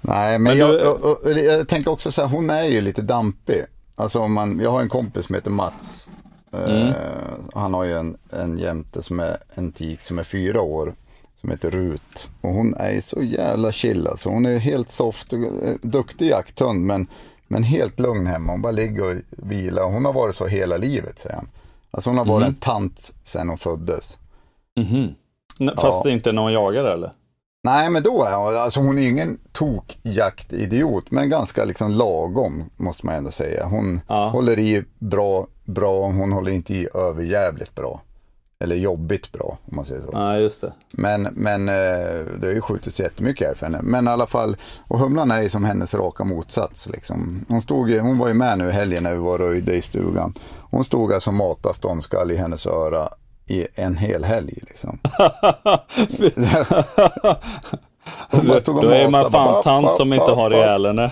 Nej, 0.00 0.38
men, 0.38 0.42
Men 0.42 0.58
jag, 0.58 0.70
du- 0.70 0.80
och, 0.86 1.04
och, 1.26 1.32
jag 1.32 1.68
tänker 1.68 1.90
också 1.90 2.12
så 2.12 2.22
här, 2.22 2.28
hon 2.28 2.50
är 2.50 2.62
ju 2.64 2.80
lite 2.80 3.02
dampig. 3.02 3.64
Alltså 3.96 4.18
om 4.20 4.32
man, 4.32 4.60
jag 4.62 4.70
har 4.70 4.80
en 4.80 4.88
kompis 4.88 5.26
som 5.26 5.34
heter 5.34 5.50
Mats. 5.50 6.10
Mm. 6.66 6.88
Eh, 6.88 6.94
han 7.54 7.74
har 7.74 7.84
ju 7.84 7.92
en, 7.92 8.16
en 8.32 8.58
jämte 8.58 9.02
som 9.02 9.20
är 9.20 9.36
en 9.54 9.72
tik 9.72 10.00
som 10.00 10.18
är 10.18 10.22
fyra 10.24 10.60
år. 10.60 10.94
Som 11.40 11.50
heter 11.50 11.70
Rut. 11.70 12.30
Och 12.40 12.50
hon 12.50 12.74
är 12.74 13.00
så 13.00 13.22
jävla 13.22 13.72
chill 13.72 14.06
alltså. 14.06 14.28
Hon 14.28 14.46
är 14.46 14.58
helt 14.58 14.92
soft, 14.92 15.32
och, 15.32 15.38
eh, 15.38 15.74
duktig 15.82 16.28
jakthund 16.30 16.80
men, 16.86 17.06
men 17.48 17.62
helt 17.62 18.00
lugn 18.00 18.26
hemma. 18.26 18.52
Hon 18.52 18.62
bara 18.62 18.72
ligger 18.72 19.02
och 19.04 19.14
vilar. 19.30 19.84
Hon 19.84 20.04
har 20.04 20.12
varit 20.12 20.34
så 20.34 20.46
hela 20.46 20.76
livet 20.76 21.18
säger 21.18 21.36
han. 21.36 21.48
Alltså 21.90 22.10
hon 22.10 22.18
har 22.18 22.24
varit 22.24 22.46
en 22.48 22.54
tant 22.54 23.12
sedan 23.24 23.48
hon 23.48 23.58
föddes. 23.58 24.18
N- 24.76 25.70
Fast 25.76 25.82
Ja. 25.82 26.00
det 26.04 26.10
inte 26.10 26.30
är 26.30 26.34
någon 26.34 26.52
jagare 26.52 26.92
eller? 26.92 27.12
Nej, 27.64 27.90
men 27.90 28.02
då 28.02 28.24
är 28.24 28.36
hon, 28.36 28.56
alltså 28.56 28.80
hon 28.80 28.98
är 28.98 29.08
ingen 29.08 29.38
tokjaktidiot, 29.52 31.10
men 31.10 31.28
ganska 31.30 31.64
liksom 31.64 31.90
lagom 31.90 32.70
måste 32.76 33.06
man 33.06 33.14
ändå 33.14 33.30
säga. 33.30 33.66
Hon 33.66 34.00
Ja. 34.08 34.28
håller 34.28 34.58
i 34.58 34.84
bra, 34.98 35.46
bra, 35.64 36.06
hon 36.06 36.32
håller 36.32 36.52
inte 36.52 36.74
i 36.74 36.88
överjävligt 36.94 37.74
bra. 37.74 38.00
Eller 38.58 38.76
jobbigt 38.76 39.32
bra, 39.32 39.58
om 39.64 39.76
man 39.76 39.84
säger 39.84 40.02
så. 40.02 40.10
Nej, 40.10 40.42
just 40.42 40.60
det. 40.60 40.72
Men, 40.90 41.22
men 41.22 41.68
eh, 41.68 41.74
det 42.40 42.46
har 42.46 42.52
ju 42.52 42.60
skjutits 42.60 43.00
jättemycket 43.00 43.46
här 43.46 43.54
för 43.54 43.66
henne. 43.66 43.80
Men 43.82 44.08
i 44.08 44.10
alla 44.10 44.26
fall, 44.26 44.56
och 44.88 44.98
Humlan 44.98 45.30
är 45.30 45.42
ju 45.42 45.48
som 45.48 45.64
hennes 45.64 45.94
raka 45.94 46.24
motsats. 46.24 46.88
Liksom. 46.88 47.44
Hon, 47.48 47.62
stod, 47.62 47.90
hon 47.90 48.18
var 48.18 48.28
ju 48.28 48.34
med 48.34 48.58
nu 48.58 48.68
i 48.68 48.72
helgen 48.72 49.02
när 49.02 49.12
vi 49.12 49.18
var 49.18 49.32
och 49.32 49.38
röjde 49.38 49.74
i 49.74 49.82
stugan. 49.82 50.34
Hon 50.70 50.84
stod 50.84 51.12
alltså 51.12 51.30
och 51.30 51.34
matade 51.34 51.74
ståndskall 51.74 52.30
i 52.30 52.36
hennes 52.36 52.66
öra 52.66 53.08
i 53.46 53.66
en 53.74 53.96
hel 53.96 54.24
helg. 54.24 54.58
Liksom. 54.62 54.98
Då 58.82 58.90
är 58.90 59.08
man 59.08 59.30
fan 59.30 59.62
tant 59.62 59.94
som 59.94 60.12
inte 60.12 60.32
har 60.32 60.50
ihjäl 60.50 60.86
henne. 60.86 61.10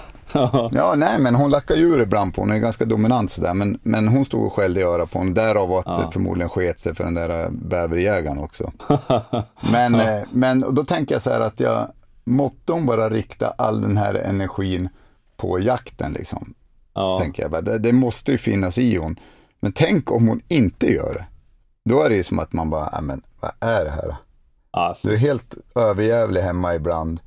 Ja, 0.73 0.95
nej, 0.97 1.19
men 1.19 1.35
hon 1.35 1.51
lackar 1.51 1.75
ur 1.75 2.01
ibland 2.01 2.35
på 2.35 2.41
hon 2.41 2.51
är 2.51 2.59
ganska 2.59 2.85
dominant 2.85 3.31
sådär. 3.31 3.55
Men, 3.55 3.79
men 3.83 4.09
hon 4.09 4.25
stod 4.25 4.45
och 4.47 4.53
skällde 4.53 4.81
i 4.81 4.83
öra 4.83 5.07
på 5.07 5.19
hon 5.19 5.35
Därav 5.35 5.73
att 5.73 5.85
det 6.07 6.13
förmodligen 6.13 6.49
sket 6.49 6.81
sig 6.81 6.95
för 6.95 7.05
den 7.05 7.15
där 7.15 7.45
äh, 7.45 7.51
bäverjägaren 7.51 8.39
också. 8.39 8.73
Men, 9.73 9.95
eh, 9.95 10.23
men 10.31 10.75
då 10.75 10.85
tänker 10.85 11.15
jag 11.15 11.23
så 11.23 11.31
här 11.31 11.41
att 11.41 11.61
jag 11.61 11.89
måtte 12.25 12.73
hon 12.73 12.87
bara 12.87 13.09
rikta 13.11 13.51
all 13.59 13.83
den 13.83 13.97
här 13.97 14.15
energin 14.15 14.89
på 15.37 15.59
jakten 15.59 16.13
liksom. 16.13 16.55
ja. 16.95 17.19
Tänker 17.21 17.43
jag. 17.43 17.65
Det, 17.65 17.79
det 17.79 17.93
måste 17.93 18.33
ju 18.33 18.39
finnas 18.39 18.79
i 18.79 18.97
hon. 18.97 19.17
Men 19.61 19.73
tänk 19.73 20.11
om 20.13 20.29
hon 20.29 20.41
inte 20.49 20.87
gör 20.93 21.15
det. 21.15 21.25
Då 21.91 22.03
är 22.03 22.09
det 22.09 22.17
ju 22.17 22.23
som 22.23 22.39
att 22.39 22.53
man 22.53 22.71
bara, 22.71 22.89
"Nej, 22.93 23.03
men 23.03 23.23
vad 23.41 23.51
är 23.61 23.85
det 23.85 23.91
här? 23.91 24.17
Ja, 24.73 24.95
Du 25.03 25.13
är 25.13 25.17
helt 25.17 25.55
överjävlig 25.75 26.41
hemma 26.41 26.75
ibland. 26.75 27.21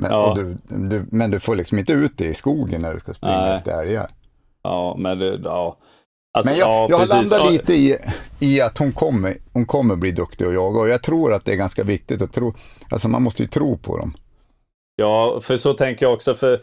Men, 0.00 0.10
Ja. 0.10 0.34
du, 0.36 0.56
du, 0.68 1.06
men 1.10 1.30
du 1.30 1.40
får 1.40 1.56
liksom 1.56 1.78
inte 1.78 1.92
ut 1.92 2.12
det 2.16 2.24
i 2.26 2.34
skogen 2.34 2.82
när 2.82 2.94
du 2.94 3.00
ska 3.00 3.14
springa 3.14 3.40
Nej. 3.40 3.56
efter 3.56 3.82
älgar. 3.82 4.10
ja, 4.62 4.96
men 4.98 5.18
det, 5.18 5.40
ja. 5.44 5.76
Alltså, 6.32 6.52
Men 6.52 6.60
jag, 6.60 6.68
ja, 6.68 6.86
jag 6.90 7.08
landar 7.08 7.50
lite 7.50 7.74
i, 7.74 7.96
i 8.40 8.60
att 8.60 8.78
hon 8.78 8.92
kommer, 8.92 9.36
hon 9.52 9.66
kommer 9.66 9.96
bli 9.96 10.10
duktig 10.10 10.44
att 10.44 10.54
jaga 10.54 10.80
och 10.80 10.88
jag 10.88 11.02
tror 11.02 11.34
att 11.34 11.44
det 11.44 11.52
är 11.52 11.56
ganska 11.56 11.84
viktigt 11.84 12.22
att 12.22 12.32
tro, 12.32 12.54
alltså 12.90 13.08
man 13.08 13.22
måste 13.22 13.42
ju 13.42 13.48
tro 13.48 13.78
på 13.78 13.98
dem. 13.98 14.14
Ja, 14.96 15.40
för 15.40 15.56
så 15.56 15.72
tänker 15.72 16.06
jag 16.06 16.12
också. 16.12 16.34
För 16.34 16.60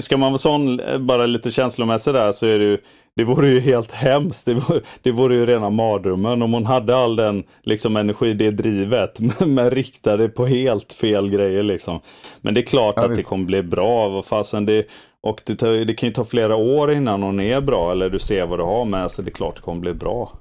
ska 0.00 0.16
man 0.16 0.32
vara 0.32 0.38
sån, 0.38 0.80
bara 1.00 1.26
lite 1.26 1.50
känslomässig 1.50 2.14
där, 2.14 2.32
så 2.32 2.46
är 2.46 2.58
det 2.58 2.64
ju, 2.64 2.78
det 3.16 3.24
vore 3.24 3.48
ju 3.48 3.60
helt 3.60 3.92
hemskt. 3.92 4.46
Det 4.46 4.54
vore, 4.54 4.80
det 5.02 5.10
vore 5.10 5.34
ju 5.34 5.46
rena 5.46 5.70
mardrömmen 5.70 6.42
om 6.42 6.52
hon 6.52 6.66
hade 6.66 6.96
all 6.96 7.16
den 7.16 7.44
liksom, 7.62 7.96
energi, 7.96 8.34
det 8.34 8.50
drivet, 8.50 9.20
men, 9.40 9.54
men 9.54 9.70
riktade 9.70 10.28
på 10.28 10.46
helt 10.46 10.92
fel 10.92 11.30
grejer 11.30 11.62
liksom. 11.62 12.00
Men 12.40 12.54
det 12.54 12.60
är 12.60 12.66
klart 12.66 12.94
Ja, 12.96 13.04
att 13.04 13.14
det 13.14 13.22
kommer 13.22 13.44
bli 13.44 13.62
bra. 13.62 14.08
Vad 14.08 14.24
fasen 14.24 14.66
det, 14.66 14.86
och 15.20 15.42
det, 15.46 15.54
tar, 15.54 15.84
det 15.84 15.94
kan 15.94 16.08
ju 16.08 16.12
ta 16.12 16.24
flera 16.24 16.56
år 16.56 16.92
innan 16.92 17.22
hon 17.22 17.40
är 17.40 17.60
bra, 17.60 17.92
eller 17.92 18.10
du 18.10 18.18
ser 18.18 18.46
vad 18.46 18.58
du 18.58 18.62
har 18.62 18.84
med 18.84 19.10
sig. 19.10 19.24
Det 19.24 19.28
är 19.28 19.32
klart 19.32 19.56
det 19.56 19.62
kommer 19.62 19.80
bli 19.80 19.94
bra. 19.94 20.32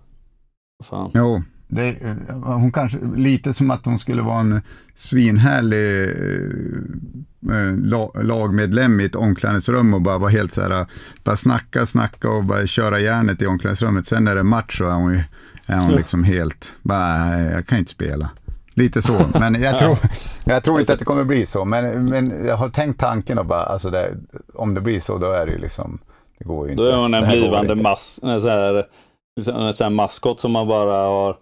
Fan. 0.83 1.11
Jo, 1.13 1.41
det, 1.67 1.87
eh, 1.87 2.35
hon 2.43 2.71
kanske, 2.71 2.97
lite 3.15 3.53
som 3.53 3.71
att 3.71 3.85
hon 3.85 3.99
skulle 3.99 4.21
vara 4.21 4.39
en 4.39 4.61
svinhärlig 4.95 6.09
eh, 7.49 7.75
la, 7.77 8.11
lagmedlem 8.23 8.99
i 8.99 9.05
ett 9.05 9.15
omklädningsrum 9.15 9.93
och 9.93 10.01
bara 10.01 10.17
vara 10.17 10.29
helt 10.31 10.53
så 10.53 10.61
här, 10.61 10.71
eh, 10.71 10.87
bara 11.23 11.35
snacka, 11.37 11.85
snacka 11.85 12.29
och 12.29 12.43
bara 12.43 12.67
köra 12.67 12.99
järnet 12.99 13.41
i 13.41 13.45
omklädningsrummet. 13.47 14.07
Sen 14.07 14.23
när 14.23 14.35
det 14.35 14.41
är 14.41 14.43
match 14.43 14.77
så 14.77 14.85
är 14.85 14.93
hon, 14.93 15.19
är 15.65 15.79
hon 15.79 15.91
liksom 15.91 16.23
helt, 16.23 16.73
bara, 16.81 17.17
"Nej, 17.25 17.45
jag 17.51 17.67
kan 17.67 17.77
inte 17.77 17.91
spela. 17.91 18.29
Lite 18.73 19.01
så, 19.01 19.21
men 19.39 19.61
jag 19.61 19.79
tror, 19.79 19.97
jag 20.45 20.63
tror 20.63 20.79
inte 20.79 20.93
att 20.93 20.99
det 20.99 21.05
kommer 21.05 21.23
bli 21.23 21.45
så. 21.45 21.65
Men, 21.65 22.05
men 22.05 22.45
jag 22.47 22.57
har 22.57 22.69
tänkt 22.69 22.99
tanken 22.99 23.37
och 23.37 23.45
bara, 23.45 23.63
alltså 23.63 23.89
det, 23.89 24.13
om 24.53 24.73
det 24.73 24.81
blir 24.81 24.99
så 24.99 25.17
då 25.17 25.31
är 25.31 25.45
det 25.45 25.51
ju 25.51 25.57
liksom, 25.57 25.99
det 26.39 26.45
går 26.45 26.65
ju 26.65 26.71
inte. 26.71 26.83
Då 26.83 26.89
är 26.89 26.97
hon 26.97 27.13
en 27.13 27.27
blivande 27.29 27.71
inte. 27.73 27.83
mas 27.83 28.19
en 28.23 28.41
så 28.41 28.49
här, 28.49 28.83
en 29.37 29.73
sån 29.73 29.83
här 29.85 29.89
maskot 29.89 30.39
som 30.39 30.51
man 30.51 30.67
bara 30.67 30.91
har 31.07 31.35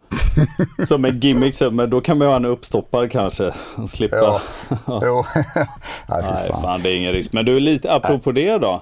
som 0.85 1.05
en 1.05 1.19
gimmick. 1.19 1.55
Men 1.71 1.89
då 1.89 2.01
kan 2.01 2.17
man 2.17 2.27
ju 2.27 2.29
ha 2.29 2.35
en 2.35 2.45
uppstoppad 2.45 3.11
kanske. 3.11 3.51
och 3.75 3.89
Slippa. 3.89 4.15
Ja, 4.17 4.41
jo. 5.05 5.25
Nej, 5.35 6.21
Nej, 6.21 6.49
fan. 6.51 6.61
fan 6.61 6.81
det 6.83 6.89
är 6.91 6.95
ingen 6.97 7.11
risk. 7.13 7.33
Men 7.33 7.45
du 7.45 7.55
är 7.55 7.59
lite, 7.59 7.93
apropå 7.93 8.31
det 8.31 8.57
då. 8.57 8.81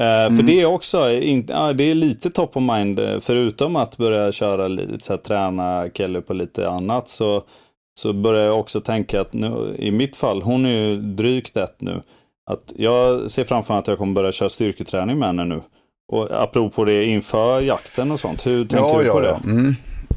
Eh, 0.00 0.06
Mm. 0.26 0.36
För 0.36 0.42
det 0.42 0.60
är 0.60 0.66
också, 0.66 1.10
ja, 1.48 1.72
det 1.72 1.84
är 1.84 1.94
lite 1.94 2.30
top 2.30 2.56
of 2.56 2.62
mind, 2.62 2.98
eh, 2.98 3.20
förutom 3.20 3.76
att 3.76 3.96
börja 3.96 4.32
köra 4.32 4.68
lite, 4.68 5.04
så 5.04 5.12
här, 5.12 5.18
träna 5.18 5.88
Kelly 5.94 6.20
på 6.20 6.34
lite 6.34 6.68
annat, 6.68 7.08
så, 7.08 7.42
så 8.00 8.12
börjar 8.12 8.46
jag 8.46 8.60
också 8.60 8.80
tänka 8.80 9.20
att 9.20 9.32
nu, 9.32 9.76
i 9.78 9.90
mitt 9.90 10.16
fall, 10.16 10.42
hon 10.42 10.66
är 10.66 10.70
ju 10.70 10.96
drygt 10.96 11.56
ett 11.56 11.76
nu, 11.80 12.02
att 12.50 12.72
jag 12.76 13.30
ser 13.30 13.44
framför 13.44 13.74
mig 13.74 13.78
att 13.78 13.86
jag 13.88 13.98
kommer 13.98 14.12
börja 14.12 14.32
köra 14.32 14.48
styrketräning 14.48 15.18
med 15.18 15.28
henne 15.28 15.44
nu. 15.44 15.62
Och 16.10 16.42
apropå 16.42 16.84
det 16.84 17.04
inför 17.04 17.60
jakten 17.60 18.10
och 18.10 18.20
sånt, 18.20 18.46
hur 18.46 18.64
tänker 18.64 18.98
du 18.98 19.10
på 19.10 19.20
det? 19.20 19.28
Ja. 19.28 19.40
Mm. 19.44 19.74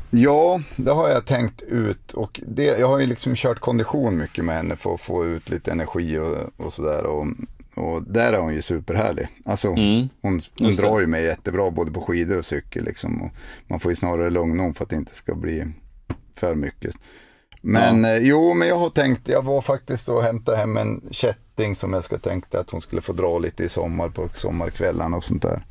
ja, 0.10 0.62
det 0.76 0.91
har 0.91 1.10
jag 1.10 1.26
tänkt 1.26 1.62
ut 1.62 2.14
och 2.14 2.41
det, 2.48 2.64
jag 2.64 2.88
har 2.88 3.00
ju 3.00 3.06
liksom 3.06 3.36
kört 3.36 3.60
kondition 3.60 4.18
mycket 4.18 4.46
med 4.46 4.56
henne 4.56 4.76
för 4.76 4.94
att 4.94 5.02
få 5.02 5.26
ut 5.26 5.50
lite 5.50 5.72
energi 5.72 6.18
och, 6.18 6.66
och 6.66 6.74
sådär. 6.74 7.04
Och, 7.04 7.26
och 7.76 8.04
där 8.04 8.34
är 8.34 8.39
hon 8.39 8.54
ju 8.54 8.62
superhärlig. 8.62 9.28
Alltså, 9.46 9.68
Mm. 9.68 10.10
hon, 10.22 10.39
hon 10.60 10.72
drar 10.76 11.00
ju 11.00 11.08
mig 11.08 11.24
jättebra 11.24 11.72
både 11.72 11.91
på 11.91 12.02
skidor 12.02 12.38
och 12.38 12.46
cykel 12.46 12.84
liksom. 12.84 13.22
Och 13.22 13.32
man 13.68 13.80
får 13.80 13.91
ju 13.91 13.96
snarare 13.96 14.30
lugna 14.30 14.64
hon 14.64 14.74
för 14.74 14.84
att 14.84 14.89
det 14.89 14.96
inte 14.96 15.16
ska 15.16 15.36
bli 15.36 15.66
för 16.36 16.56
mycket. 16.56 16.96
Men 17.62 18.04
ja. 18.04 18.10
eh, 18.10 18.18
jo, 18.18 18.54
men 18.54 18.68
jag 18.68 18.78
har 18.78 18.89
tänkt, 18.89 19.30
jag 19.30 19.41
var 19.46 19.62
faktiskt 19.62 20.10
och 20.10 20.24
hämtade 20.24 20.58
hem 20.58 20.78
en 20.78 21.02
kätting 21.12 21.76
som 21.76 21.94
jag 21.94 22.04
ska 22.04 22.18
tänkte 22.18 22.60
att 22.60 22.70
hon 22.70 22.82
skulle 22.82 23.02
få 23.02 23.14
dra 23.14 23.39
lite 23.39 23.64
i 23.64 23.70
sommar 23.70 24.10
på 24.10 24.30
sommarkvällarna 24.34 25.18
och 25.18 25.24
sånt 25.24 25.41
där. 25.41 25.64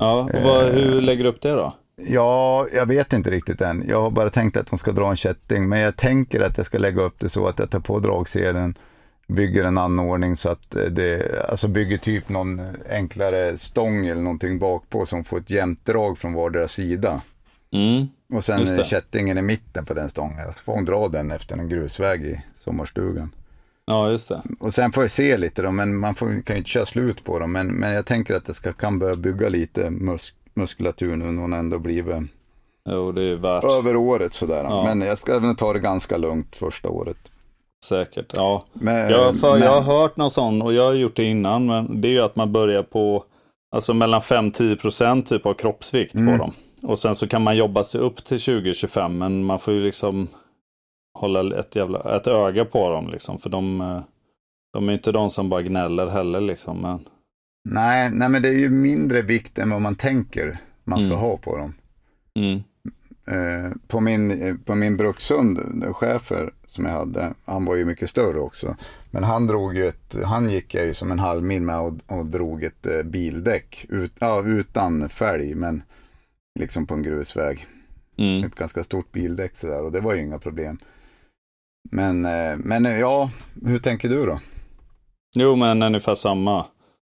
Ja, 0.00 0.28
och 0.34 0.42
vad, 0.42 0.66
eh, 0.66 0.72
hur 0.72 1.00
lägger 1.00 1.24
du 1.24 1.30
upp 1.30 1.40
det 1.40 1.50
då? 1.50 1.74
Ja, 1.96 2.66
jag 2.72 2.86
vet 2.86 3.12
inte 3.12 3.30
riktigt 3.30 3.60
än. 3.60 3.84
Jag 3.88 4.02
har 4.02 4.10
bara 4.10 4.30
tänkt 4.30 4.56
att 4.56 4.68
hon 4.68 4.78
ska 4.78 4.92
dra 4.92 5.10
en 5.10 5.16
kätting, 5.16 5.68
men 5.68 5.80
jag 5.80 5.96
tänker 5.96 6.40
att 6.40 6.56
jag 6.56 6.66
ska 6.66 6.78
lägga 6.78 7.02
upp 7.02 7.14
det 7.18 7.28
så 7.28 7.46
att 7.46 7.58
jag 7.58 7.70
tar 7.70 7.80
på 7.80 7.98
dragselen, 7.98 8.74
bygger 9.26 9.64
en 9.64 9.78
anordning 9.78 10.36
så 10.36 10.48
att 10.48 10.70
det, 10.90 11.40
alltså 11.50 11.68
bygger 11.68 11.98
typ 11.98 12.28
någon 12.28 12.60
enklare 12.90 13.56
stång 13.56 14.06
eller 14.06 14.22
någonting 14.22 14.58
bakpå 14.58 15.06
som 15.06 15.24
får 15.24 15.38
ett 15.38 15.50
jämnt 15.50 15.86
drag 15.86 16.18
från 16.18 16.32
vardera 16.32 16.68
sida. 16.68 17.20
Mm, 17.72 18.08
och 18.32 18.44
sen 18.44 18.84
kättingen 18.84 19.38
i 19.38 19.42
mitten 19.42 19.84
på 19.84 19.94
den 19.94 20.10
stången, 20.10 20.52
så 20.52 20.62
får 20.62 20.72
hon 20.72 20.84
dra 20.84 21.08
den 21.08 21.30
efter 21.30 21.56
en 21.56 21.68
grusväg 21.68 22.22
i 22.22 22.40
sommarstugan. 22.56 23.30
Ja, 23.90 24.10
just 24.10 24.28
det. 24.28 24.42
Och 24.60 24.74
sen 24.74 24.92
får 24.92 25.04
jag 25.04 25.10
se 25.10 25.36
lite 25.36 25.62
då, 25.62 25.70
men 25.70 25.96
man 25.96 26.14
får, 26.14 26.26
kan 26.42 26.56
ju 26.56 26.58
inte 26.58 26.70
köra 26.70 26.86
slut 26.86 27.24
på 27.24 27.38
dem. 27.38 27.52
Men, 27.52 27.66
men 27.66 27.94
jag 27.94 28.06
tänker 28.06 28.34
att 28.34 28.46
det 28.46 28.54
ska, 28.54 28.72
kan 28.72 28.98
börja 28.98 29.14
bygga 29.14 29.48
lite 29.48 29.90
musk, 29.90 30.34
muskulatur 30.54 31.16
nu 31.16 31.24
när 31.24 31.42
hon 31.42 31.52
ändå 31.52 31.78
blivit 31.78 32.16
jo, 32.84 33.12
det 33.12 33.22
är 33.22 33.36
värt. 33.36 33.64
över 33.64 33.96
året 33.96 34.34
sådär. 34.34 34.64
Ja. 34.64 34.84
Men 34.84 35.00
jag 35.00 35.18
ska 35.18 35.36
även 35.36 35.56
ta 35.56 35.72
det 35.72 35.78
ganska 35.78 36.16
lugnt 36.16 36.56
första 36.56 36.88
året. 36.88 37.16
Säkert, 37.84 38.32
ja. 38.36 38.64
Men, 38.72 39.10
jag, 39.10 39.36
för, 39.36 39.52
men... 39.52 39.62
jag 39.62 39.80
har 39.80 40.00
hört 40.00 40.16
någon 40.16 40.30
sån 40.30 40.62
och 40.62 40.72
jag 40.72 40.84
har 40.84 40.94
gjort 40.94 41.16
det 41.16 41.24
innan, 41.24 41.66
men 41.66 42.00
det 42.00 42.08
är 42.08 42.12
ju 42.12 42.20
att 42.20 42.36
man 42.36 42.52
börjar 42.52 42.82
på 42.82 43.24
alltså 43.76 43.94
mellan 43.94 44.20
5-10% 44.20 45.22
typ 45.22 45.46
av 45.46 45.54
kroppsvikt 45.54 46.14
mm. 46.14 46.38
på 46.38 46.44
dem. 46.44 46.52
Och 46.82 46.98
sen 46.98 47.14
så 47.14 47.28
kan 47.28 47.42
man 47.42 47.56
jobba 47.56 47.84
sig 47.84 48.00
upp 48.00 48.24
till 48.24 48.36
20-25, 48.36 49.08
men 49.08 49.44
man 49.44 49.58
får 49.58 49.74
ju 49.74 49.80
liksom 49.80 50.28
hålla 51.14 51.58
ett, 51.58 51.76
jävla, 51.76 52.16
ett 52.16 52.26
öga 52.26 52.64
på 52.64 52.90
dem 52.90 53.10
liksom. 53.10 53.38
För 53.38 53.50
de, 53.50 53.80
eh, 53.80 54.00
de 54.72 54.88
är 54.88 54.92
inte 54.92 55.12
de 55.12 55.30
som 55.30 55.48
bara 55.48 55.62
gnäller 55.62 56.06
heller 56.06 56.40
liksom. 56.40 56.78
Men... 56.78 57.08
Nej, 57.64 58.10
nej, 58.12 58.28
men 58.28 58.42
det 58.42 58.48
är 58.48 58.58
ju 58.58 58.70
mindre 58.70 59.22
vikt 59.22 59.58
än 59.58 59.70
vad 59.70 59.80
man 59.80 59.94
tänker 59.94 60.58
man 60.84 61.00
ska 61.00 61.10
mm. 61.10 61.18
ha 61.18 61.36
på 61.36 61.56
dem. 61.56 61.74
Mm. 62.34 62.62
Eh, 63.26 63.72
på, 63.86 64.00
min, 64.00 64.42
eh, 64.42 64.54
på 64.64 64.74
min 64.74 64.96
brukshund, 64.96 65.84
chefer 65.94 66.52
som 66.66 66.84
jag 66.84 66.92
hade, 66.92 67.34
han 67.44 67.64
var 67.64 67.76
ju 67.76 67.84
mycket 67.84 68.10
större 68.10 68.40
också. 68.40 68.76
Men 69.10 69.24
han 69.24 69.46
drog 69.46 69.76
ju 69.76 69.88
ett, 69.88 70.16
han 70.24 70.50
gick 70.50 70.74
jag 70.74 70.86
ju 70.86 70.94
som 70.94 71.10
en 71.10 71.18
halv 71.18 71.42
mil 71.42 71.62
med 71.62 71.80
och, 71.80 71.92
och 72.06 72.26
drog 72.26 72.64
ett 72.64 72.86
eh, 72.86 73.02
bildäck 73.02 73.86
ut, 73.88 74.12
ja, 74.18 74.42
utan 74.44 75.08
fälg, 75.08 75.54
men 75.54 75.82
liksom 76.58 76.86
på 76.86 76.94
en 76.94 77.02
grusväg. 77.02 77.66
Mm. 78.16 78.44
Ett 78.44 78.54
ganska 78.54 78.82
stort 78.82 79.12
bildäck 79.12 79.56
sådär 79.56 79.84
och 79.84 79.92
det 79.92 80.00
var 80.00 80.14
ju 80.14 80.20
inga 80.20 80.38
problem. 80.38 80.78
Men, 81.90 82.24
eh, 82.24 82.56
men 82.56 82.86
eh, 82.86 82.98
ja, 82.98 83.30
hur 83.66 83.78
tänker 83.78 84.08
du 84.08 84.26
då? 84.26 84.40
Jo, 85.34 85.56
men 85.56 85.82
ungefär 85.82 86.14
samma. 86.14 86.64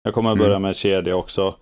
Jag 0.03 0.13
kommer 0.13 0.31
att 0.31 0.37
börja 0.37 0.51
mm. 0.51 0.61
med 0.61 0.75
kedja 0.75 1.15
också. 1.15 1.55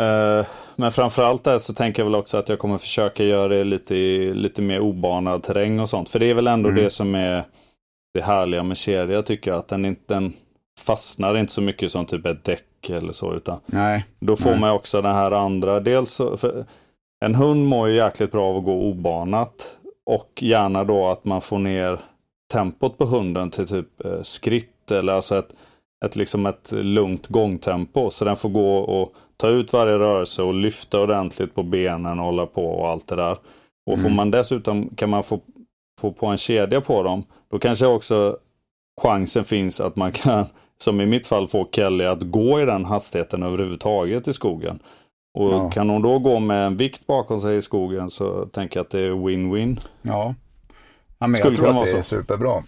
Uh, 0.00 0.46
men 0.76 0.92
framförallt 0.92 1.44
där 1.44 1.58
så 1.58 1.74
tänker 1.74 2.02
jag 2.02 2.04
väl 2.04 2.14
också 2.14 2.36
att 2.36 2.48
jag 2.48 2.58
kommer 2.58 2.78
försöka 2.78 3.24
göra 3.24 3.48
det 3.48 3.64
lite, 3.64 3.94
lite 4.34 4.62
mer 4.62 4.80
obanad 4.80 5.42
terräng 5.42 5.80
och 5.80 5.88
sånt. 5.88 6.08
För 6.08 6.18
det 6.18 6.26
är 6.26 6.34
väl 6.34 6.46
ändå 6.46 6.68
mm. 6.68 6.84
det 6.84 6.90
som 6.90 7.14
är 7.14 7.44
det 8.14 8.22
härliga 8.22 8.62
med 8.62 8.76
kedja 8.76 9.22
tycker 9.22 9.50
jag. 9.50 9.58
Att 9.58 9.68
den, 9.68 9.84
inte, 9.84 10.14
den 10.14 10.32
fastnar 10.80 11.38
inte 11.38 11.52
så 11.52 11.60
mycket 11.60 11.92
som 11.92 12.06
typ 12.06 12.26
ett 12.26 12.44
däck 12.44 12.90
eller 12.90 13.12
så. 13.12 13.34
Utan 13.34 13.60
nej, 13.66 14.04
då 14.20 14.36
får 14.36 14.50
nej. 14.50 14.60
man 14.60 14.70
också 14.70 15.02
den 15.02 15.14
här 15.14 15.30
andra. 15.30 15.80
Dels 15.80 16.10
så, 16.10 16.36
en 17.24 17.34
hund 17.34 17.66
mår 17.66 17.88
ju 17.88 17.96
jäkligt 17.96 18.32
bra 18.32 18.50
av 18.50 18.56
att 18.56 18.64
gå 18.64 18.82
obanat. 18.82 19.78
Och 20.06 20.42
gärna 20.42 20.84
då 20.84 21.06
att 21.06 21.24
man 21.24 21.40
får 21.40 21.58
ner 21.58 22.00
tempot 22.52 22.98
på 22.98 23.04
hunden 23.04 23.50
till 23.50 23.66
typ 23.66 24.04
eh, 24.04 24.22
skritt 24.22 24.90
eller 24.90 25.12
alltså 25.12 25.38
ett, 25.38 25.54
ett, 26.04 26.16
liksom 26.16 26.46
ett 26.46 26.72
lugnt 26.72 27.26
gångtempo. 27.26 28.10
Så 28.10 28.24
den 28.24 28.36
får 28.36 28.48
gå 28.48 28.78
och 28.78 29.14
ta 29.36 29.48
ut 29.48 29.72
varje 29.72 29.98
rörelse 29.98 30.42
och 30.42 30.54
lyfta 30.54 31.00
ordentligt 31.00 31.54
på 31.54 31.62
benen 31.62 32.18
och 32.18 32.24
hålla 32.24 32.46
på 32.46 32.66
och 32.66 32.88
allt 32.88 33.06
det 33.06 33.16
där. 33.16 33.38
Och 33.86 33.98
mm. 33.98 34.02
får 34.02 34.10
man 34.10 34.30
dessutom, 34.30 34.88
kan 34.96 35.10
man 35.10 35.22
få, 35.22 35.40
få 36.00 36.12
på 36.12 36.26
en 36.26 36.36
kedja 36.36 36.80
på 36.80 37.02
dem, 37.02 37.24
då 37.50 37.58
kanske 37.58 37.86
också 37.86 38.38
chansen 39.02 39.44
finns 39.44 39.80
att 39.80 39.96
man 39.96 40.12
kan, 40.12 40.46
som 40.78 41.00
i 41.00 41.06
mitt 41.06 41.26
fall, 41.26 41.48
få 41.48 41.68
Kelly 41.72 42.04
att 42.04 42.22
gå 42.22 42.60
i 42.60 42.64
den 42.64 42.84
hastigheten 42.84 43.42
överhuvudtaget 43.42 44.28
i 44.28 44.32
skogen. 44.32 44.78
Och 45.36 45.52
ja. 45.52 45.70
kan 45.70 45.90
hon 45.90 46.02
då 46.02 46.18
gå 46.18 46.38
med 46.38 46.66
en 46.66 46.76
vikt 46.76 47.06
bakom 47.06 47.40
sig 47.40 47.56
i 47.56 47.62
skogen 47.62 48.10
så 48.10 48.46
tänker 48.46 48.78
jag 48.78 48.84
att 48.84 48.90
det 48.90 49.00
är 49.00 49.10
win-win. 49.10 49.80
Ja, 50.02 50.34
ja 51.18 51.26
men 51.26 51.40
jag 51.40 51.56
tror 51.56 51.68
att 51.68 51.86
det 51.86 51.98
är 51.98 52.02
superbra. 52.02 52.62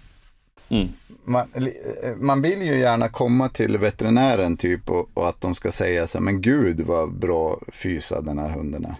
Mm. 0.69 0.89
Man, 1.25 1.49
eh, 1.55 2.16
man, 2.16 2.43
vill 2.43 2.62
ju 2.62 2.79
gärna 2.79 3.09
komma 3.09 3.49
till 3.49 3.79
veterinären 3.79 4.57
typ 4.57 4.91
och, 4.91 5.09
och, 5.14 5.29
att 5.29 5.41
de 5.41 5.55
ska 5.55 5.73
säga 5.73 6.07
så 6.07 6.19
här, 6.19 6.23
men 6.25 6.43
gud 6.43 6.81
vad 6.81 7.12
bra 7.12 7.59
fysad 7.73 8.25
den 8.25 8.39
här 8.39 8.51
hunden 8.51 8.85
är. 8.85 8.95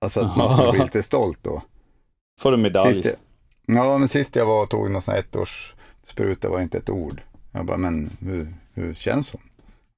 Alltså 0.00 0.20
att 0.20 0.36
man 0.36 0.48
ska 0.48 0.70
bli 0.72 0.80
lite 0.80 1.02
stolt 1.02 1.38
då. 1.42 1.62
Får 2.40 2.50
du 2.50 2.56
medalj? 2.56 3.00
Jag, 3.04 3.14
ja, 3.66 3.98
men 3.98 4.08
sist 4.08 4.36
jag 4.36 4.46
var 4.46 4.62
och 4.62 4.70
tog 4.70 4.90
någon 4.90 5.02
sån 5.02 5.14
här 5.14 5.20
ettårs 5.20 5.74
spruta 6.06 6.48
var 6.48 6.56
det 6.56 6.62
inte 6.62 6.78
ett 6.78 6.90
ord. 6.90 7.20
Jag 7.52 7.66
bara, 7.66 7.76
men 7.76 8.10
hur, 8.20 8.54
hur 8.74 8.94
känns 8.94 9.32
hon? 9.32 9.42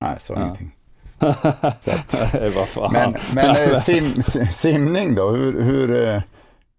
Nej, 0.01 0.17
sa 0.21 0.35
ja. 0.35 0.43
ingenting. 0.43 0.77
Att, 1.19 1.89
men 2.93 3.15
men 3.35 3.57
eh, 3.57 3.79
sim, 3.81 4.23
simning 4.53 5.15
då, 5.15 5.29
hur, 5.29 5.63
hur, 5.63 6.09
eh, 6.09 6.23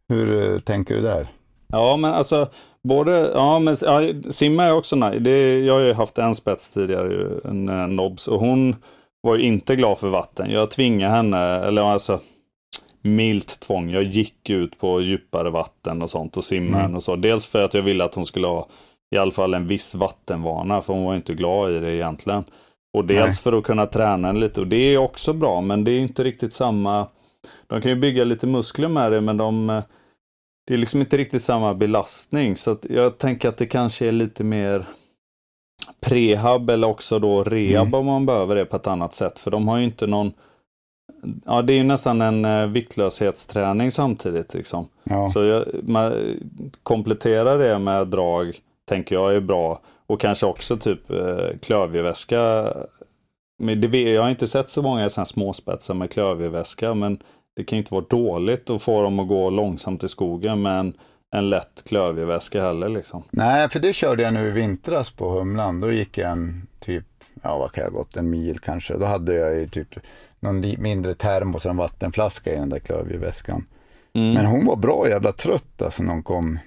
hur 0.10 0.60
tänker 0.60 0.96
du 0.96 1.02
där? 1.02 1.28
Ja, 1.68 1.98
men 1.98 2.14
alltså 2.14 2.48
både, 2.84 3.32
ja 3.34 3.60
men 3.60 3.76
ja, 3.82 4.02
simma 4.30 4.64
är 4.64 4.74
också 4.74 4.96
nice. 4.96 5.20
Det, 5.20 5.60
jag 5.60 5.74
har 5.74 5.82
ju 5.82 5.94
haft 5.94 6.18
en 6.18 6.36
spets 6.36 6.70
tidigare, 6.70 7.40
en, 7.46 7.70
en 7.70 7.96
nobs, 7.96 8.28
och 8.28 8.40
hon 8.40 8.76
var 9.22 9.36
ju 9.36 9.42
inte 9.42 9.76
glad 9.76 9.98
för 9.98 10.10
vatten. 10.10 10.52
Jag 10.52 10.72
tvingade 10.72 11.12
henne, 11.12 11.38
eller 11.38 11.82
alltså 11.82 12.20
milt 13.02 13.60
tvång. 13.60 13.90
Jag 13.90 14.04
gick 14.04 14.50
ut 14.50 14.80
på 14.80 15.02
djupare 15.02 15.50
vatten 15.50 16.02
och 16.02 16.10
sånt 16.10 16.38
och 16.38 16.44
simmade 16.44 16.84
mm. 16.84 16.96
och 16.96 17.04
så. 17.04 17.16
Dels 17.16 17.46
för 17.46 17.64
att 17.64 17.74
jag 17.74 17.82
ville 17.82 18.04
att 18.04 18.16
hon 18.16 18.26
skulle 18.26 18.48
ha 18.48 18.68
i 19.16 19.18
alla 19.18 19.32
fall 19.32 19.54
en 19.54 19.68
viss 19.68 19.96
vattenvana, 19.96 20.82
för 20.82 20.94
hon 20.94 21.04
var 21.04 21.16
inte 21.16 21.34
glad 21.34 21.72
i 21.72 21.80
det 21.80 21.96
egentligen. 21.96 22.44
Och 22.96 23.06
dels 23.06 23.46
Nej. 23.46 23.52
för 23.52 23.58
att 23.58 23.64
kunna 23.64 23.86
träna 23.86 24.32
lite, 24.32 24.62
och 24.62 24.68
det 24.68 24.78
är 24.78 24.98
också 24.98 25.34
bra, 25.34 25.62
men 25.62 25.84
det 25.84 25.92
är 25.92 26.00
inte 26.00 26.24
riktigt 26.24 26.54
samma. 26.54 27.08
De 27.68 27.82
kan 27.82 27.92
ju 27.92 27.98
bygga 27.98 28.24
lite 28.24 28.48
muskler 28.48 28.88
med 28.88 29.12
det, 29.12 29.22
men 29.22 29.38
de 29.38 29.82
det 30.68 30.74
är 30.74 30.78
liksom 30.78 31.02
inte 31.02 31.18
riktigt 31.18 31.42
samma 31.42 31.74
belastning. 31.74 32.56
Så 32.56 32.78
jag 32.90 33.18
tänker 33.18 33.50
att 33.50 33.58
det 33.58 33.66
kanske 33.66 34.08
är 34.08 34.12
lite 34.12 34.44
mer 34.44 34.86
prehab 36.00 36.70
eller 36.70 36.88
också 36.88 37.20
då 37.20 37.44
rehab 37.44 37.88
mm. 37.88 38.00
om 38.00 38.06
man 38.06 38.26
behöver 38.26 38.56
det 38.56 38.66
på 38.66 38.76
ett 38.76 38.88
annat 38.88 39.14
sätt. 39.14 39.40
För 39.40 39.52
de 39.52 39.68
har 39.68 39.78
ju 39.78 39.84
inte 39.84 40.08
någon 40.08 40.34
Ja, 41.46 41.62
det 41.62 41.74
är 41.74 41.78
ju 41.78 41.84
nästan 41.84 42.22
en 42.22 42.46
eh, 42.46 42.68
viktlöshetsträning 42.68 43.92
samtidigt. 43.92 44.54
Liksom. 44.54 44.88
Ja. 45.04 45.28
Så 45.28 45.44
jag, 45.44 45.66
man, 45.84 46.14
komplettera 46.84 47.58
det 47.58 47.80
med 47.80 48.08
drag 48.08 48.60
tänker 48.86 49.16
jag 49.16 49.36
är 49.36 49.40
bra. 49.40 49.80
Och 50.08 50.20
kanske 50.20 50.46
också 50.46 50.78
typ 50.78 51.10
eh, 51.12 51.58
klövjeväska. 51.62 52.74
Men 53.60 53.82
det, 53.82 54.02
jag 54.02 54.22
har 54.22 54.30
inte 54.30 54.48
sett 54.48 54.70
så 54.70 54.82
många 54.82 55.10
sådana 55.10 55.26
småspetsar 55.26 55.94
med 55.94 56.12
klövjeväska. 56.12 56.94
Men 56.94 57.20
det 57.56 57.64
kan 57.64 57.78
ju 57.78 57.82
inte 57.82 57.94
vara 57.94 58.06
dåligt 58.10 58.70
att 58.70 58.82
få 58.82 59.02
dem 59.02 59.20
att 59.20 59.28
gå 59.28 59.50
långsamt 59.50 60.04
i 60.04 60.08
skogen 60.08 60.62
med 60.62 60.80
en, 60.80 60.94
en 61.36 61.50
lätt 61.50 61.84
klövjeväska 61.88 62.64
heller. 62.64 62.90
Liksom. 62.90 63.24
Nej, 63.32 63.70
för 63.70 63.80
det 63.80 63.94
körde 63.94 64.24
jag 64.24 64.34
nu 64.34 64.48
i 64.48 64.52
vintras 64.52 65.12
på 65.12 65.30
Humlan. 65.30 65.80
Då 65.80 65.92
gick 65.92 66.18
jag 66.18 66.32
en 66.32 66.68
typ, 66.80 67.06
ja 67.44 67.58
vad 67.58 67.72
kan 67.72 67.84
jag 67.84 67.94
gått, 67.94 68.18
en 68.18 68.30
mil 68.30 68.60
kanske. 68.60 68.98
Då 68.98 69.06
hade 69.06 69.34
jag 69.34 69.56
ju 69.56 69.68
typ 69.68 69.96
någon 70.40 70.76
mindre 70.78 71.14
termos 71.14 71.66
och 71.66 71.72
en 71.72 71.78
vattenflaska 71.78 72.54
i 72.54 72.56
den 72.56 72.70
där 72.70 72.80
klövjeväskan. 72.80 73.66
Mm. 74.14 74.34
Men 74.34 74.46
hon 74.46 74.66
var 74.66 74.76
bra 74.76 75.10
jävla 75.10 75.32
trött 75.32 75.82
alltså 75.82 76.04
när 76.04 76.14
hon 76.14 76.24
kom, 76.24 76.60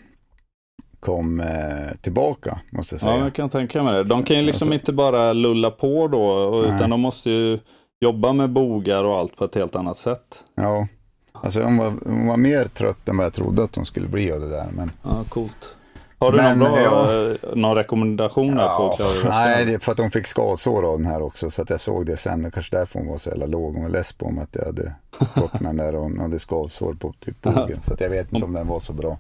kom 1.01 1.41
eh, 1.41 1.97
tillbaka, 2.01 2.59
måste 2.71 2.95
jag 2.95 3.01
säga. 3.01 3.17
Ja, 3.17 3.23
jag 3.23 3.35
kan 3.35 3.49
tänka 3.49 3.83
mig 3.83 3.93
det. 3.93 4.05
De 4.05 4.25
kan 4.25 4.37
ju 4.37 4.43
liksom 4.43 4.67
alltså, 4.67 4.75
inte 4.75 4.93
bara 4.93 5.33
lulla 5.33 5.71
på 5.71 6.09
då, 6.09 6.65
utan 6.65 6.91
de 6.91 7.01
måste 7.01 7.31
ju 7.31 7.59
jobba 8.01 8.33
med 8.33 8.51
bogar 8.51 9.05
och 9.05 9.19
allt 9.19 9.37
på 9.37 9.45
ett 9.45 9.55
helt 9.55 9.77
annat 9.77 9.97
sätt. 9.97 10.45
Ja, 10.55 10.89
alltså 11.33 11.63
hon 11.63 11.77
var, 11.77 11.93
hon 12.07 12.29
var 12.29 12.37
mer 12.37 12.65
trött 12.65 13.09
än 13.09 13.17
vad 13.17 13.27
jag 13.27 13.35
trodde 13.35 13.63
att 13.63 13.77
hon 13.77 13.85
skulle 13.85 14.09
bli 14.09 14.33
av 14.33 14.41
det 14.41 14.49
där. 14.49 14.67
Men... 14.73 14.91
Ja, 15.03 15.25
coolt. 15.29 15.77
Har 16.21 16.33
du 16.33 16.39
men, 16.39 16.59
någon, 16.59 16.73
bra, 16.73 17.13
ja, 17.13 17.37
någon 17.55 17.75
rekommendation 17.75 18.57
ja, 18.57 18.97
på 18.99 19.05
Nej, 19.29 19.65
det 19.65 19.75
är 19.75 19.79
för 19.79 19.93
att 19.93 19.99
hon 19.99 20.11
fick 20.11 20.27
skavsår 20.27 20.93
av 20.93 20.99
den 20.99 21.07
här 21.07 21.23
också. 21.23 21.51
Så 21.51 21.63
att 21.63 21.71
jag 21.71 21.81
såg 21.81 22.07
det 22.07 22.17
sen. 22.17 22.43
Det 22.43 22.51
kanske 22.51 22.77
därför 22.77 22.99
hon 22.99 23.09
var 23.09 23.19
så 23.19 23.31
jävla 23.31 23.47
låg. 23.47 23.75
Hon 23.75 23.83
var 23.83 23.91
less 23.91 24.13
på 24.13 24.27
om 24.27 24.39
att 24.39 24.49
jag 24.53 24.65
hade 24.65 24.93
gått 25.35 25.61
med 25.61 25.69
den 25.69 25.77
där 25.77 25.95
och 25.95 26.03
hon 26.03 26.21
hade 26.21 26.39
skavsår 26.39 26.95
på 26.95 27.15
typ 27.25 27.43
bogen. 27.43 27.83
Så 27.83 27.93
att 27.95 28.01
jag 28.01 28.11
vet 28.11 28.33
inte 28.33 28.47
om 28.47 28.53
den 28.53 28.67
var 28.67 28.81
så 28.81 28.93
bra. 28.93 29.19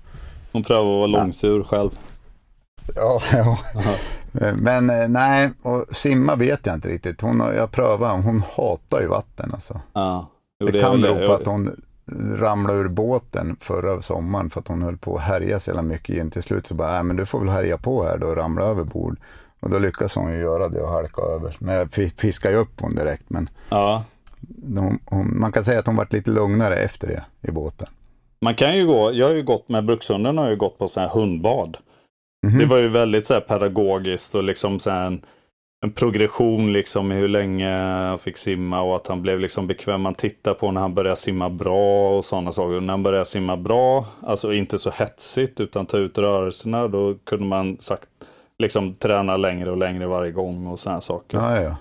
Hon 0.53 0.63
prövade 0.63 0.91
att 0.91 1.11
vara 1.11 1.23
långsur 1.23 1.63
själv. 1.63 1.91
Ja, 2.97 3.23
ja. 3.33 3.59
Men 4.55 4.91
eh, 4.91 5.09
nej, 5.09 5.51
och 5.63 5.85
simma 5.97 6.37
vet 6.37 6.67
jag 6.67 6.75
inte 6.75 6.89
riktigt. 6.89 7.21
Hon, 7.21 7.43
jag 7.57 7.71
prövar, 7.71 8.19
hon 8.19 8.43
hatar 8.57 9.01
ju 9.01 9.07
vatten 9.07 9.51
alltså. 9.53 9.81
Ja. 9.93 10.31
Jo, 10.61 10.67
det, 10.67 10.73
det 10.73 10.81
kan 10.81 11.03
bero 11.03 11.27
på 11.27 11.33
att 11.33 11.47
hon, 11.47 11.77
ramlade 12.37 12.79
ur 12.79 12.89
båten 12.89 13.57
förra 13.61 14.03
sommaren 14.03 14.51
för 14.51 14.61
att 14.61 14.69
hon 14.69 14.83
höll 14.83 14.97
på 14.97 15.17
att 15.17 15.23
härja 15.23 15.61
så 15.61 15.71
jävla 15.71 15.83
mycket 15.83 16.17
in. 16.17 16.31
Till 16.31 16.43
slut 16.43 16.67
så 16.67 16.75
bara, 16.75 16.93
nej 16.93 17.03
men 17.03 17.17
du 17.17 17.27
får 17.27 17.41
väl 17.41 17.49
härja 17.49 17.77
på 17.77 18.05
här 18.05 18.19
då 18.19 18.27
och 18.27 18.37
ramla 18.37 18.63
över 18.63 18.85
bord. 18.85 19.19
Och 19.61 19.71
då 19.71 19.79
lyckas 19.79 20.15
hon 20.15 20.33
ju 20.33 20.39
göra 20.39 20.69
det 20.69 20.81
och 20.81 20.89
halka 20.89 21.23
över. 21.23 21.57
Men 21.59 21.75
jag 21.75 21.93
fiskade 22.17 22.55
ju 22.55 22.61
upp 22.61 22.81
hon 22.81 22.95
direkt. 22.95 23.31
Men 23.31 23.51
ja. 23.69 24.05
hon, 24.77 24.99
hon, 25.05 25.41
man 25.41 25.53
kan 25.53 25.65
säga 25.65 25.79
att 25.79 25.87
hon 25.87 25.97
varit 25.97 26.13
lite 26.13 26.31
lugnare 26.31 26.77
efter 26.77 27.09
det 27.09 27.25
i 27.49 27.51
båten. 27.51 27.89
Man 28.41 28.55
kan 28.55 28.77
ju 28.77 28.87
gå, 28.87 29.13
jag 29.13 29.27
har 29.27 29.35
ju 29.35 29.43
gått 29.43 29.69
med 29.69 29.85
brukshunden 29.85 30.39
har 30.39 30.51
ju 30.51 30.57
gått 30.57 30.79
på 30.79 30.89
så 30.89 31.01
här 31.01 31.09
hundbad. 31.09 31.79
Mm 32.47 32.55
-hmm. 32.55 32.59
Det 32.59 32.67
var 32.67 32.77
ju 32.77 32.89
väldigt 32.89 33.27
så 33.27 33.35
här 33.35 33.41
pedagogiskt 33.41 34.35
och 34.35 34.45
liksom 34.45 34.79
så 34.79 34.91
en, 34.91 35.21
en 35.85 35.93
progression 35.93 36.73
liksom 36.73 37.13
i 37.13 37.15
hur 37.15 37.29
länge 37.29 37.71
han 37.71 38.19
fick 38.19 38.37
simma 38.37 38.81
och 38.81 38.97
att 38.97 39.07
han 39.07 39.23
blev 39.23 39.41
liksom 39.41 39.67
bekväm. 39.67 40.01
Man 40.01 40.15
tittar 40.15 40.55
på 40.55 40.71
när 40.71 40.81
han 40.81 40.95
började 40.95 41.17
simma 41.17 41.51
bra 41.51 42.17
och 42.17 42.25
sådana 42.25 42.53
saker. 42.53 42.81
när 42.81 42.93
han 42.93 43.03
började 43.03 43.25
simma 43.25 43.57
bra, 43.57 44.05
alltså 44.23 44.53
inte 44.53 44.79
så 44.79 44.91
hetsigt 44.91 45.61
utan 45.61 45.87
ta 45.87 45.99
ut 45.99 46.19
rörelserna, 46.19 46.89
då 46.89 47.15
kunde 47.25 47.45
man 47.45 47.77
sagt 47.79 48.09
liksom 48.59 48.95
träna 48.95 49.37
längre 49.37 49.71
och 49.71 49.77
längre 49.77 50.07
varje 50.07 50.33
gång 50.33 50.67
och 50.67 50.79
sådana 50.79 51.01
saker. 51.01 51.39
Ja, 51.39 51.61
ja. 51.61 51.77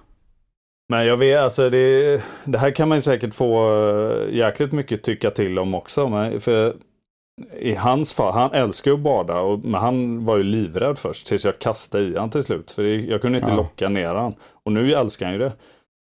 Men 0.90 1.06
jag 1.06 1.18
vet, 1.18 1.40
alltså 1.40 1.70
det, 1.70 2.22
det 2.46 2.58
här 2.58 2.72
kan 2.72 2.90
man 2.90 3.02
säkert 3.02 3.34
få 3.34 3.76
eh, 3.90 4.36
jäkligt 4.36 4.72
mycket 4.72 5.04
tycka 5.04 5.32
till 5.32 5.60
om 5.60 5.76
också. 5.76 6.10
Men 6.10 6.40
för 6.40 6.76
i 7.60 7.76
hans 7.76 8.14
fall, 8.14 8.34
han 8.34 8.54
älskar 8.54 8.92
att 8.92 9.00
bada, 9.00 9.40
och, 9.40 9.60
men 9.60 9.82
han 9.82 10.26
var 10.26 10.38
ju 10.38 10.44
livrädd 10.44 10.98
först 10.98 11.28
tills 11.28 11.46
jag 11.46 11.60
kastade 11.60 12.04
i 12.04 12.18
han 12.18 12.30
till 12.30 12.44
slut. 12.44 12.72
För 12.72 12.84
jag 12.84 13.22
kunde 13.22 13.38
inte 13.38 13.52
ja. 13.52 13.56
locka 13.56 13.90
ner 13.90 14.16
han. 14.16 14.34
Och 14.64 14.72
nu 14.72 14.94
älskar 14.94 15.26
han 15.26 15.34
ju 15.34 15.40
det. 15.40 15.52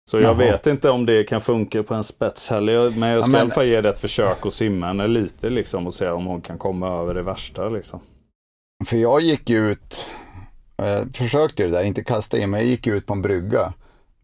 Så 0.10 0.18
jag 0.18 0.24
Jaha. 0.24 0.34
vet 0.34 0.68
inte 0.68 0.90
om 0.90 1.06
det 1.06 1.24
kan 1.24 1.42
funka 1.42 1.84
på 1.84 1.94
en 1.94 2.04
spets 2.04 2.50
heller. 2.50 2.90
Men 2.90 3.10
jag 3.10 3.24
ska 3.24 3.32
ja, 3.32 3.38
men... 3.38 3.40
i 3.40 3.42
alla 3.42 3.54
fall 3.54 3.68
ge 3.68 3.82
det 3.82 3.90
ett 3.90 3.98
försök 3.98 4.46
och 4.46 4.54
simma 4.54 4.88
henne 4.88 5.08
lite 5.08 5.50
liksom 5.50 5.88
och 5.88 5.94
se 5.94 6.10
om 6.10 6.26
hon 6.26 6.42
kan 6.42 6.58
komma 6.58 7.00
över 7.00 7.14
det 7.14 7.22
värsta 7.22 7.70
liksom. 7.70 8.00
För 8.86 8.98
jag 8.98 9.22
gick 9.22 9.50
ut, 9.50 10.12
jag 10.76 11.16
försökte 11.16 11.64
det 11.64 11.70
där, 11.70 11.84
inte 11.84 12.04
kasta 12.04 12.38
in, 12.38 12.50
men 12.50 12.60
jag 12.60 12.70
gick 12.70 12.88
ut 12.88 13.06
på 13.06 13.14
en 13.14 13.22
brygga 13.22 13.74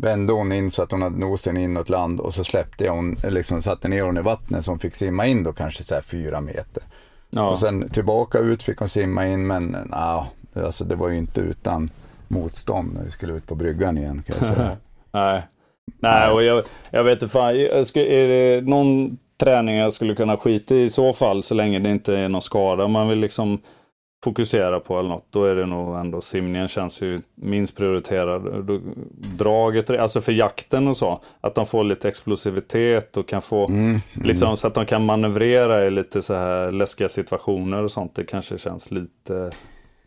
vände 0.02 0.34
hon 0.34 0.52
in 0.52 0.72
så 0.72 0.84
att 0.84 0.92
hon 0.92 1.02
hade 1.02 1.18
nosen 1.18 1.58
inåt 1.58 1.90
land 1.90 2.20
och 2.20 2.34
så 2.34 2.44
släppte 2.44 2.84
jag 2.86 2.96
hon, 2.96 3.18
liksom 3.24 3.62
satte 3.62 3.88
ner 3.88 4.04
hon 4.04 4.18
i 4.18 4.22
vattnet 4.22 4.66
så 4.66 4.72
hon 4.72 4.80
fick 4.80 4.94
simma 4.94 5.26
in 5.26 5.44
då 5.44 5.54
kanske 5.54 5.84
så 5.84 5.96
här 5.96 6.02
fyra 6.02 6.42
meter. 6.42 6.84
Ja. 7.30 7.50
Och 7.50 7.60
sen 7.60 7.90
tillbaka 7.90 8.40
ut 8.40 8.64
fick 8.64 8.78
hon 8.78 8.90
simma 8.90 9.28
in 9.28 9.48
men 9.48 9.78
na, 9.86 10.28
alltså 10.56 10.84
det 10.86 10.96
var 10.96 11.10
ju 11.10 11.18
inte 11.18 11.42
utan 11.42 11.90
motstånd 12.28 12.94
när 12.94 13.04
vi 13.04 13.12
skulle 13.12 13.34
ut 13.34 13.48
på 13.48 13.56
bryggan 13.56 13.98
igen 13.98 14.24
kan 14.28 14.36
jag 14.40 14.56
säga. 14.56 14.78
Nej. 15.12 15.42
Nej, 16.00 16.32
och 16.32 16.44
jag, 16.44 16.64
jag 16.92 17.04
vet 17.04 17.22
inte 17.22 17.34
fan, 17.34 17.60
jag 17.60 17.88
skulle, 17.88 18.06
är 18.06 18.28
det 18.28 18.62
någon 18.62 19.18
träning 19.40 19.76
jag 19.76 19.94
skulle 19.94 20.16
kunna 20.16 20.38
skita 20.38 20.76
i 20.76 20.82
i 20.82 20.90
så 20.90 21.14
fall 21.14 21.44
så 21.44 21.56
länge 21.56 21.80
det 21.80 21.90
inte 21.90 22.18
är 22.18 22.30
någon 22.30 22.42
skada. 22.42 22.88
Man 22.88 23.08
vill 23.08 23.20
liksom 23.20 23.60
fokusera 24.24 24.80
på 24.80 25.00
eller 25.00 25.10
något, 25.10 25.26
då 25.30 25.46
är 25.46 25.56
det 25.56 25.66
nog 25.66 26.00
ändå 26.00 26.22
simningen 26.22 26.68
känns 26.68 27.02
ju 27.02 27.20
minst 27.36 27.76
prioriterad. 27.76 28.70
Draget, 29.38 29.90
alltså 29.90 30.22
för 30.22 30.32
jakten 30.32 30.88
och 30.88 30.98
så, 30.98 31.22
att 31.42 31.56
de 31.56 31.66
får 31.66 31.84
lite 31.84 32.08
explosivitet 32.08 33.18
och 33.18 33.28
kan 33.28 33.42
få, 33.42 33.68
mm, 33.68 33.86
mm. 33.90 34.02
liksom 34.14 34.58
så 34.58 34.68
att 34.68 34.74
de 34.74 34.86
kan 34.86 35.06
manövrera 35.06 35.86
i 35.86 35.92
lite 35.92 36.22
så 36.22 36.36
här 36.36 36.72
läskiga 36.72 37.10
situationer 37.10 37.84
och 37.84 37.92
sånt. 37.92 38.16
Det 38.16 38.24
kanske 38.24 38.58
känns 38.58 38.92
lite 38.92 39.52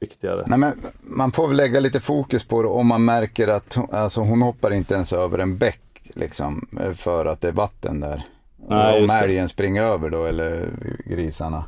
viktigare. 0.00 0.44
Nej, 0.46 0.58
men 0.58 0.72
man 1.02 1.32
får 1.32 1.48
väl 1.48 1.56
lägga 1.56 1.80
lite 1.80 2.00
fokus 2.00 2.44
på 2.44 2.62
det 2.62 2.68
om 2.68 2.86
man 2.86 3.04
märker 3.04 3.48
att 3.48 3.78
alltså, 3.92 4.20
hon 4.20 4.42
hoppar 4.42 4.72
inte 4.72 4.94
ens 4.94 5.12
över 5.12 5.38
en 5.38 5.58
bäck 5.58 5.80
liksom, 6.02 6.68
för 6.96 7.26
att 7.26 7.40
det 7.40 7.48
är 7.48 7.52
vatten 7.52 8.00
där. 8.00 8.26
Nej, 8.68 9.04
om 9.04 9.10
älgen 9.10 9.48
springer 9.48 9.82
över 9.82 10.10
då, 10.10 10.24
eller 10.24 10.68
grisarna. 11.04 11.64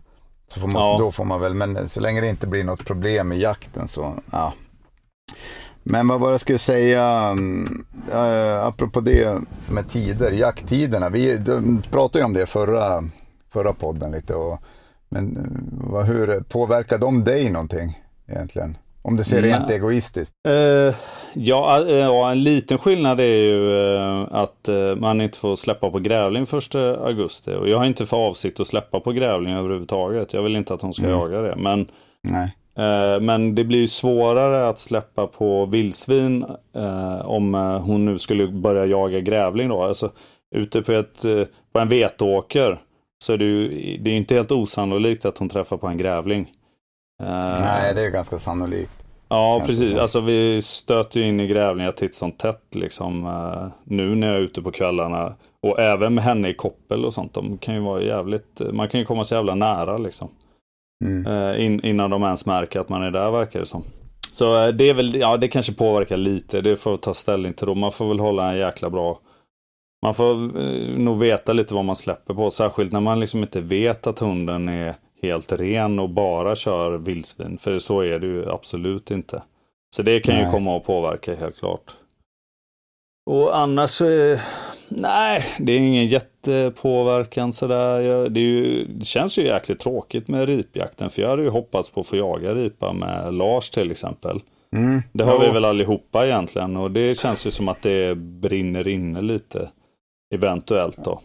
Så 0.46 0.60
får 0.60 0.68
man, 0.68 0.82
ja. 0.82 0.98
Då 0.98 1.12
får 1.12 1.24
man 1.24 1.40
väl, 1.40 1.54
men 1.54 1.88
så 1.88 2.00
länge 2.00 2.20
det 2.20 2.28
inte 2.28 2.46
blir 2.46 2.64
något 2.64 2.84
problem 2.84 3.32
i 3.32 3.40
jakten 3.40 3.88
så, 3.88 4.14
ja. 4.32 4.52
Men 5.82 6.08
vad 6.08 6.20
var 6.20 6.28
det 6.28 6.32
jag 6.32 6.40
skulle 6.40 6.58
säga, 6.58 7.36
äh, 8.12 8.64
apropå 8.64 9.00
det 9.00 9.40
med 9.70 9.88
tider, 9.88 10.30
jakttiderna. 10.30 11.08
Vi 11.08 11.42
pratade 11.90 12.18
ju 12.18 12.24
om 12.24 12.32
det 12.32 12.46
förra, 12.46 13.04
förra 13.52 13.72
podden 13.72 14.10
lite. 14.10 14.34
Och, 14.34 14.60
men 15.08 15.48
vad, 15.72 16.06
hur 16.06 16.40
påverkar 16.40 16.98
de 16.98 17.24
dig 17.24 17.50
någonting 17.50 18.02
egentligen? 18.26 18.76
Om 19.08 19.16
du 19.16 19.24
ser 19.24 19.42
det 19.42 19.48
rent 19.48 19.70
egoistiskt? 19.70 20.34
Uh, 20.48 20.94
ja, 21.34 21.84
uh, 21.88 21.90
ja, 21.90 22.30
en 22.30 22.42
liten 22.42 22.78
skillnad 22.78 23.20
är 23.20 23.24
ju 23.24 23.58
uh, 23.58 24.26
att 24.30 24.68
man 24.96 25.20
inte 25.20 25.38
får 25.38 25.56
släppa 25.56 25.90
på 25.90 25.98
grävling 25.98 26.42
1 26.42 26.74
augusti. 26.74 27.54
Och 27.54 27.68
jag 27.68 27.78
har 27.78 27.84
inte 27.84 28.06
för 28.06 28.16
avsikt 28.16 28.60
att 28.60 28.66
släppa 28.66 29.00
på 29.00 29.12
grävling 29.12 29.54
överhuvudtaget. 29.54 30.32
Jag 30.32 30.42
vill 30.42 30.56
inte 30.56 30.74
att 30.74 30.82
hon 30.82 30.94
ska 30.94 31.04
mm. 31.04 31.18
jaga 31.18 31.40
det. 31.40 31.56
Men, 31.56 31.86
men 33.26 33.54
det 33.54 33.64
blir 33.64 33.78
ju 33.78 33.86
svårare 33.86 34.68
att 34.68 34.78
släppa 34.78 35.26
på 35.26 35.66
vildsvin 35.66 36.44
om 37.24 37.54
hon 37.84 38.04
nu 38.04 38.18
skulle 38.18 38.46
börja 38.46 38.86
jaga 38.86 39.20
grävling 39.20 39.68
då. 39.68 39.82
Alltså, 39.82 40.10
ute 40.54 40.82
på, 40.82 40.92
ett, 40.92 41.22
på 41.72 41.78
en 41.78 41.88
vetåker 41.88 42.78
så 43.24 43.32
är 43.32 43.36
det 43.36 43.44
ju 43.44 43.68
det 43.96 44.10
är 44.10 44.14
inte 44.14 44.34
helt 44.34 44.52
osannolikt 44.52 45.24
att 45.24 45.38
hon 45.38 45.48
träffar 45.48 45.76
på 45.76 45.86
en 45.86 45.98
grävling. 45.98 46.52
Nej, 47.18 47.94
det 47.94 48.06
är 48.06 48.10
ganska 48.10 48.38
sannolikt. 48.38 48.92
Ja, 49.28 49.62
precis. 49.66 49.90
Så. 49.90 50.00
Alltså 50.00 50.20
vi 50.20 50.62
stöter 50.62 51.20
ju 51.20 51.26
in 51.26 51.40
i 51.40 51.46
grävlingar 51.46 51.92
titt 51.92 52.14
som 52.14 52.32
tätt 52.32 52.74
liksom. 52.74 53.24
Uh, 53.24 53.66
nu 53.84 54.14
när 54.14 54.26
jag 54.26 54.36
är 54.36 54.40
ute 54.40 54.62
på 54.62 54.70
kvällarna. 54.70 55.34
Och 55.62 55.80
även 55.80 56.14
med 56.14 56.24
henne 56.24 56.48
i 56.48 56.54
koppel 56.54 57.04
och 57.04 57.14
sånt. 57.14 57.34
De 57.34 57.58
kan 57.58 57.74
ju 57.74 57.80
vara 57.80 58.02
jävligt, 58.02 58.60
man 58.72 58.88
kan 58.88 59.00
ju 59.00 59.06
komma 59.06 59.24
så 59.24 59.34
jävla 59.34 59.54
nära 59.54 59.98
liksom. 59.98 60.28
Mm. 61.04 61.60
In, 61.60 61.84
innan 61.84 62.10
de 62.10 62.22
ens 62.22 62.46
märker 62.46 62.80
att 62.80 62.88
man 62.88 63.02
är 63.02 63.10
där 63.10 63.30
verkar 63.30 63.60
det 63.60 63.66
som. 63.66 63.82
Så 64.32 64.70
det 64.70 64.90
är 64.90 64.94
väl, 64.94 65.14
ja 65.14 65.36
det 65.36 65.48
kanske 65.48 65.74
påverkar 65.74 66.16
lite. 66.16 66.60
Det 66.60 66.76
får 66.76 66.96
ta 66.96 67.14
ställning 67.14 67.52
till 67.52 67.66
då. 67.66 67.74
Man 67.74 67.92
får 67.92 68.08
väl 68.08 68.20
hålla 68.20 68.50
en 68.50 68.58
jäkla 68.58 68.90
bra 68.90 69.18
man 70.04 70.14
får 70.14 70.34
nog 70.98 71.18
veta 71.18 71.52
lite 71.52 71.74
vad 71.74 71.84
man 71.84 71.96
släpper 71.96 72.34
på. 72.34 72.50
Särskilt 72.50 72.92
när 72.92 73.00
man 73.00 73.20
liksom 73.20 73.42
inte 73.42 73.60
vet 73.60 74.06
att 74.06 74.18
hunden 74.18 74.68
är 74.68 74.94
helt 75.24 75.52
ren 75.52 75.98
och 75.98 76.08
bara 76.08 76.54
kör 76.54 76.98
vildsvin. 76.98 77.58
För 77.58 77.78
så 77.78 78.00
är 78.00 78.18
det 78.18 78.26
ju 78.26 78.50
absolut 78.50 79.10
inte. 79.10 79.42
Så 79.96 80.02
det 80.02 80.20
kan 80.20 80.34
nej. 80.34 80.44
ju 80.44 80.50
komma 80.50 80.76
att 80.76 80.84
påverka 80.84 81.34
helt 81.34 81.58
klart. 81.58 81.94
Och 83.30 83.56
annars, 83.56 84.00
eh, 84.00 84.38
nej, 84.88 85.44
det 85.58 85.72
är 85.72 85.78
ingen 85.78 86.06
jättepåverkan 86.06 87.52
sådär. 87.52 88.28
Det, 88.28 88.40
är 88.40 88.44
ju, 88.44 88.84
det 88.84 89.04
känns 89.04 89.38
ju 89.38 89.46
jäkligt 89.46 89.80
tråkigt 89.80 90.28
med 90.28 90.48
ripjakten. 90.48 91.10
För 91.10 91.22
jag 91.22 91.28
hade 91.28 91.42
ju 91.42 91.48
hoppats 91.48 91.90
på 91.90 92.00
att 92.00 92.06
få 92.06 92.16
jaga 92.16 92.54
ripa 92.54 92.92
med 92.92 93.34
Lars 93.34 93.70
till 93.70 93.90
exempel. 93.90 94.40
Mm. 94.76 95.02
Det 95.12 95.24
har 95.24 95.34
jo. 95.34 95.40
vi 95.40 95.50
väl 95.50 95.64
allihopa 95.64 96.26
egentligen. 96.26 96.76
Och 96.76 96.90
det 96.90 97.18
känns 97.18 97.46
ju 97.46 97.50
som 97.50 97.68
att 97.68 97.82
det 97.82 98.16
brinner 98.16 98.88
inne 98.88 99.20
lite. 99.20 99.70
Eventuellt 100.34 101.04
då. 101.04 101.20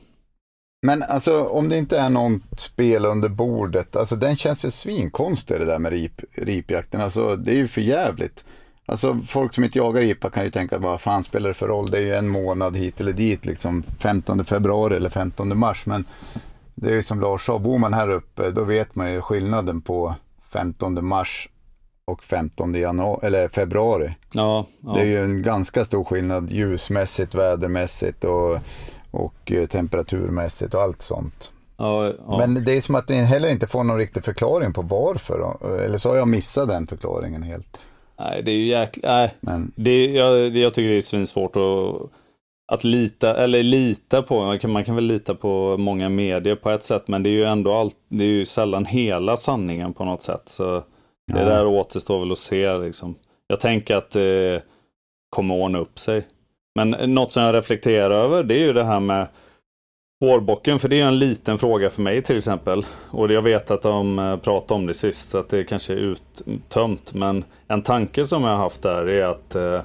Men 0.82 1.04
alltså 1.04 1.44
om 1.44 1.70
det 1.70 1.78
inte 1.78 2.00
är 2.00 2.10
något 2.10 2.60
spel 2.60 3.06
under 3.06 3.30
bordet, 3.30 3.96
alltså 3.96 4.16
den 4.16 4.36
känns 4.36 4.66
ju 4.66 4.72
svinkonstig 4.72 5.60
det 5.60 5.66
där 5.66 5.80
med 5.80 5.92
rip, 5.92 6.22
ripjakten. 6.34 7.02
Alltså 7.02 7.36
det 7.36 7.52
är 7.52 7.56
ju 7.56 7.68
för 7.68 7.82
jävligt. 7.82 8.46
Alltså 8.86 9.20
folk 9.28 9.54
som 9.54 9.64
inte 9.64 9.78
jagar 9.78 10.02
ripa 10.02 10.30
kan 10.30 10.44
ju 10.44 10.52
tänka, 10.52 10.78
vad 10.78 11.02
fan 11.02 11.24
spelar 11.24 11.48
det 11.48 11.54
för 11.54 11.68
roll? 11.68 11.92
Det 11.92 11.98
är 11.98 12.02
ju 12.02 12.14
en 12.14 12.30
månad 12.30 12.78
hit 12.78 13.02
eller 13.02 13.14
dit, 13.14 13.46
liksom 13.46 13.84
15 14.00 14.46
februari 14.46 14.96
eller 14.96 15.10
15 15.10 15.58
mars. 15.58 15.86
Men 15.86 16.06
det 16.76 16.90
är 16.90 16.94
ju 16.94 17.04
som 17.04 17.20
Lars 17.20 17.46
sa, 17.46 17.60
bor 17.60 17.78
man 17.78 17.94
här 17.94 18.10
uppe 18.10 18.52
då 18.52 18.64
vet 18.64 18.96
man 18.96 19.14
ju 19.14 19.22
skillnaden 19.22 19.82
på 19.82 20.16
15 20.54 21.06
mars 21.06 21.50
och 22.06 22.24
15 22.24 22.74
januari, 22.74 23.28
eller 23.28 23.48
februari. 23.48 24.16
Ja, 24.34 24.68
ja. 24.82 24.94
Det 24.94 25.02
är 25.02 25.06
ju 25.06 25.24
en 25.24 25.42
ganska 25.42 25.86
stor 25.86 26.04
skillnad 26.04 26.52
ljusmässigt, 26.52 27.36
vädermässigt 27.36 28.24
och 28.24 28.60
och 29.12 29.52
eh, 29.52 29.68
temperaturmässigt 29.68 30.74
och 30.74 30.82
allt 30.82 31.02
sånt. 31.02 31.52
Ja, 31.78 32.14
ja. 32.28 32.38
Men 32.38 32.66
det 32.66 32.78
är 32.78 32.82
som 32.82 32.96
att 32.96 33.10
ni 33.10 33.16
heller 33.16 33.50
inte 33.50 33.68
får 33.68 33.84
någon 33.84 33.98
riktig 33.98 34.26
förklaring 34.26 34.74
på 34.74 34.82
varför. 34.82 35.58
Eller 35.86 35.98
så 35.98 36.10
har 36.10 36.16
jag 36.16 36.28
missat 36.28 36.68
den 36.68 36.88
förklaringen 36.88 37.44
helt. 37.44 37.78
Nej, 38.20 38.44
det 38.44 38.52
är 38.52 38.56
ju 38.56 38.66
jäkligt... 38.66 39.06
Nej. 39.06 39.34
Men... 39.42 39.72
Det, 39.76 40.06
jag, 40.06 40.58
jag 40.58 40.74
tycker 40.74 40.90
det 40.90 40.98
är 40.98 41.02
svinsvårt 41.02 41.56
att, 41.56 42.12
att 42.72 42.84
lita, 42.84 43.44
eller 43.44 43.64
lita 43.64 44.22
på. 44.22 44.46
Man 44.46 44.60
kan, 44.60 44.72
man 44.72 44.86
kan 44.86 44.96
väl 44.96 45.04
lita 45.04 45.36
på 45.36 45.78
många 45.78 46.10
medier 46.10 46.56
på 46.56 46.70
ett 46.70 46.84
sätt, 46.84 47.08
men 47.08 47.24
det 47.24 47.30
är 47.30 47.32
ju 47.32 47.44
ändå 47.44 47.74
allt, 47.74 47.96
det 48.10 48.24
är 48.24 48.28
ju 48.28 48.46
sällan 48.46 48.86
hela 48.86 49.38
sanningen 49.38 49.94
på 49.94 50.06
något 50.06 50.22
sätt. 50.22 50.44
Så 50.46 50.84
det 51.32 51.40
ja. 51.40 51.46
där 51.46 51.66
återstår 51.66 52.20
väl 52.20 52.32
att 52.32 52.38
se 52.38 52.78
liksom. 52.78 53.16
Jag 53.48 53.60
tänker 53.60 53.96
att 53.96 54.12
det 54.12 54.64
kommer 55.30 55.56
ordna 55.56 55.80
upp 55.80 56.00
sig. 56.00 56.28
Men 56.76 56.90
något 57.14 57.32
som 57.32 57.44
jag 57.44 57.56
reflekterar 57.56 58.12
över 58.12 58.44
det 58.44 58.56
är 58.56 58.66
ju 58.66 58.74
det 58.74 58.84
här 58.84 59.00
med 59.00 59.28
Vårbocken, 60.22 60.80
för 60.80 60.90
det 60.90 61.02
är 61.02 61.06
en 61.06 61.20
liten 61.20 61.58
fråga 61.58 61.90
för 61.90 62.02
mig 62.02 62.22
till 62.22 62.38
exempel. 62.38 62.86
Och 63.10 63.32
jag 63.32 63.42
vet 63.42 63.72
att 63.72 63.82
de 63.82 64.20
eh, 64.20 64.38
pratade 64.38 64.74
om 64.74 64.86
det 64.86 64.94
sist, 64.94 65.30
så 65.30 65.38
att 65.38 65.50
det 65.50 65.64
kanske 65.64 65.94
är 65.94 66.16
uttömt. 66.46 67.14
Men 67.14 67.46
en 67.68 67.82
tanke 67.82 68.26
som 68.26 68.44
jag 68.44 68.50
har 68.50 68.58
haft 68.58 68.82
där 68.82 69.08
är 69.08 69.26
att 69.26 69.56
eh, 69.56 69.82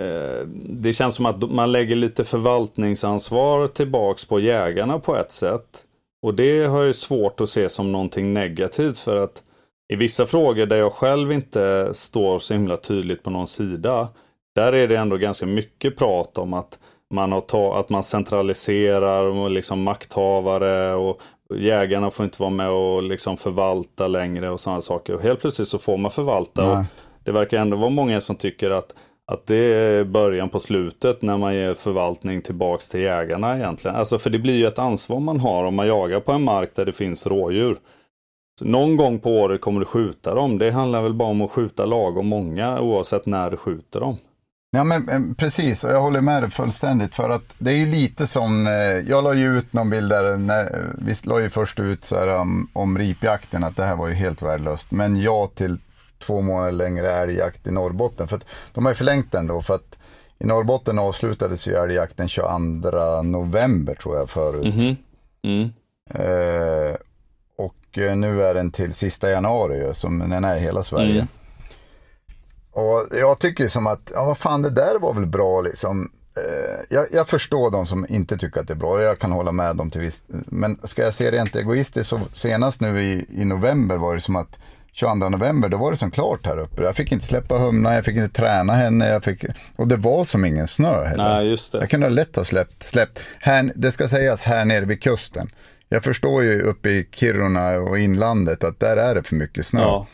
eh 0.00 0.46
det 0.68 0.92
känns 0.92 1.14
som 1.14 1.26
att 1.26 1.50
man 1.50 1.72
lägger 1.72 1.96
lite 1.96 2.24
förvaltningsansvar 2.24 3.66
tillbaks 3.66 4.24
på 4.24 4.40
jägarna 4.40 4.98
på 4.98 5.16
ett 5.16 5.32
sätt. 5.32 5.84
Och 6.22 6.34
det 6.34 6.64
har 6.64 6.82
jag 6.82 6.94
svårt 6.94 7.40
att 7.40 7.48
se 7.48 7.68
som 7.68 7.92
någonting 7.92 8.34
negativt 8.34 8.98
för 8.98 9.16
att 9.16 9.42
i 9.92 9.96
vissa 9.96 10.26
frågor 10.26 10.66
där 10.66 10.76
jag 10.76 10.92
själv 10.92 11.32
inte 11.32 11.94
står 11.94 12.38
så 12.38 12.54
himla 12.54 12.76
tydligt 12.76 13.22
på 13.22 13.30
någon 13.30 13.46
sida, 13.46 14.08
där 14.54 14.72
är 14.72 14.88
det 14.88 14.96
ändå 14.96 15.16
ganska 15.16 15.46
mycket 15.46 15.96
prat 15.96 16.38
om 16.38 16.54
att 16.54 16.78
man, 17.14 17.32
har 17.32 17.40
ta, 17.40 17.78
att 17.78 17.88
man 17.88 18.02
centraliserar 18.02 19.26
och 19.26 19.50
liksom 19.50 19.82
makthavare 19.82 20.94
och 20.94 21.20
jägarna 21.54 22.10
får 22.10 22.24
inte 22.24 22.42
vara 22.42 22.50
med 22.50 22.70
och 22.70 23.02
liksom 23.02 23.36
förvalta 23.36 24.08
längre 24.08 24.50
och 24.50 24.60
sådana 24.60 24.80
saker. 24.80 25.14
Och 25.14 25.22
helt 25.22 25.40
plötsligt 25.40 25.68
så 25.68 25.78
får 25.78 25.96
man 25.96 26.10
förvalta. 26.10 26.64
Och 26.64 26.84
det 27.24 27.32
verkar 27.32 27.58
ändå 27.58 27.76
vara 27.76 27.90
många 27.90 28.20
som 28.20 28.36
tycker 28.36 28.70
att, 28.70 28.94
att 29.32 29.46
det 29.46 29.56
är 29.56 30.04
början 30.04 30.48
på 30.48 30.60
slutet 30.60 31.22
när 31.22 31.36
man 31.36 31.54
ger 31.54 31.74
förvaltning 31.74 32.42
tillbaks 32.42 32.88
till 32.88 33.00
jägarna 33.00 33.56
egentligen. 33.56 33.96
Alltså 33.96 34.18
för 34.18 34.30
det 34.30 34.38
blir 34.38 34.54
ju 34.54 34.66
ett 34.66 34.78
ansvar 34.78 35.20
man 35.20 35.40
har 35.40 35.64
om 35.64 35.74
man 35.74 35.86
jagar 35.86 36.20
på 36.20 36.32
en 36.32 36.42
mark 36.42 36.70
där 36.74 36.84
det 36.84 36.92
finns 36.92 37.26
rådjur. 37.26 37.78
Så 38.58 38.64
någon 38.64 38.96
gång 38.96 39.18
på 39.18 39.30
året 39.30 39.60
kommer 39.60 39.80
du 39.80 39.86
skjuta 39.86 40.34
dem. 40.34 40.58
Det 40.58 40.70
handlar 40.70 41.02
väl 41.02 41.14
bara 41.14 41.28
om 41.28 41.42
att 41.42 41.50
skjuta 41.50 41.86
lagom 41.86 42.26
många 42.26 42.80
oavsett 42.80 43.26
när 43.26 43.50
du 43.50 43.56
skjuter 43.56 44.00
dem. 44.00 44.16
Ja 44.74 44.84
men 44.84 45.34
precis, 45.34 45.84
och 45.84 45.90
jag 45.90 46.00
håller 46.00 46.20
med 46.20 46.42
dig 46.42 46.50
fullständigt 46.50 47.14
för 47.14 47.30
att 47.30 47.54
det 47.58 47.72
är 47.72 47.76
ju 47.76 47.86
lite 47.86 48.26
som, 48.26 48.66
eh, 48.66 49.10
jag 49.10 49.24
la 49.24 49.34
ju 49.34 49.58
ut 49.58 49.72
någon 49.72 49.90
bild 49.90 50.10
där, 50.10 50.36
när, 50.36 50.86
vi 50.98 51.14
la 51.22 51.40
ju 51.40 51.50
först 51.50 51.80
ut 51.80 52.04
så 52.04 52.16
här 52.16 52.38
om, 52.38 52.68
om 52.72 52.98
ripjakten 52.98 53.64
att 53.64 53.76
det 53.76 53.84
här 53.84 53.96
var 53.96 54.08
ju 54.08 54.14
helt 54.14 54.42
värdelöst. 54.42 54.90
Men 54.90 55.20
ja 55.20 55.50
till 55.54 55.78
två 56.18 56.40
månader 56.40 56.72
längre 56.72 57.10
älgjakt 57.10 57.66
i 57.66 57.70
Norrbotten. 57.70 58.28
För 58.28 58.36
att 58.36 58.44
de 58.72 58.84
har 58.84 58.92
ju 58.92 58.96
förlängt 58.96 59.32
den 59.32 59.46
då 59.46 59.62
för 59.62 59.74
att 59.74 59.98
i 60.38 60.46
Norrbotten 60.46 60.98
avslutades 60.98 61.66
ju 61.66 61.74
älgjakten 61.74 62.28
22 62.28 62.58
november 63.22 63.94
tror 63.94 64.16
jag 64.16 64.30
förut. 64.30 64.74
Mm 64.74 64.78
-hmm. 64.78 64.96
mm. 65.42 65.72
Eh, 66.10 66.96
och 67.58 67.98
eh, 67.98 68.16
nu 68.16 68.42
är 68.42 68.54
den 68.54 68.70
till 68.70 68.94
sista 68.94 69.30
januari 69.30 69.94
som 69.94 70.18
den 70.18 70.44
är 70.44 70.56
i 70.56 70.60
hela 70.60 70.82
Sverige. 70.82 71.14
Mm. 71.14 71.26
Och 72.74 73.06
jag 73.10 73.38
tycker 73.38 73.68
som 73.68 73.86
att, 73.86 74.12
ja 74.14 74.24
vad 74.24 74.38
fan 74.38 74.62
det 74.62 74.70
där 74.70 74.98
var 74.98 75.14
väl 75.14 75.26
bra 75.26 75.60
liksom. 75.60 76.10
Eh, 76.36 76.84
jag, 76.88 77.06
jag, 77.12 77.28
förstår 77.28 77.70
de 77.70 77.86
som 77.86 78.06
inte 78.08 78.38
tycker 78.38 78.60
att 78.60 78.68
det 78.68 78.72
är 78.72 78.78
bra, 78.78 79.02
jag 79.02 79.18
kan 79.18 79.32
hålla 79.32 79.52
med 79.52 79.76
dem 79.76 79.90
till 79.90 80.00
viss, 80.00 80.22
men 80.46 80.78
ska 80.82 81.02
jag 81.02 81.14
se 81.14 81.30
rent 81.30 81.56
egoistiskt 81.56 82.10
så 82.10 82.20
senast 82.32 82.80
nu 82.80 83.02
i, 83.02 83.26
i 83.28 83.44
november 83.44 83.96
var 83.96 84.14
det 84.14 84.20
som 84.20 84.36
att 84.36 84.58
22 84.92 85.14
november, 85.28 85.68
då 85.68 85.76
var 85.76 85.90
det 85.90 85.96
som 85.96 86.10
klart 86.10 86.46
här 86.46 86.58
uppe. 86.58 86.82
Jag 86.82 86.96
fick 86.96 87.12
inte 87.12 87.26
släppa 87.26 87.58
humna, 87.58 87.94
jag 87.94 88.04
fick 88.04 88.16
inte 88.16 88.40
träna 88.40 88.72
henne, 88.72 89.08
jag 89.08 89.24
fick, 89.24 89.44
och 89.76 89.88
det 89.88 89.96
var 89.96 90.24
som 90.24 90.44
ingen 90.44 90.68
snö 90.68 91.04
heller. 91.04 91.28
Nej, 91.28 91.48
just 91.48 91.72
det. 91.72 91.78
Jag 91.78 91.90
kunde 91.90 92.08
lätt 92.08 92.36
ha 92.36 92.44
släppt, 92.44 92.82
släppt. 92.82 93.20
Här, 93.38 93.72
det 93.74 93.92
ska 93.92 94.08
sägas 94.08 94.42
här 94.42 94.64
nere 94.64 94.84
vid 94.84 95.02
kusten. 95.02 95.50
Jag 95.88 96.04
förstår 96.04 96.42
ju 96.42 96.62
uppe 96.62 96.88
i 96.88 97.08
Kiruna 97.12 97.70
och 97.70 97.98
inlandet 97.98 98.64
att 98.64 98.80
där 98.80 98.96
är 98.96 99.14
det 99.14 99.22
för 99.22 99.36
mycket 99.36 99.66
snö. 99.66 99.80
Ja. 99.80 100.06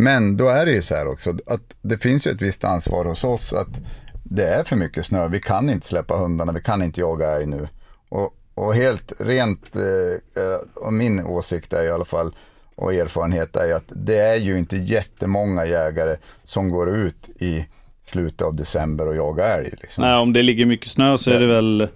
Men 0.00 0.36
då 0.36 0.48
är 0.48 0.66
det 0.66 0.72
ju 0.72 0.82
så 0.82 0.94
här 0.94 1.08
också 1.08 1.34
att 1.46 1.76
det 1.82 1.98
finns 1.98 2.26
ju 2.26 2.30
ett 2.30 2.42
visst 2.42 2.64
ansvar 2.64 3.04
hos 3.04 3.24
oss 3.24 3.52
att 3.52 3.80
det 4.22 4.44
är 4.44 4.64
för 4.64 4.76
mycket 4.76 5.06
snö. 5.06 5.28
Vi 5.28 5.40
kan 5.40 5.70
inte 5.70 5.86
släppa 5.86 6.16
hundarna, 6.16 6.52
vi 6.52 6.60
kan 6.60 6.82
inte 6.82 7.00
jaga 7.00 7.30
älg 7.30 7.46
nu. 7.46 7.68
Och, 8.08 8.34
och 8.54 8.74
helt 8.74 9.12
rent, 9.18 9.76
eh, 9.76 10.42
eh 10.42 10.60
och 10.74 10.92
min 10.92 11.26
åsikt 11.26 11.72
är 11.72 11.84
i 11.84 11.90
alla 11.90 12.04
fall 12.04 12.34
och 12.74 12.94
erfarenhet 12.94 13.56
är 13.56 13.74
att 13.74 13.84
det 13.88 14.18
är 14.18 14.36
ju 14.36 14.58
inte 14.58 14.76
jättemånga 14.76 15.66
jägare 15.66 16.16
som 16.44 16.68
går 16.68 16.90
ut 16.90 17.28
i 17.40 17.66
slutet 18.04 18.42
av 18.42 18.54
december 18.54 19.06
och 19.06 19.16
jagar 19.16 19.58
älg. 19.58 19.70
Liksom. 19.80 20.04
Nej, 20.04 20.16
om 20.16 20.32
det 20.32 20.42
ligger 20.42 20.66
mycket 20.66 20.88
snö 20.88 21.18
så 21.18 21.30
är 21.30 21.40
det 21.40 21.46
väl 21.46 21.88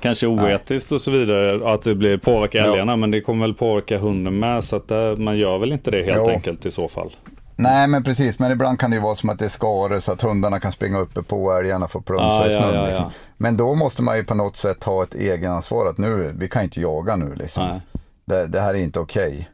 kanske 0.00 0.26
oetiskt 0.26 0.92
och 0.92 1.00
så 1.00 1.10
vidare 1.10 1.72
att 1.74 1.82
det 1.82 1.94
blir 1.94 2.18
påverka 2.18 2.64
älgarna. 2.64 2.92
Ja. 2.92 2.96
Men 2.96 3.10
det 3.10 3.20
kommer 3.20 3.46
väl 3.46 3.54
påverka 3.54 3.98
hunden 3.98 4.38
med. 4.38 4.64
Så 4.64 4.76
att 4.76 4.88
det, 4.88 5.16
man 5.16 5.38
gör 5.38 5.58
väl 5.58 5.72
inte 5.72 5.90
det 5.90 6.02
helt 6.02 6.22
jo. 6.26 6.30
enkelt 6.30 6.66
i 6.66 6.70
så 6.70 6.88
fall. 6.88 7.10
Nej 7.56 7.88
men 7.88 8.02
precis, 8.02 8.38
men 8.38 8.52
ibland 8.52 8.80
kan 8.80 8.90
det 8.90 8.96
ju 8.96 9.02
vara 9.02 9.14
som 9.14 9.30
att 9.30 9.38
det 9.38 9.44
är 9.44 9.48
skare 9.48 10.00
så 10.00 10.12
att 10.12 10.22
hundarna 10.22 10.60
kan 10.60 10.72
springa 10.72 10.98
uppe 10.98 11.22
på 11.22 11.44
och 11.44 11.58
älgarna 11.58 11.88
får 11.88 12.00
plumsa 12.00 12.24
ah, 12.24 12.46
i 12.46 12.52
snön. 12.52 12.74
Ja, 12.74 12.80
ja, 12.80 12.86
liksom. 12.86 13.10
Men 13.36 13.56
då 13.56 13.74
måste 13.74 14.02
man 14.02 14.16
ju 14.16 14.24
på 14.24 14.34
något 14.34 14.56
sätt 14.56 14.84
ha 14.84 15.02
ett 15.02 15.14
egenansvar 15.14 15.86
att 15.86 15.98
nu, 15.98 16.34
vi 16.38 16.48
kan 16.48 16.62
inte 16.62 16.80
jaga 16.80 17.16
nu 17.16 17.34
liksom. 17.34 17.80
Det, 18.24 18.46
det, 18.46 18.60
här 18.60 18.74
är 18.74 18.78
inte 18.78 19.00
okej. 19.00 19.28
Okay. 19.28 19.44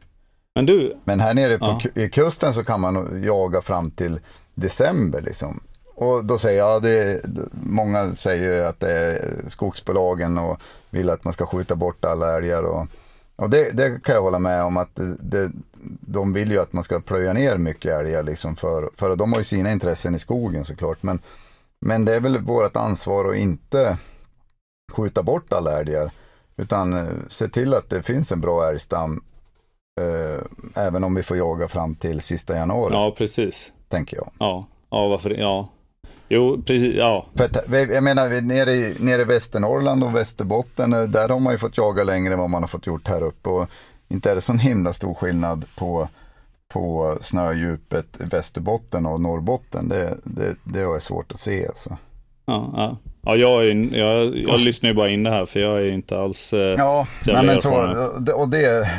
Men 0.55 0.65
du. 0.65 0.97
Men 1.03 1.19
här 1.19 1.33
nere 1.33 1.57
på 1.57 1.81
i 1.95 2.09
kusten 2.09 2.53
så 2.53 2.63
kan 2.63 2.81
man 2.81 3.23
jaga 3.23 3.61
fram 3.61 3.91
till 3.91 4.19
december 4.55 5.21
liksom. 5.21 5.61
Och 5.95 6.25
då 6.25 6.37
säger 6.37 6.59
jag, 6.59 6.81
det, 6.81 7.21
många 7.51 8.13
säger 8.13 8.65
att 8.65 8.79
det 8.79 8.91
är 8.91 9.35
skogsbolagen 9.47 10.37
och 10.37 10.59
vill 10.89 11.09
att 11.09 11.23
man 11.23 11.33
ska 11.33 11.45
skjuta 11.45 11.75
bort 11.75 12.05
alla 12.05 12.37
älgar. 12.37 12.63
Och, 12.63 12.87
och 13.35 13.49
det, 13.49 13.71
det 13.71 14.03
kan 14.03 14.15
jag 14.15 14.21
hålla 14.21 14.39
med 14.39 14.63
om 14.63 14.77
att 14.77 14.95
det, 14.95 15.15
det, 15.19 15.51
de 16.01 16.33
vill 16.33 16.51
ju 16.51 16.59
att 16.59 16.73
man 16.73 16.83
ska 16.83 16.99
plöja 16.99 17.33
ner 17.33 17.57
mycket 17.57 17.91
älgar 17.91 18.23
liksom 18.23 18.55
för, 18.55 18.89
för 18.95 19.15
de 19.15 19.31
har 19.31 19.39
ju 19.39 19.45
sina 19.45 19.71
intressen 19.71 20.15
i 20.15 20.19
skogen 20.19 20.65
såklart. 20.65 21.03
Men, 21.03 21.19
men 21.85 22.05
det 22.05 22.15
är 22.15 22.19
väl 22.19 22.37
vårt 22.37 22.75
ansvar 22.75 23.29
att 23.29 23.35
inte 23.35 23.97
skjuta 24.91 25.23
bort 25.23 25.53
alla 25.53 25.79
älgar. 25.79 26.11
Utan 26.57 26.93
eh, 26.93 27.07
se 27.27 27.47
till 27.47 27.73
att 27.73 27.89
det 27.89 28.03
finns 28.03 28.31
en 28.31 28.41
bra 28.41 28.69
älgstam. 28.69 29.23
Eh, 30.01 30.43
även 30.75 31.03
om 31.03 31.15
vi 31.15 31.23
får 31.23 31.37
jaga 31.37 31.67
fram 31.67 31.95
till 31.95 32.21
sista 32.21 32.55
januari. 32.55 32.93
Ja, 32.93 33.15
precis. 33.17 33.73
Tänker 33.87 34.17
jag. 34.17 34.31
Ja, 34.39 34.67
ja 34.89 35.07
varför 35.07 35.29
Ja, 35.29 35.69
Jo, 36.33 36.63
precis. 36.65 36.95
Ja. 36.95 37.25
För 37.35 37.43
att, 37.43 37.89
jag 37.89 38.03
menar, 38.03 38.41
nere 38.41 38.71
i, 38.71 38.95
nere 38.99 39.21
i 39.21 39.25
Västernorrland 39.25 40.03
och 40.03 40.15
Västerbotten, 40.15 40.93
eh, 40.93 41.03
där 41.03 41.29
har 41.29 41.39
man 41.39 41.53
ju 41.53 41.57
fått 41.57 41.77
jaga 41.77 42.03
längre 42.03 42.33
än 42.33 42.39
vad 42.39 42.49
man 42.49 42.63
har 42.63 42.67
fått 42.67 42.87
gjort 42.87 43.07
här 43.07 43.23
uppe. 43.23 43.49
Och 43.49 43.69
inte 44.11 44.31
är 44.31 44.35
det 44.35 44.41
sån 44.41 44.59
himla 44.59 44.93
stor 44.93 45.13
skillnad 45.13 45.65
på, 45.75 46.09
på 46.67 47.17
snödjupet 47.21 48.17
Västerbotten 48.19 49.05
och 49.05 49.21
Norrbotten. 49.21 49.89
Det, 49.89 50.17
det, 50.23 50.55
det 50.63 50.79
är 50.79 50.99
svårt 50.99 51.31
att 51.31 51.39
se 51.39 51.67
alltså. 51.67 51.97
Ja, 52.45 52.73
ja. 52.75 52.97
ja 53.21 53.35
jag, 53.35 53.67
är, 53.67 53.97
jag, 53.97 54.37
jag 54.37 54.59
lyssnar 54.59 54.89
ju 54.89 54.95
bara 54.95 55.09
in 55.09 55.23
det 55.23 55.29
här 55.29 55.45
för 55.45 55.59
jag 55.59 55.81
är 55.81 55.93
inte 55.93 56.19
alls 56.19 56.53
eh, 56.53 56.59
Ja, 56.59 57.07
nej, 57.27 57.45
men 57.45 57.61
så, 57.61 57.71
och 58.35 58.49
det, 58.49 58.89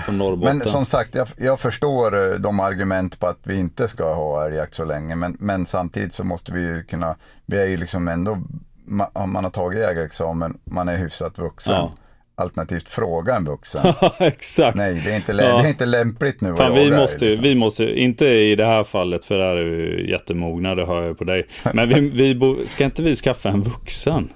men 0.43 0.61
som 0.61 0.87
sagt 0.87 1.15
jag, 1.15 1.29
jag 1.37 1.61
förstår 1.61 2.33
eh, 2.33 2.35
de 2.35 2.61
argument 2.61 3.21
på 3.21 3.27
att 3.27 3.39
vi 3.43 3.59
inte 3.59 3.89
ska 3.89 4.15
ha 4.15 4.47
älgjakt 4.47 4.75
så 4.75 4.85
länge. 4.85 5.17
Men, 5.17 5.37
men 5.41 5.67
samtidigt 5.67 6.13
så 6.13 6.25
måste 6.25 6.53
vi 6.53 6.61
ju 6.61 6.83
kunna, 6.83 7.17
vi 7.47 7.59
är 7.59 7.67
ju 7.67 7.77
liksom 7.77 8.09
ändå, 8.09 8.39
man, 8.85 9.09
man 9.27 9.45
har 9.45 9.51
tagit 9.51 9.81
jägarexamen, 9.81 10.59
man 10.65 10.89
är 10.89 10.97
hyfsat 10.97 11.39
vuxen. 11.39 11.75
Ja 11.75 11.93
alternativt 12.35 12.89
fråga 12.89 13.37
en 13.37 13.45
vuxen. 13.45 13.95
Exakt. 14.19 14.77
Nej, 14.77 15.03
det 15.05 15.13
är 15.13 15.17
inte, 15.17 15.33
ja. 15.33 15.37
det 15.37 15.65
är 15.65 15.69
inte 15.69 15.87
lämpligt 15.87 16.41
nu 16.41 16.57
Fan, 16.57 16.75
vi, 16.75 16.91
måste, 16.91 17.25
liksom. 17.25 17.43
vi 17.43 17.55
måste, 17.55 17.85
inte 17.85 18.27
i 18.27 18.57
det 18.57 18.67
här 18.67 18.85
fallet 18.85 19.25
för 19.25 19.39
där 19.39 19.57
är 19.57 19.65
vi 19.65 20.11
jättemogna, 20.11 20.75
det 20.75 20.87
hör 20.87 21.03
jag 21.03 21.19
på 21.19 21.25
dig. 21.25 21.47
Men 21.73 21.89
vi, 21.89 22.01
vi 22.01 22.35
bo, 22.35 22.67
ska 22.67 22.85
inte 22.85 23.03
vi 23.03 23.15
skaffa 23.15 23.49
en 23.49 23.63
vuxen? 23.63 24.29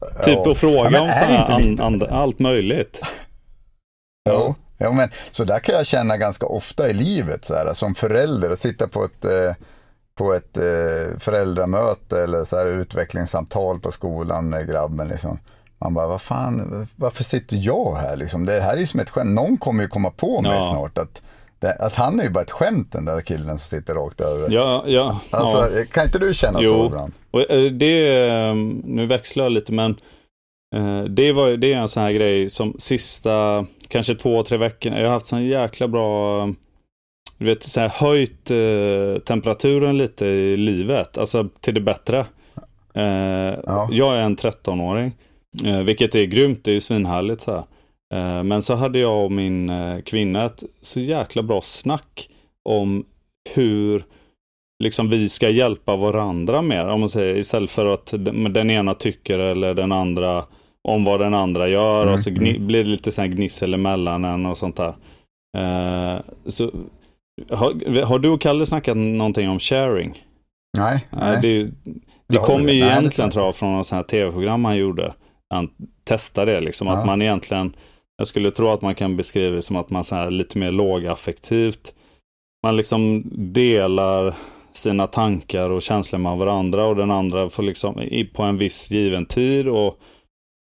Ja. 0.00 0.24
Typ 0.24 0.38
och 0.38 0.56
fråga 0.56 0.90
ja, 0.90 1.00
om 1.00 1.54
an, 1.54 1.80
an, 1.80 2.02
allt 2.10 2.38
möjligt. 2.38 3.02
Jo, 4.30 4.54
ja, 4.78 4.92
men 4.92 5.08
så 5.30 5.44
där 5.44 5.58
kan 5.58 5.74
jag 5.74 5.86
känna 5.86 6.16
ganska 6.16 6.46
ofta 6.46 6.90
i 6.90 6.92
livet 6.92 7.44
så 7.44 7.54
här, 7.54 7.74
som 7.74 7.94
förälder 7.94 8.50
och 8.50 8.58
sitta 8.58 8.88
på 8.88 9.04
ett 9.04 9.24
eh, 9.24 9.54
på 10.14 10.32
ett 10.32 10.56
eh, 10.56 11.18
föräldramöte 11.18 12.22
eller 12.22 12.44
så 12.44 12.56
här, 12.56 12.66
utvecklingssamtal 12.66 13.80
på 13.80 13.92
skolan 13.92 14.48
med 14.48 14.68
grabben. 14.68 15.08
Liksom. 15.08 15.38
Man 15.82 15.94
bara, 15.94 16.06
vad 16.06 16.22
fan, 16.22 16.86
varför 16.96 17.24
sitter 17.24 17.56
jag 17.56 17.94
här 17.94 18.16
liksom? 18.16 18.46
Det 18.46 18.60
här 18.60 18.74
är 18.74 18.80
ju 18.80 18.86
som 18.86 19.00
ett 19.00 19.10
skämt. 19.10 19.34
Någon 19.34 19.58
kommer 19.58 19.82
ju 19.82 19.88
komma 19.88 20.10
på 20.10 20.42
mig 20.42 20.56
ja. 20.56 20.68
snart 20.70 20.98
att, 20.98 21.22
det, 21.58 21.74
att 21.74 21.94
han 21.94 22.20
är 22.20 22.24
ju 22.24 22.30
bara 22.30 22.44
ett 22.44 22.50
skämt 22.50 22.92
den 22.92 23.04
där 23.04 23.20
killen 23.20 23.58
som 23.58 23.78
sitter 23.78 23.94
rakt 23.94 24.20
över. 24.20 24.50
Ja, 24.50 24.84
ja. 24.86 25.20
Alltså, 25.30 25.78
ja. 25.78 25.84
kan 25.92 26.04
inte 26.04 26.18
du 26.18 26.34
känna 26.34 26.62
jo. 26.62 26.70
så 26.70 26.86
ibland? 26.86 27.12
Och 27.30 27.50
eh, 27.50 27.72
det, 27.72 28.26
eh, 28.28 28.54
nu 28.84 29.06
växlar 29.06 29.44
jag 29.44 29.52
lite 29.52 29.72
men 29.72 29.96
eh, 30.74 31.02
det, 31.02 31.32
var, 31.32 31.50
det 31.50 31.72
är 31.72 31.76
en 31.76 31.88
sån 31.88 32.02
här 32.02 32.12
grej 32.12 32.50
som 32.50 32.74
sista, 32.78 33.66
kanske 33.88 34.14
två, 34.14 34.42
tre 34.42 34.58
veckor, 34.58 34.92
jag 34.92 35.04
har 35.04 35.12
haft 35.12 35.26
sån 35.26 35.44
jäkla 35.44 35.88
bra 35.88 36.46
du 37.38 37.44
vet, 37.44 37.62
så 37.62 37.80
här, 37.80 37.88
höjt 37.88 38.44
temperaturen 39.24 39.98
lite 39.98 40.26
i 40.26 40.56
livet, 40.56 41.18
alltså 41.18 41.48
till 41.60 41.74
det 41.74 41.80
bättre. 41.80 42.26
Ja. 42.92 43.88
Jag 43.90 44.16
är 44.16 44.20
en 44.20 44.36
13-åring 44.36 45.12
Eh, 45.64 45.78
vilket 45.78 46.14
är 46.14 46.24
grymt, 46.24 46.64
det 46.64 46.70
är 46.70 46.74
ju 46.74 46.80
svinhärligt 46.80 47.40
så 47.40 47.52
här. 47.52 47.64
Eh, 48.14 48.42
men 48.42 48.62
så 48.62 48.74
hade 48.74 48.98
jag 48.98 49.24
och 49.24 49.32
min 49.32 49.70
eh, 49.70 50.00
kvinna 50.00 50.44
ett 50.44 50.62
så 50.80 51.00
jäkla 51.00 51.42
bra 51.42 51.60
snack 51.62 52.28
om 52.68 53.04
hur 53.54 54.04
liksom 54.84 55.08
vi 55.08 55.28
ska 55.28 55.48
hjälpa 55.48 55.96
varandra 55.96 56.62
mer. 56.62 56.88
Om 56.88 57.00
man 57.00 57.08
säger 57.08 57.36
istället 57.36 57.70
för 57.70 57.86
att 57.86 58.14
den 58.50 58.70
ena 58.70 58.94
tycker 58.94 59.38
eller 59.38 59.74
den 59.74 59.92
andra 59.92 60.44
om 60.88 61.04
vad 61.04 61.20
den 61.20 61.34
andra 61.34 61.68
gör 61.68 62.02
mm. 62.02 62.14
och 62.14 62.20
så 62.20 62.30
mm. 62.30 62.66
blir 62.66 62.84
det 62.84 62.90
lite 62.90 63.12
så 63.12 63.22
gnissel 63.22 63.74
emellan 63.74 64.24
en 64.24 64.46
och 64.46 64.58
sånt 64.58 64.76
där. 64.76 64.94
Uh, 65.58 66.20
så, 66.46 66.70
har, 67.50 68.02
har, 68.04 68.18
du 68.18 68.28
och 68.28 68.40
Kalle 68.40 68.66
snackat 68.66 68.96
någonting 68.96 69.48
om 69.48 69.58
sharing? 69.58 70.24
Nej. 70.78 70.94
Uh, 71.12 71.18
nej. 71.20 71.38
Det, 71.42 71.70
det 72.28 72.38
kommer 72.38 72.72
ju 72.72 72.80
egentligen 72.80 73.30
tror 73.30 73.44
jag 73.44 73.56
från 73.56 73.76
något 73.76 73.86
sånt 73.86 73.96
här 73.96 74.08
tv-program 74.08 74.64
han 74.64 74.76
gjorde 74.76 75.14
han 75.54 75.70
testar 76.04 76.46
det. 76.46 76.60
Liksom, 76.60 76.86
ja. 76.86 76.92
Att 76.92 77.06
man 77.06 77.22
egentligen 77.22 77.76
Jag 78.16 78.26
skulle 78.26 78.50
tro 78.50 78.68
att 78.68 78.82
man 78.82 78.94
kan 78.94 79.16
beskriva 79.16 79.56
det 79.56 79.62
som 79.62 79.76
att 79.76 79.90
man 79.90 80.04
är 80.12 80.30
lite 80.30 80.58
mer 80.58 80.72
lågaffektivt. 80.72 81.94
Man 82.62 82.76
liksom 82.76 83.22
delar 83.52 84.34
sina 84.72 85.06
tankar 85.06 85.70
och 85.70 85.82
känslor 85.82 86.18
med 86.18 86.36
varandra 86.36 86.84
och 86.84 86.96
den 86.96 87.10
andra 87.10 87.48
får 87.48 87.62
liksom 87.62 88.08
på 88.32 88.42
en 88.42 88.58
viss 88.58 88.90
given 88.90 89.26
tid 89.26 89.68
och 89.68 89.98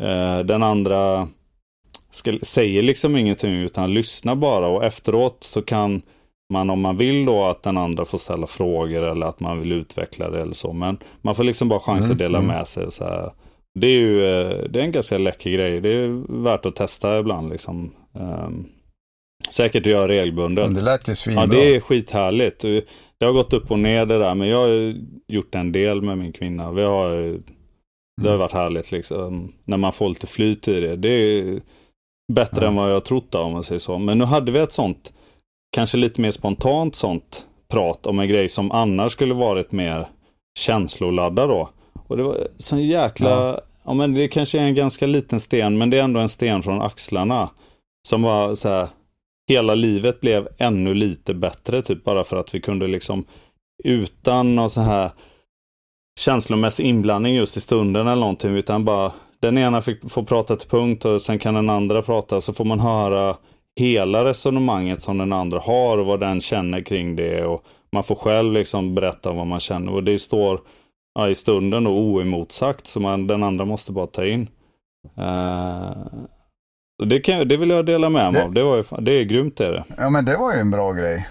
eh, 0.02 0.38
den 0.38 0.62
andra 0.62 1.28
ska, 2.10 2.38
säger 2.42 2.82
liksom 2.82 3.16
ingenting 3.16 3.52
utan 3.52 3.94
lyssnar 3.94 4.34
bara 4.34 4.66
och 4.66 4.84
efteråt 4.84 5.44
så 5.44 5.62
kan 5.62 6.02
man 6.52 6.70
om 6.70 6.80
man 6.80 6.96
vill 6.96 7.24
då 7.24 7.44
att 7.44 7.62
den 7.62 7.76
andra 7.76 8.04
får 8.04 8.18
ställa 8.18 8.46
frågor 8.46 9.02
eller 9.02 9.26
att 9.26 9.40
man 9.40 9.60
vill 9.60 9.72
utveckla 9.72 10.30
det 10.30 10.42
eller 10.42 10.54
så. 10.54 10.72
Men 10.72 10.98
man 11.22 11.34
får 11.34 11.44
liksom 11.44 11.68
bara 11.68 11.80
chans 11.80 12.04
mm, 12.04 12.12
att 12.12 12.18
dela 12.18 12.38
mm. 12.38 12.56
med 12.56 12.68
sig. 12.68 12.92
Så 12.92 13.04
här. 13.04 13.32
Det 13.80 13.86
är 13.86 13.98
ju 13.98 14.24
eh, 14.24 14.64
det 14.70 14.80
är 14.80 14.84
en 14.84 14.92
ganska 14.92 15.18
läcker 15.18 15.50
grej. 15.50 15.80
Det 15.80 15.88
är 15.88 16.42
värt 16.42 16.66
att 16.66 16.76
testa 16.76 17.18
ibland. 17.18 17.50
Liksom. 17.50 17.94
Um, 18.12 18.68
säkert 19.48 19.86
att 19.86 19.92
göra 19.92 20.08
regelbundet. 20.08 20.64
Men 20.64 20.74
det 20.74 20.82
lät 20.82 21.08
ju 21.08 21.14
svinbra. 21.14 21.42
Ja, 21.42 21.46
det 21.46 21.76
är 21.76 21.80
skithärligt. 21.80 22.60
Det 23.18 23.26
har 23.26 23.32
gått 23.32 23.52
upp 23.52 23.70
och 23.70 23.78
ner 23.78 24.06
det 24.06 24.18
där, 24.18 24.34
men 24.34 24.48
jag 24.48 24.58
har 24.58 24.94
gjort 25.26 25.54
en 25.54 25.72
del 25.72 26.02
med 26.02 26.18
min 26.18 26.32
kvinna. 26.32 26.72
Vi 26.72 26.82
har, 26.82 27.10
det 28.20 28.28
har 28.28 28.28
mm. 28.28 28.38
varit 28.38 28.52
härligt 28.52 28.92
liksom. 28.92 29.52
När 29.64 29.76
man 29.76 29.92
får 29.92 30.08
lite 30.08 30.26
flyt 30.26 30.68
i 30.68 30.80
det. 30.80 30.96
Det 30.96 31.08
är 31.08 31.60
bättre 32.32 32.64
ja. 32.64 32.68
än 32.68 32.76
vad 32.76 32.92
jag 32.92 33.04
trott 33.04 33.34
om 33.34 33.52
man 33.52 33.64
säger 33.64 33.78
så. 33.78 33.98
Men 33.98 34.18
nu 34.18 34.24
hade 34.24 34.52
vi 34.52 34.58
ett 34.58 34.72
sånt, 34.72 35.12
kanske 35.76 35.98
lite 35.98 36.20
mer 36.20 36.30
spontant 36.30 36.96
sånt 36.96 37.46
prat 37.68 38.06
om 38.06 38.18
en 38.18 38.28
grej 38.28 38.48
som 38.48 38.72
annars 38.72 39.12
skulle 39.12 39.34
varit 39.34 39.72
mer 39.72 40.06
känsloladdad 40.58 41.48
då. 41.48 41.68
Och 42.06 42.16
det 42.16 42.22
var 42.22 42.48
så 42.56 42.78
jäkla, 42.78 43.30
ja 43.30 43.60
ja 43.88 43.94
men 43.94 44.14
det 44.14 44.28
kanske 44.28 44.58
är 44.58 44.62
en 44.62 44.74
ganska 44.74 45.06
liten 45.06 45.40
sten, 45.40 45.78
men 45.78 45.90
det 45.90 45.98
är 45.98 46.02
ändå 46.02 46.20
en 46.20 46.28
sten 46.28 46.62
från 46.62 46.82
axlarna. 46.82 47.50
Som 48.08 48.22
var 48.22 48.54
så 48.54 48.68
här, 48.68 48.88
hela 49.50 49.74
livet 49.74 50.20
blev 50.20 50.48
ännu 50.58 50.94
lite 50.94 51.34
bättre, 51.34 51.82
typ 51.82 52.04
bara 52.04 52.24
för 52.24 52.36
att 52.36 52.54
vi 52.54 52.60
kunde 52.60 52.86
liksom 52.86 53.24
utan 53.84 54.54
någon 54.54 54.70
så 54.70 54.80
här 54.80 55.10
känslomässig 56.20 56.86
inblandning 56.86 57.34
just 57.34 57.56
i 57.56 57.60
stunden 57.60 58.06
eller 58.06 58.20
någonting, 58.20 58.56
utan 58.56 58.84
bara 58.84 59.12
den 59.40 59.58
ena 59.58 59.80
fick 59.82 60.10
få 60.10 60.24
prata 60.24 60.56
till 60.56 60.68
punkt 60.68 61.04
och 61.04 61.22
sen 61.22 61.38
kan 61.38 61.54
den 61.54 61.70
andra 61.70 62.02
prata, 62.02 62.40
så 62.40 62.52
får 62.52 62.64
man 62.64 62.80
höra 62.80 63.36
hela 63.80 64.24
resonemanget 64.24 65.02
som 65.02 65.18
den 65.18 65.32
andra 65.32 65.58
har 65.58 65.98
och 65.98 66.06
vad 66.06 66.20
den 66.20 66.40
känner 66.40 66.80
kring 66.80 67.16
det 67.16 67.44
och 67.44 67.64
man 67.92 68.02
får 68.02 68.14
själv 68.14 68.52
liksom 68.52 68.94
berätta 68.94 69.32
vad 69.32 69.46
man 69.46 69.60
känner 69.60 69.92
och 69.92 70.04
det 70.04 70.18
står 70.18 70.60
ja, 71.18 71.28
i 71.28 71.34
stunden 71.34 71.86
och 71.86 71.98
oemotsagt 71.98 72.86
så 72.86 73.00
man, 73.00 73.26
den 73.26 73.42
andra 73.42 73.64
måste 73.64 73.92
bara 73.92 74.06
ta 74.06 74.24
in. 74.24 74.48
Uh, 75.18 76.06
det, 77.04 77.20
kan, 77.20 77.48
det 77.48 77.56
vill 77.56 77.70
jag 77.70 77.86
dela 77.86 78.10
med 78.10 78.32
mig 78.32 78.40
det, 78.40 78.46
av. 78.46 78.52
Det, 78.52 78.62
var, 78.62 79.00
det 79.00 79.12
är 79.12 79.24
grymt 79.24 79.56
det 79.56 79.66
är 79.66 79.72
det. 79.72 79.84
Ja 79.96 80.10
men 80.10 80.24
det 80.24 80.36
var 80.36 80.54
ju 80.54 80.60
en 80.60 80.70
bra 80.70 80.92
grej. 80.92 81.28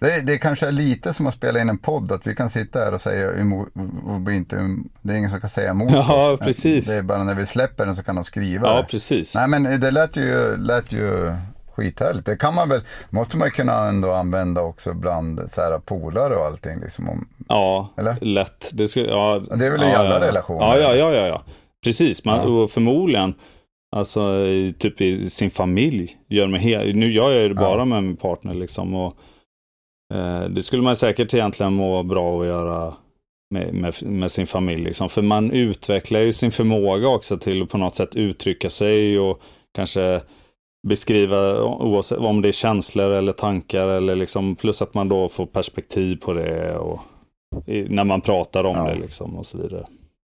Det, 0.00 0.20
det 0.20 0.38
kanske 0.38 0.66
är 0.66 0.72
lite 0.72 1.12
som 1.12 1.26
att 1.26 1.34
spela 1.34 1.60
in 1.60 1.68
en 1.68 1.78
podd, 1.78 2.12
att 2.12 2.26
vi 2.26 2.34
kan 2.34 2.50
sitta 2.50 2.78
här 2.78 2.94
och 2.94 3.00
säga 3.00 3.40
emot, 3.40 3.68
och 4.04 4.32
inte, 4.32 4.56
det 5.02 5.12
är 5.12 5.16
ingen 5.16 5.30
som 5.30 5.40
kan 5.40 5.50
säga 5.50 5.70
emot 5.70 5.90
ja, 5.92 6.32
oss. 6.32 6.40
Precis. 6.40 6.86
Det 6.86 6.94
är 6.94 7.02
bara 7.02 7.24
när 7.24 7.34
vi 7.34 7.46
släpper 7.46 7.86
den 7.86 7.96
så 7.96 8.02
kan 8.02 8.14
de 8.14 8.24
skriva 8.24 8.68
Ja, 8.68 8.86
precis. 8.90 9.34
Nej 9.34 9.48
men 9.48 9.80
det 9.80 9.90
lät 9.90 10.16
ju, 10.16 10.56
lät 10.56 10.92
ju 10.92 11.36
skithärligt. 11.76 12.26
Det 12.26 12.36
kan 12.36 12.54
man 12.54 12.68
väl, 12.68 12.80
måste 13.10 13.36
man 13.36 13.50
kunna 13.50 13.88
ändå 13.88 14.12
använda 14.12 14.62
också 14.62 14.94
bland 14.94 15.50
så 15.50 15.60
här 15.60 15.78
polare 15.78 16.36
och 16.36 16.46
allting. 16.46 16.80
Liksom 16.80 17.08
om, 17.08 17.28
ja, 17.48 17.88
eller? 17.96 18.16
lätt. 18.20 18.70
Det, 18.72 18.88
ska, 18.88 19.00
ja, 19.00 19.42
det 19.58 19.66
är 19.66 19.70
väl 19.70 19.80
ja, 19.80 19.88
i 19.88 19.94
alla 19.94 20.20
ja, 20.20 20.26
relationer? 20.28 20.60
Ja, 20.60 20.78
ja, 20.78 20.94
ja, 20.94 21.14
ja, 21.14 21.26
ja. 21.26 21.42
precis. 21.84 22.24
Man, 22.24 22.40
Och 22.40 22.70
förmodligen 22.70 23.34
Alltså 23.96 24.46
typ 24.78 25.00
i 25.00 25.30
sin 25.30 25.50
familj. 25.50 26.16
Gör 26.28 26.46
mig 26.46 26.60
helt, 26.60 26.96
nu 26.96 27.12
gör 27.12 27.30
jag 27.30 27.50
det 27.50 27.54
bara 27.54 27.84
med 27.84 28.04
min 28.04 28.16
partner 28.16 28.54
liksom. 28.54 28.94
Och, 28.94 29.16
eh, 30.14 30.44
det 30.44 30.62
skulle 30.62 30.82
man 30.82 30.96
säkert 30.96 31.34
egentligen 31.34 31.72
må 31.72 32.02
bra 32.02 32.40
att 32.40 32.46
göra 32.46 32.94
med, 33.50 33.74
med, 33.74 33.94
med, 34.02 34.30
sin 34.30 34.46
familj. 34.46 34.84
Liksom. 34.84 35.08
För 35.08 35.22
man 35.22 35.50
utvecklar 35.50 36.20
ju 36.20 36.32
sin 36.32 36.50
förmåga 36.50 37.08
också 37.08 37.38
till 37.38 37.62
att 37.62 37.68
på 37.68 37.78
något 37.78 37.94
sätt 37.94 38.16
uttrycka 38.16 38.70
sig 38.70 39.18
och 39.18 39.40
kanske 39.74 40.20
beskriva 40.84 41.62
oavsett 41.62 42.18
om 42.18 42.42
det 42.42 42.48
är 42.48 42.52
känslor 42.52 43.10
eller 43.10 43.32
tankar 43.32 43.88
eller 43.88 44.16
liksom 44.16 44.56
plus 44.56 44.82
att 44.82 44.94
man 44.94 45.08
då 45.08 45.28
får 45.28 45.46
perspektiv 45.46 46.16
på 46.16 46.32
det 46.32 46.76
och 46.76 47.00
när 47.66 48.04
man 48.04 48.20
pratar 48.20 48.64
om 48.64 48.76
ja. 48.76 48.84
det 48.84 48.94
liksom 48.94 49.36
och 49.36 49.46
så 49.46 49.58
vidare. 49.58 49.84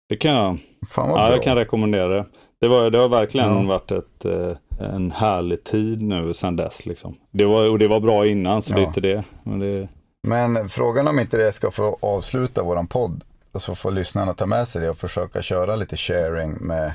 Det 0.09 0.17
kan 0.17 0.31
jag, 0.31 0.57
ja, 0.95 1.31
jag 1.31 1.43
kan 1.43 1.55
rekommendera 1.55 2.07
det. 2.07 2.25
Det, 2.61 2.67
var, 2.67 2.89
det 2.89 2.97
har 2.97 3.07
verkligen 3.09 3.61
ja. 3.61 3.67
varit 3.67 3.91
ett, 3.91 4.25
eh, 4.25 4.51
en 4.93 5.11
härlig 5.11 5.63
tid 5.63 6.01
nu 6.01 6.33
sedan 6.33 6.55
dess. 6.55 6.85
Liksom. 6.85 7.15
Det 7.31 7.45
var, 7.45 7.69
och 7.69 7.79
det 7.79 7.87
var 7.87 7.99
bra 7.99 8.27
innan, 8.27 8.61
så 8.61 8.73
det 8.73 8.81
är 8.81 8.85
inte 8.85 9.01
det. 9.01 9.23
Men, 9.43 9.59
det... 9.59 9.87
Men 10.27 10.69
frågan 10.69 11.07
om 11.07 11.19
inte 11.19 11.37
det 11.37 11.51
ska 11.51 11.71
få 11.71 11.97
avsluta 12.01 12.63
våran 12.63 12.87
podd, 12.87 13.23
så 13.55 13.75
får 13.75 13.91
lyssnarna 13.91 14.33
ta 14.33 14.45
med 14.45 14.67
sig 14.67 14.81
det 14.81 14.89
och 14.89 14.97
försöka 14.97 15.41
köra 15.41 15.75
lite 15.75 15.97
sharing 15.97 16.53
med 16.61 16.93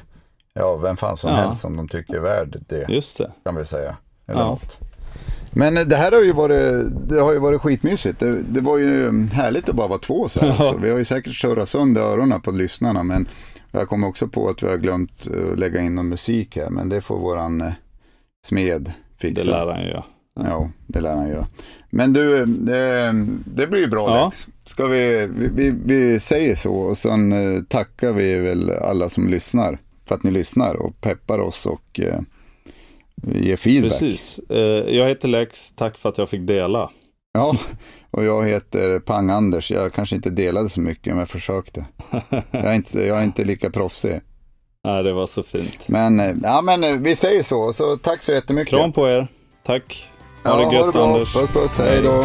ja, 0.57 0.77
vem 0.77 0.97
fan 0.97 1.17
som 1.17 1.31
ja. 1.31 1.37
helst 1.37 1.61
som 1.61 1.77
de 1.77 1.89
tycker 1.89 2.15
är 2.15 2.21
värd 2.21 2.63
det. 2.69 2.87
Just 2.89 3.19
det. 3.19 3.33
Kan 3.45 3.57
vi 3.57 3.65
säga. 3.65 3.97
Eller 4.27 4.41
ja. 4.41 4.47
något. 4.47 4.79
Men 5.51 5.77
eh, 5.77 5.85
det 5.85 5.97
här 5.97 6.13
har 6.13 6.21
ju 6.21 6.33
varit, 6.33 6.87
det 7.09 7.21
har 7.21 7.33
ju 7.33 7.39
varit 7.39 7.61
skitmysigt. 7.61 8.21
Det, 8.21 8.43
det 8.43 8.61
var 8.61 8.79
ju 8.79 9.27
härligt 9.27 9.69
att 9.69 9.75
bara 9.75 9.89
vara 9.89 9.99
två 9.99 10.29
så 10.29 10.41
här. 10.41 10.57
Ja. 10.59 10.75
Vi 10.83 10.91
har 10.91 10.99
ju 10.99 11.05
säkert 11.05 11.35
surrat 11.35 11.69
sönder 11.69 12.01
öronen 12.01 12.41
på 12.41 12.51
lyssnarna. 12.51 13.03
Men 13.03 13.29
jag 13.71 13.89
kommer 13.89 14.09
också 14.09 14.29
på 14.29 14.49
att 14.49 14.63
vi 14.63 14.69
har 14.69 14.77
glömt 14.77 15.21
att 15.21 15.27
eh, 15.27 15.57
lägga 15.57 15.81
in 15.81 15.95
någon 15.95 16.09
musik 16.09 16.57
här, 16.57 16.71
men 16.71 16.89
det 16.89 17.01
får 17.01 17.19
våran 17.19 17.61
eh, 17.61 17.73
smed 18.47 18.93
fixa. 19.19 19.45
Det 19.45 19.51
lär 19.51 19.67
han 19.67 19.83
ju. 19.83 19.91
Ja. 19.91 20.05
ja, 20.35 20.71
det 20.87 21.01
lär 21.01 21.15
han 21.17 21.29
göra. 21.29 21.47
Men 21.91 22.13
du, 22.13 22.47
det, 22.47 23.13
det 23.45 23.67
blir 23.67 23.81
ju 23.81 23.87
bra 23.87 24.17
ja. 24.17 24.25
Lex. 24.25 24.47
Ska 24.65 24.87
vi, 24.87 25.29
vi, 25.55 25.75
vi 25.85 26.21
säger 26.21 26.57
så 26.57 26.75
och 26.75 26.99
sen 26.99 27.67
tackar 27.69 28.13
vi 28.13 28.39
väl 28.39 28.71
alla 28.71 29.11
som 29.11 29.29
lyssnar 29.29 29.79
för 30.07 30.15
att 30.15 30.23
ni 30.23 30.31
lyssnar 30.31 30.75
och 30.75 31.01
peppar 31.01 31.39
oss 31.39 31.67
och 31.67 32.01
eh, 32.01 32.21
ger 33.23 33.57
feedback. 33.57 33.91
Precis. 33.91 34.41
jag 34.89 35.09
heter 35.09 35.29
Lex, 35.29 35.73
tack 35.73 35.99
för 35.99 36.09
att 36.09 36.19
jag 36.19 36.29
fick 36.29 36.47
dela. 36.47 36.91
Ja, 37.33 37.57
och 38.11 38.25
jag 38.25 38.47
heter 38.47 39.01
Pang-Anders. 39.01 39.73
Jag 39.73 39.93
kanske 39.93 40.17
inte 40.17 40.31
delade 40.31 40.69
så 40.69 40.81
mycket, 40.81 41.07
men 41.07 41.19
jag 41.19 41.29
försökte. 41.29 41.87
Jag 42.51 42.65
är 42.65 42.75
inte, 42.75 43.07
jag 43.07 43.19
är 43.19 43.25
inte 43.25 43.45
lika 43.45 43.71
proffsig. 43.71 44.21
Nej, 44.85 45.03
det 45.03 45.13
var 45.13 45.27
så 45.27 45.43
fint. 45.43 45.89
Men, 45.89 46.21
eh, 46.21 46.35
ja, 46.43 46.63
men 46.63 46.85
eh, 46.85 46.97
vi 46.97 47.17
säger 47.17 47.43
så. 47.43 47.73
Så 47.73 47.97
tack 47.97 48.23
så 48.23 48.33
jättemycket. 48.33 48.71
Kram 48.75 48.93
på 48.93 49.09
er. 49.09 49.29
Tack. 49.65 50.09
Ha 50.45 50.63
ja, 50.63 50.69
det 50.71 50.77
gött, 50.77 50.85
ha 50.85 50.87
det 50.87 50.93
bra. 50.93 51.07
Anders. 51.07 51.35
Puss, 51.35 51.51
puss. 51.51 51.79
Hej 51.79 52.03
då. 52.03 52.25